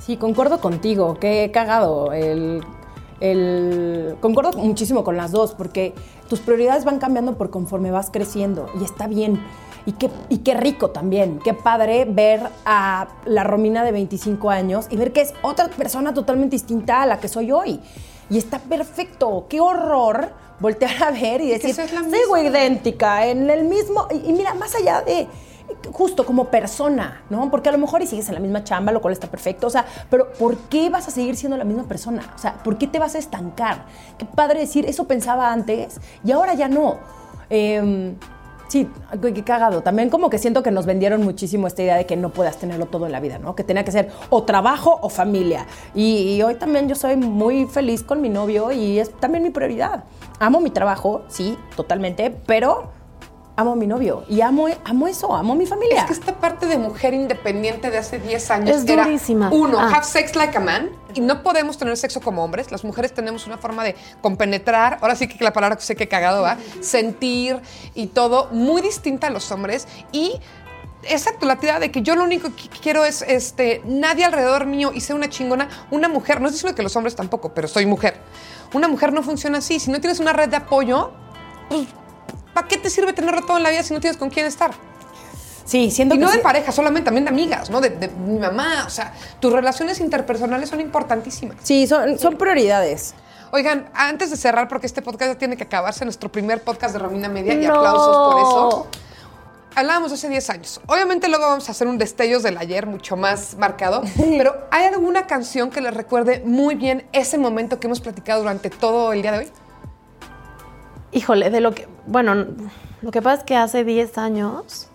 Sí, 0.04 0.18
concuerdo 0.18 0.60
contigo, 0.60 1.18
qué 1.20 1.52
cagado. 1.54 2.12
El, 2.12 2.64
el- 3.20 4.16
concuerdo 4.20 4.54
muchísimo 4.54 5.04
con 5.04 5.16
las 5.16 5.32
dos, 5.32 5.54
porque 5.54 5.94
tus 6.28 6.40
prioridades 6.40 6.86
van 6.86 7.00
cambiando 7.00 7.38
por 7.38 7.50
conforme 7.52 7.92
vas 7.92 8.10
creciendo 8.12 8.70
y 8.80 8.84
está 8.84 9.08
bien. 9.08 9.42
Y 9.86 9.92
qué, 9.94 10.10
y 10.30 10.38
qué 10.40 10.54
rico 10.54 10.92
también, 10.92 11.40
qué 11.44 11.54
padre 11.54 12.06
ver 12.06 12.42
a 12.66 13.10
la 13.26 13.44
Romina 13.44 13.84
de 13.84 13.92
25 13.92 14.50
años 14.50 14.88
y 14.90 14.96
ver 14.96 15.12
que 15.12 15.20
es 15.20 15.34
otra 15.42 15.68
persona 15.68 16.14
totalmente 16.14 16.56
distinta 16.56 17.02
a 17.02 17.06
la 17.06 17.20
que 17.20 17.28
soy 17.28 17.52
hoy. 17.52 17.82
Y 18.30 18.38
está 18.38 18.60
perfecto, 18.60 19.46
qué 19.50 19.60
horror 19.60 20.32
voltear 20.60 21.04
a 21.04 21.12
ver 21.12 21.42
y 21.42 21.50
decir, 21.50 21.76
sigo 21.76 22.36
misma". 22.36 22.42
idéntica, 22.42 23.28
en 23.28 23.50
el 23.50 23.66
mismo... 23.66 24.08
Y, 24.12 24.30
y 24.30 24.34
mira, 24.34 24.54
más 24.54 24.76
allá 24.76 25.02
de 25.02 25.28
justo 25.92 26.26
como 26.26 26.46
persona, 26.46 27.24
¿no? 27.30 27.50
Porque 27.50 27.70
a 27.70 27.72
lo 27.72 27.78
mejor 27.78 28.02
y 28.02 28.08
sigues 28.08 28.28
en 28.30 28.36
la 28.36 28.40
misma 28.40 28.64
chamba, 28.64 28.92
lo 28.92 29.02
cual 29.02 29.14
está 29.14 29.28
perfecto, 29.28 29.68
o 29.68 29.70
sea, 29.70 29.86
pero 30.10 30.32
¿por 30.34 30.58
qué 30.70 30.90
vas 30.90 31.08
a 31.08 31.12
seguir 31.12 31.36
siendo 31.36 31.58
la 31.58 31.64
misma 31.64 31.84
persona? 31.84 32.34
O 32.36 32.38
sea, 32.38 32.54
¿por 32.64 32.78
qué 32.78 32.88
te 32.88 33.00
vas 33.00 33.16
a 33.16 33.18
estancar? 33.18 33.86
Qué 34.18 34.26
padre 34.26 34.62
decir, 34.62 34.86
eso 34.86 35.06
pensaba 35.06 35.52
antes 35.52 36.00
y 36.24 36.32
ahora 36.32 36.54
ya 36.54 36.68
no. 36.68 36.98
Eh, 37.50 38.16
sí, 38.74 38.90
qué 39.22 39.44
cagado. 39.44 39.82
También 39.82 40.10
como 40.10 40.30
que 40.30 40.38
siento 40.38 40.64
que 40.64 40.72
nos 40.72 40.86
vendieron 40.86 41.24
muchísimo 41.24 41.68
esta 41.68 41.82
idea 41.84 41.96
de 41.96 42.06
que 42.06 42.16
no 42.18 42.30
puedas 42.32 42.58
tenerlo 42.58 42.88
todo 42.88 43.06
en 43.06 43.12
la 43.12 43.20
vida, 43.20 43.38
¿no? 43.40 43.56
Que 43.56 43.64
tenía 43.64 43.84
que 43.86 43.92
ser 43.92 44.10
o 44.30 44.44
trabajo 44.44 44.98
o 45.02 45.10
familia. 45.10 45.66
Y, 45.94 46.36
y 46.36 46.42
hoy 46.44 46.56
también 46.56 46.90
yo 46.90 46.96
soy 46.96 47.16
muy 47.16 47.66
feliz 47.68 48.04
con 48.04 48.20
mi 48.22 48.30
novio 48.30 48.72
y 48.72 49.00
es 49.00 49.12
también 49.20 49.44
mi 49.44 49.50
prioridad. 49.52 50.04
amo 50.40 50.60
mi 50.60 50.72
trabajo, 50.72 51.22
sí, 51.28 51.58
totalmente, 51.76 52.32
pero 52.46 52.92
amo 53.56 53.74
a 53.74 53.76
mi 53.76 53.86
novio 53.86 54.24
y 54.28 54.42
amo, 54.42 54.66
amo 54.84 55.08
eso, 55.08 55.36
amo 55.36 55.54
a 55.54 55.56
mi 55.56 55.66
familia. 55.68 56.00
Es 56.02 56.06
que 56.06 56.14
esta 56.14 56.34
parte 56.34 56.66
de 56.66 56.78
mujer 56.80 57.14
independiente 57.14 57.92
de 57.92 58.00
hace 58.00 58.18
10 58.20 58.52
años 58.52 58.78
Es 58.78 58.90
era, 58.90 59.04
durísima. 59.06 59.50
uno, 59.54 59.80
Ah. 59.80 59.92
have 59.94 60.04
sex 60.06 60.36
like 60.36 60.58
a 60.58 60.60
man. 60.60 60.90
Y 61.14 61.22
no 61.22 61.44
podemos 61.44 61.78
tener 61.78 61.96
sexo 61.98 62.22
como 62.22 62.44
hombres. 62.44 62.72
Las 62.72 62.84
mujeres 62.84 63.14
tenemos 63.14 63.46
una 63.48 63.58
forma 63.58 63.84
de 63.84 63.96
compenetrar, 64.22 64.98
ahora 65.02 65.16
sí 65.16 65.28
que 65.28 65.44
la 65.44 65.54
palabra 65.54 65.76
que 65.76 65.84
sé 65.84 65.96
que 65.96 66.08
cagado 66.08 66.42
va, 66.42 66.58
sentir 66.82 67.60
y 67.94 68.08
todo 68.08 68.50
muy 68.52 68.82
distinta 68.82 69.28
a 69.28 69.30
los 69.30 69.52
hombres. 69.52 69.88
Y 70.12 70.40
exacto, 71.04 71.46
la 71.46 71.58
tirada 71.58 71.80
de 71.80 71.92
que 71.92 72.02
yo 72.02 72.16
lo 72.16 72.24
único 72.24 72.50
que 72.56 72.70
quiero 72.82 73.06
es 73.06 73.22
este, 73.22 73.82
nadie 73.86 74.26
alrededor 74.26 74.66
mío 74.66 74.92
y 74.94 75.02
sea 75.02 75.16
una 75.16 75.30
chingona. 75.30 75.70
Una 75.92 76.08
mujer, 76.08 76.42
no 76.42 76.48
estoy 76.48 76.58
diciendo 76.58 76.76
que 76.76 76.84
los 76.84 76.96
hombres 76.96 77.16
tampoco, 77.16 77.54
pero 77.54 77.68
soy 77.68 77.86
mujer. 77.86 78.18
Una 78.74 78.88
mujer 78.88 79.14
no 79.14 79.24
funciona 79.24 79.60
así. 79.60 79.80
Si 79.80 79.92
no 79.92 80.00
tienes 80.00 80.20
una 80.20 80.34
red 80.34 80.50
de 80.50 80.58
apoyo, 80.58 81.12
pues, 81.70 81.88
¿para 82.54 82.68
qué 82.68 82.78
te 82.78 82.90
sirve 82.90 83.14
tenerlo 83.14 83.42
todo 83.42 83.58
en 83.58 83.64
la 83.64 83.70
vida 83.70 83.84
si 83.84 83.94
no 83.94 84.00
tienes 84.00 84.18
con 84.18 84.30
quién 84.30 84.46
estar? 84.46 84.72
Sí, 85.66 85.92
siento 85.92 86.16
Y 86.16 86.18
que 86.18 86.26
no 86.26 86.32
de 86.32 86.38
sí. 86.38 86.44
pareja, 86.44 86.72
solamente 86.72 87.06
también 87.06 87.26
de 87.26 87.30
amigas, 87.30 87.70
¿no? 87.70 87.80
De, 87.82 87.90
de 87.90 88.10
mi 88.10 88.40
mamá. 88.40 88.84
O 88.86 88.90
sea, 88.90 89.14
tus 89.40 89.52
relaciones 89.54 90.00
interpersonales 90.00 90.70
son 90.70 90.82
importantísimas. 90.82 91.58
Sí, 91.64 91.88
son, 91.88 92.20
son 92.20 92.38
prioridades. 92.38 93.16
Oigan, 93.52 93.88
antes 93.94 94.32
de 94.32 94.36
cerrar, 94.38 94.68
porque 94.68 94.88
este 94.88 95.02
podcast 95.02 95.34
ya 95.34 95.38
tiene 95.38 95.56
que 95.56 95.64
acabarse, 95.64 96.04
nuestro 96.06 96.32
primer 96.32 96.62
podcast 96.64 96.94
de 96.94 97.00
Romina 97.00 97.30
Media, 97.30 97.54
y 97.54 97.66
aplausos 97.66 98.18
por 98.34 98.40
eso. 98.42 98.88
Hablábamos 99.76 100.12
hace 100.12 100.28
10 100.30 100.50
años. 100.50 100.82
Obviamente 100.88 101.28
luego 101.30 101.46
vamos 101.46 101.68
a 101.68 101.72
hacer 101.72 101.88
un 101.88 101.98
destellos 101.98 102.44
del 102.44 102.58
ayer 102.58 102.86
mucho 102.86 103.16
más 103.16 103.56
marcado, 103.58 104.02
pero 104.18 104.56
¿hay 104.72 104.86
alguna 104.86 105.28
canción 105.28 105.70
que 105.70 105.82
les 105.82 105.94
recuerde 105.94 106.42
muy 106.46 106.76
bien 106.76 107.08
ese 107.12 107.38
momento 107.38 107.80
que 107.80 107.88
hemos 107.88 108.02
platicado 108.02 108.42
durante 108.42 108.70
todo 108.70 109.14
el 109.14 109.22
día 109.22 109.32
de 109.32 109.38
hoy? 109.40 109.52
Híjole, 111.12 111.50
de 111.50 111.62
lo 111.62 111.74
que. 111.74 111.88
Bueno, 112.08 112.36
lo 113.02 113.12
que 113.12 113.22
pasa 113.22 113.42
es 113.42 113.44
que 113.46 113.56
hace 113.56 113.84
10 113.84 114.18
años 114.18 114.90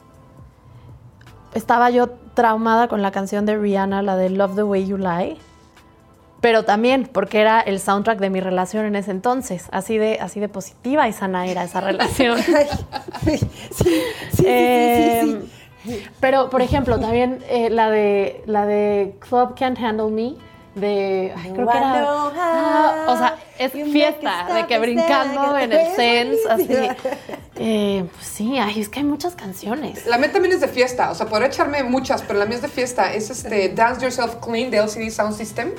estaba 1.59 1.91
yo 1.91 2.09
traumada 2.35 2.89
con 2.89 3.03
la 3.03 3.11
canción 3.11 3.47
de 3.47 3.57
Rihanna, 3.57 4.03
la 4.03 4.17
de 4.17 4.31
Love 4.31 4.55
the 4.57 4.63
Way 4.63 4.87
You 4.87 4.97
Lie. 4.97 5.37
Pero 6.41 6.65
también 6.65 7.09
porque 7.13 7.41
era 7.41 7.61
el 7.61 7.81
soundtrack 7.81 8.21
de 8.21 8.31
mi 8.31 8.41
relación 8.41 8.87
en 8.87 8.95
ese 8.95 9.11
entonces. 9.11 9.69
Así 9.73 9.99
de, 9.99 10.19
así 10.21 10.39
de 10.39 10.49
positiva 10.49 11.09
y 11.09 11.13
sana 11.13 11.47
era 11.47 11.65
esa 11.65 11.81
relación. 11.81 12.39
Sí, 13.25 13.37
sí, 13.37 13.49
sí, 13.73 14.03
sí, 14.33 14.45
Eh, 14.47 15.21
sí, 15.25 15.41
sí. 15.85 16.05
Pero, 16.21 16.49
por 16.51 16.63
ejemplo, 16.63 17.01
también 17.01 17.41
eh, 17.49 17.71
la 17.71 17.91
de 17.91 18.43
la 18.47 18.67
de 18.67 19.17
Club 19.19 19.55
Can't 19.59 19.79
Handle 19.79 20.11
Me 20.11 20.35
de 20.75 21.35
ay, 21.37 21.53
creo 21.53 21.69
que 21.69 21.77
era 21.77 22.05
ah, 22.07 23.07
o 23.09 23.17
sea 23.17 23.37
es 23.59 23.73
fiesta 23.73 24.47
de 24.55 24.67
que 24.67 24.75
and 24.75 24.83
brincando 24.85 25.43
stare. 25.45 25.65
en 25.65 25.73
el 25.73 25.97
sense 25.97 26.49
así. 26.49 26.69
Eh, 27.61 28.05
pues 28.15 28.27
sí 28.27 28.57
ay, 28.59 28.81
es 28.81 28.89
que 28.89 29.01
hay 29.01 29.05
muchas 29.05 29.35
canciones 29.35 30.07
La 30.07 30.17
mía 30.17 30.31
también 30.33 30.55
es 30.55 30.61
de 30.61 30.69
fiesta, 30.69 31.11
o 31.11 31.15
sea, 31.15 31.27
podría 31.27 31.49
echarme 31.49 31.83
muchas, 31.83 32.23
pero 32.23 32.39
la 32.39 32.47
mía 32.47 32.57
es 32.57 32.63
de 32.63 32.69
fiesta. 32.69 33.13
Es 33.13 33.31
este 33.31 33.71
Dance 33.71 34.01
Yourself 34.01 34.37
Clean 34.37 34.71
de 34.71 34.79
LCD 34.79 35.11
Sound 35.11 35.37
System, 35.37 35.73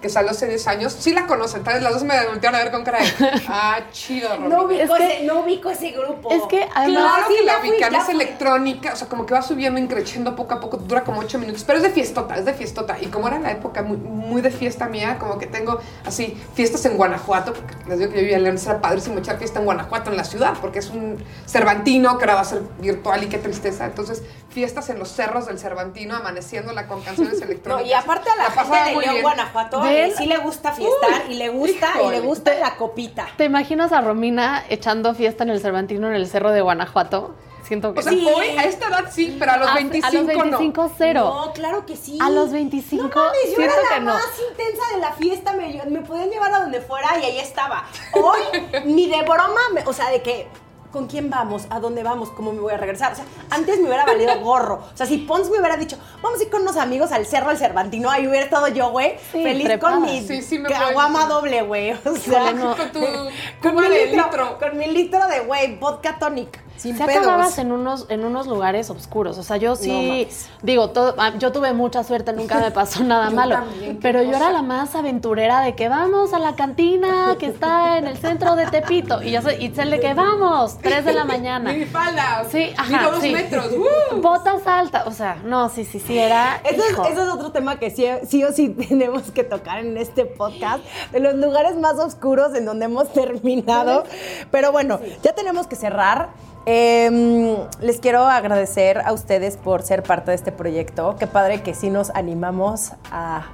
que 0.00 0.08
salió 0.10 0.30
hace 0.30 0.46
10 0.46 0.66
años. 0.68 0.96
Sí 0.98 1.12
la 1.12 1.26
conocen, 1.26 1.62
tal 1.64 1.74
vez 1.74 1.82
las 1.82 1.92
dos 1.94 2.04
me 2.04 2.14
voltearon 2.26 2.58
a 2.60 2.62
ver 2.64 2.70
con 2.72 2.84
cara 2.84 2.98
de, 3.00 3.06
ah, 3.48 3.80
chido. 3.92 4.38
No 4.38 4.64
ubico, 4.64 4.82
Es 4.82 4.90
que- 5.00 5.14
ese, 5.16 5.24
no 5.24 5.40
ubico 5.40 5.70
ese 5.70 5.90
grupo. 5.90 6.30
es 6.30 6.42
que 6.48 6.66
además 6.74 7.02
Claro 7.14 7.28
sí, 7.28 7.34
que 7.38 7.44
la 7.44 7.58
ubican, 7.60 7.94
es 7.94 8.08
electrónica, 8.08 8.92
o 8.92 8.96
sea, 8.96 9.08
como 9.08 9.24
que 9.26 9.34
va 9.34 9.42
subiendo, 9.42 9.78
increciendo 9.80 10.36
poco 10.36 10.54
a 10.54 10.60
poco, 10.60 10.76
dura 10.78 11.02
como 11.04 11.20
8 11.20 11.38
minutos, 11.38 11.64
pero 11.66 11.78
es 11.78 11.82
de 11.82 11.90
fiestota, 11.90 12.36
es 12.36 12.44
de 12.44 12.52
fiestota. 12.54 12.96
Y 13.00 13.06
como 13.06 13.26
era 13.28 13.38
la 13.38 13.50
época 13.50 13.82
muy, 13.82 13.96
muy 13.96 14.40
de 14.42 14.50
fiesta 14.50 14.86
mía, 14.86 15.18
como 15.18 15.38
que 15.38 15.46
tengo 15.46 15.80
así 16.04 16.36
fiestas 16.54 16.84
en 16.86 16.96
Guanajuato, 16.96 17.25
porque 17.26 17.74
les 17.88 17.98
digo 17.98 18.10
que 18.10 18.16
yo 18.16 18.22
vivía 18.22 18.36
en 18.36 18.44
León, 18.44 18.56
era 18.64 18.80
padrísimo 18.80 19.18
echar 19.18 19.38
fiesta 19.38 19.58
en 19.58 19.64
Guanajuato, 19.66 20.10
en 20.10 20.16
la 20.16 20.24
ciudad, 20.24 20.54
porque 20.60 20.78
es 20.78 20.90
un 20.90 21.22
Cervantino 21.46 22.16
que 22.18 22.24
ahora 22.24 22.34
va 22.36 22.40
a 22.40 22.44
ser 22.44 22.62
virtual 22.78 23.22
y 23.24 23.26
qué 23.28 23.38
tristeza. 23.38 23.84
Entonces, 23.86 24.22
fiestas 24.48 24.88
en 24.90 24.98
los 24.98 25.08
cerros 25.10 25.46
del 25.46 25.58
Cervantino, 25.58 26.16
amaneciéndola 26.16 26.86
con 26.86 27.02
canciones 27.02 27.34
No, 27.40 27.44
electrónicas. 27.46 27.90
y 27.90 27.92
aparte 27.94 28.30
a 28.30 28.36
la, 28.36 28.44
pasaba 28.54 28.76
gente 28.84 28.90
de 28.90 29.00
León, 29.00 29.12
bien. 29.14 29.22
Guanajuato, 29.22 29.80
¿Ven? 29.82 30.12
sí 30.16 30.26
le 30.26 30.38
gusta 30.38 30.72
fiestar 30.72 31.30
y 31.30 31.34
le 31.34 31.48
gusta 31.50 31.88
y 32.06 32.10
le 32.10 32.20
gusta 32.20 32.54
la 32.54 32.76
copita. 32.76 33.26
te 33.36 33.44
imaginas 33.44 33.92
a 33.92 34.00
Romina 34.00 34.64
echando 34.68 35.14
fiesta 35.14 35.44
en 35.44 35.50
el 35.50 35.60
Cervantino 35.60 36.08
en 36.08 36.14
el 36.14 36.26
cerro 36.26 36.52
de 36.52 36.60
Guanajuato 36.60 37.34
siento 37.66 37.92
que 37.92 38.00
O 38.00 38.02
sea, 38.02 38.12
Sí. 38.12 38.26
hoy 38.34 38.46
a 38.56 38.64
esta 38.64 38.88
edad 38.88 39.04
sí, 39.10 39.36
pero 39.38 39.52
a 39.52 39.56
los 39.58 39.68
a, 39.68 39.74
25, 39.74 40.06
a 40.08 40.12
los 40.12 40.26
25 40.26 40.90
cero 40.96 41.42
No, 41.46 41.52
claro 41.52 41.84
que 41.86 41.96
sí. 41.96 42.18
A 42.20 42.30
los 42.30 42.50
25, 42.52 43.02
No 43.02 43.08
mames, 43.24 43.56
yo 43.56 43.62
era 43.62 43.72
la 43.74 43.94
que 43.94 44.00
no. 44.00 44.14
más 44.14 44.24
intensa 44.50 44.82
de 44.94 45.00
la 45.00 45.12
fiesta. 45.12 45.52
Me, 45.52 45.82
me 45.90 46.00
podían 46.00 46.30
llevar 46.30 46.52
a 46.54 46.60
donde 46.60 46.80
fuera 46.80 47.18
y 47.20 47.24
ahí 47.24 47.38
estaba. 47.38 47.84
Hoy, 48.12 48.40
ni 48.86 49.06
de 49.08 49.22
broma, 49.22 49.60
me- 49.72 49.84
o 49.86 49.92
sea, 49.92 50.10
de 50.10 50.22
que. 50.22 50.48
¿Con 50.92 51.08
quién 51.08 51.28
vamos? 51.28 51.66
¿A 51.68 51.78
dónde 51.78 52.02
vamos? 52.02 52.30
¿Cómo 52.30 52.52
me 52.54 52.60
voy 52.60 52.72
a 52.72 52.78
regresar? 52.78 53.12
O 53.12 53.16
sea, 53.16 53.24
antes 53.50 53.78
me 53.80 53.86
hubiera 53.86 54.06
valido 54.06 54.40
gorro. 54.40 54.76
O 54.94 54.96
sea, 54.96 55.04
si 55.04 55.18
Pons 55.18 55.50
me 55.50 55.58
hubiera 55.58 55.76
dicho, 55.76 55.98
vamos 56.22 56.40
a 56.40 56.44
ir 56.44 56.48
con 56.48 56.62
unos 56.62 56.76
amigos 56.78 57.12
al 57.12 57.26
cerro 57.26 57.48
del 57.50 57.58
Cervantino, 57.58 58.08
ahí 58.10 58.26
hubiera 58.26 58.44
estado 58.46 58.68
yo, 58.68 58.88
güey, 58.90 59.18
Sí, 59.30 59.42
feliz 59.42 59.66
trepada. 59.66 59.94
con 59.96 60.02
mi 60.04 60.26
Sí, 60.26 60.40
sí 60.40 60.62
caguama 60.62 61.26
doble, 61.26 61.60
güey. 61.62 61.90
O 61.92 62.16
sea, 62.16 62.52
no. 62.52 62.74
Con 62.74 62.92
tu 62.92 63.00
con 63.62 63.74
mi 63.74 63.82
de 63.88 64.06
litro, 64.06 64.24
litro. 64.24 64.58
con 64.58 64.78
mi 64.78 64.86
litro 64.86 65.26
de, 65.28 65.40
güey, 65.40 65.76
vodka 65.76 66.18
tonic. 66.18 66.58
Sin 66.76 66.96
Se 66.96 67.04
pedos. 67.04 67.22
acababas 67.22 67.58
en 67.58 67.72
unos, 67.72 68.06
en 68.08 68.24
unos 68.24 68.46
lugares 68.46 68.90
oscuros. 68.90 69.38
O 69.38 69.42
sea, 69.42 69.56
yo 69.56 69.76
sí, 69.76 70.28
digo, 70.62 70.90
todo, 70.90 71.14
ah, 71.18 71.32
yo 71.38 71.52
tuve 71.52 71.72
mucha 71.72 72.04
suerte, 72.04 72.32
nunca 72.32 72.58
me 72.58 72.70
pasó 72.70 73.02
nada 73.04 73.30
Yo 73.30 73.36
malo. 73.36 73.54
también, 73.56 73.98
pero 74.00 74.22
yo 74.22 74.36
era 74.36 74.50
la 74.50 74.62
más 74.62 74.94
aventurera 74.94 75.60
de 75.60 75.74
que 75.74 75.88
vamos 75.88 76.32
a 76.32 76.38
la 76.38 76.54
cantina 76.54 77.36
que 77.38 77.46
está 77.46 77.98
en 77.98 78.06
el 78.06 78.16
centro 78.18 78.56
de 78.56 78.66
Tepito. 78.66 79.22
Y 79.22 79.30
yo 79.32 79.42
soy 79.42 79.54
Itzel 79.64 79.90
de 79.90 80.00
que 80.00 80.14
vamos, 80.14 80.78
3 80.78 81.04
de 81.04 81.12
la 81.12 81.24
mañana. 81.24 81.72
Minifalda. 81.72 82.44
Sí, 82.50 82.72
ajá. 82.76 83.10
Dos 83.10 83.20
sí. 83.20 83.32
metros. 83.32 83.72
¡uh! 83.72 84.20
Botas 84.20 84.66
altas. 84.66 85.06
O 85.06 85.12
sea, 85.12 85.36
no, 85.44 85.68
sí, 85.68 85.84
sí, 85.84 86.00
sí, 86.00 86.18
era. 86.18 86.60
Eso 86.64 86.82
es, 86.82 86.90
hijo. 86.92 87.04
eso 87.06 87.22
es 87.22 87.28
otro 87.28 87.52
tema 87.52 87.78
que 87.78 87.90
sí, 87.90 88.06
sí 88.26 88.44
o 88.44 88.52
sí 88.52 88.68
tenemos 88.88 89.30
que 89.30 89.44
tocar 89.44 89.78
en 89.78 89.96
este 89.96 90.24
podcast, 90.26 90.84
de 91.12 91.20
los 91.20 91.34
lugares 91.34 91.76
más 91.76 91.94
oscuros 91.98 92.54
en 92.54 92.64
donde 92.64 92.86
hemos 92.86 93.12
terminado. 93.12 94.04
Pero 94.50 94.72
bueno, 94.72 95.00
ya 95.22 95.32
tenemos 95.34 95.66
que 95.66 95.76
cerrar. 95.76 96.30
Eh, 96.68 97.56
les 97.80 98.00
quiero 98.00 98.24
agradecer 98.24 98.98
a 98.98 99.12
ustedes 99.12 99.56
por 99.56 99.82
ser 99.82 100.02
parte 100.02 100.32
de 100.32 100.34
este 100.34 100.50
proyecto. 100.50 101.14
Qué 101.16 101.28
padre 101.28 101.62
que 101.62 101.74
sí 101.74 101.90
nos 101.90 102.10
animamos 102.10 102.92
a 103.12 103.46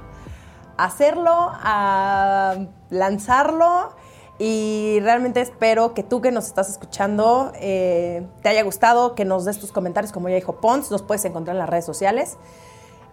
hacerlo, 0.77 1.31
a 1.31 2.55
lanzarlo. 2.89 3.95
Y 4.39 4.97
realmente 5.01 5.41
espero 5.41 5.93
que 5.93 6.01
tú 6.01 6.21
que 6.21 6.31
nos 6.31 6.47
estás 6.47 6.67
escuchando 6.67 7.53
eh, 7.55 8.25
te 8.41 8.49
haya 8.49 8.63
gustado, 8.63 9.13
que 9.13 9.25
nos 9.25 9.45
des 9.45 9.59
tus 9.59 9.71
comentarios, 9.71 10.11
como 10.11 10.27
ya 10.27 10.35
dijo 10.35 10.59
Pons, 10.59 10.89
nos 10.89 11.03
puedes 11.03 11.23
encontrar 11.25 11.55
en 11.55 11.59
las 11.59 11.69
redes 11.69 11.85
sociales. 11.85 12.37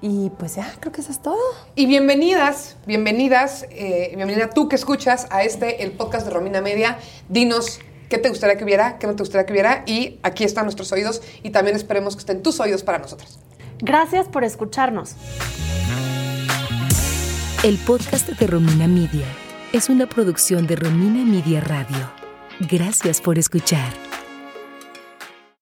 Y 0.00 0.30
pues 0.30 0.54
ya, 0.54 0.72
creo 0.80 0.92
que 0.92 1.02
eso 1.02 1.12
es 1.12 1.20
todo. 1.20 1.36
Y 1.74 1.84
bienvenidas, 1.84 2.78
bienvenidas, 2.86 3.66
eh, 3.70 4.12
bienvenida 4.16 4.48
tú 4.48 4.66
que 4.66 4.76
escuchas 4.76 5.26
a 5.28 5.42
este, 5.42 5.82
el 5.82 5.92
podcast 5.92 6.26
de 6.26 6.32
Romina 6.32 6.62
Media. 6.62 6.96
Dinos 7.28 7.80
qué 8.10 8.18
te 8.18 8.28
gustaría 8.28 8.58
que 8.58 8.64
hubiera, 8.64 8.98
qué 8.98 9.06
no 9.06 9.16
te 9.16 9.22
gustaría 9.22 9.46
que 9.46 9.52
hubiera. 9.54 9.84
Y 9.86 10.18
aquí 10.22 10.44
están 10.44 10.66
nuestros 10.66 10.92
oídos 10.92 11.22
y 11.42 11.50
también 11.50 11.76
esperemos 11.76 12.16
que 12.16 12.20
estén 12.20 12.42
tus 12.42 12.60
oídos 12.60 12.82
para 12.82 12.98
nosotros. 12.98 13.38
Gracias 13.78 14.28
por 14.28 14.44
escucharnos. 14.44 15.14
El 17.62 17.78
podcast 17.78 18.28
de 18.28 18.46
Romina 18.46 18.88
Media 18.88 19.26
es 19.72 19.88
una 19.88 20.06
producción 20.06 20.66
de 20.66 20.76
Romina 20.76 21.24
Media 21.24 21.60
Radio. 21.60 22.10
Gracias 22.68 23.20
por 23.20 23.38
escuchar. 23.38 24.09